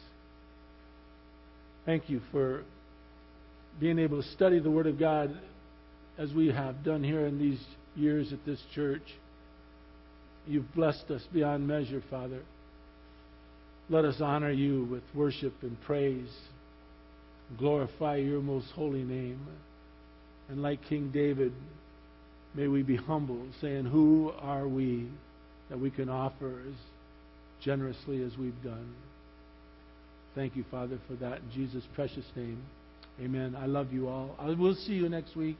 Thank 1.86 2.10
you 2.10 2.22
for 2.32 2.64
being 3.80 4.00
able 4.00 4.22
to 4.22 4.28
study 4.30 4.60
the 4.60 4.72
Word 4.72 4.88
of 4.88 5.00
God 5.00 5.38
as 6.18 6.32
we 6.34 6.48
have 6.48 6.84
done 6.84 7.04
here 7.04 7.26
in 7.26 7.40
these 7.40 7.60
years 7.96 8.32
at 8.32 8.46
this 8.46 8.60
church. 8.74 9.04
You've 10.48 10.74
blessed 10.74 11.10
us 11.10 11.22
beyond 11.34 11.68
measure, 11.68 12.02
Father. 12.10 12.42
Let 13.90 14.06
us 14.06 14.22
honor 14.22 14.52
you 14.52 14.86
with 14.86 15.04
worship 15.14 15.54
and 15.62 15.80
praise. 15.82 16.30
Glorify 17.58 18.18
your 18.18 18.42
most 18.42 18.68
holy 18.72 19.04
name. 19.04 19.48
And 20.50 20.62
like 20.62 20.84
King 20.88 21.12
David, 21.12 21.54
may 22.54 22.68
we 22.68 22.84
be 22.84 22.96
humble, 22.96 23.46
saying, 23.62 23.86
Who 23.86 24.32
are 24.40 24.68
we 24.68 25.08
that 25.70 25.80
we 25.80 25.90
can 25.90 26.10
offer 26.10 26.62
as 26.68 26.76
generously 27.64 28.24
as 28.24 28.38
we've 28.38 28.62
done? 28.64 28.94
Thank 30.36 30.56
you, 30.56 30.66
Father, 30.72 30.98
for 31.08 31.14
that. 31.16 31.40
In 31.40 31.52
Jesus' 31.54 31.84
precious 31.94 32.26
name. 32.36 32.62
Amen. 33.22 33.56
I 33.56 33.68
love 33.68 33.94
you 33.94 34.08
all. 34.08 34.36
I 34.40 34.50
will 34.52 34.76
see 34.76 34.94
you 34.94 35.08
next 35.08 35.36
week. 35.36 35.58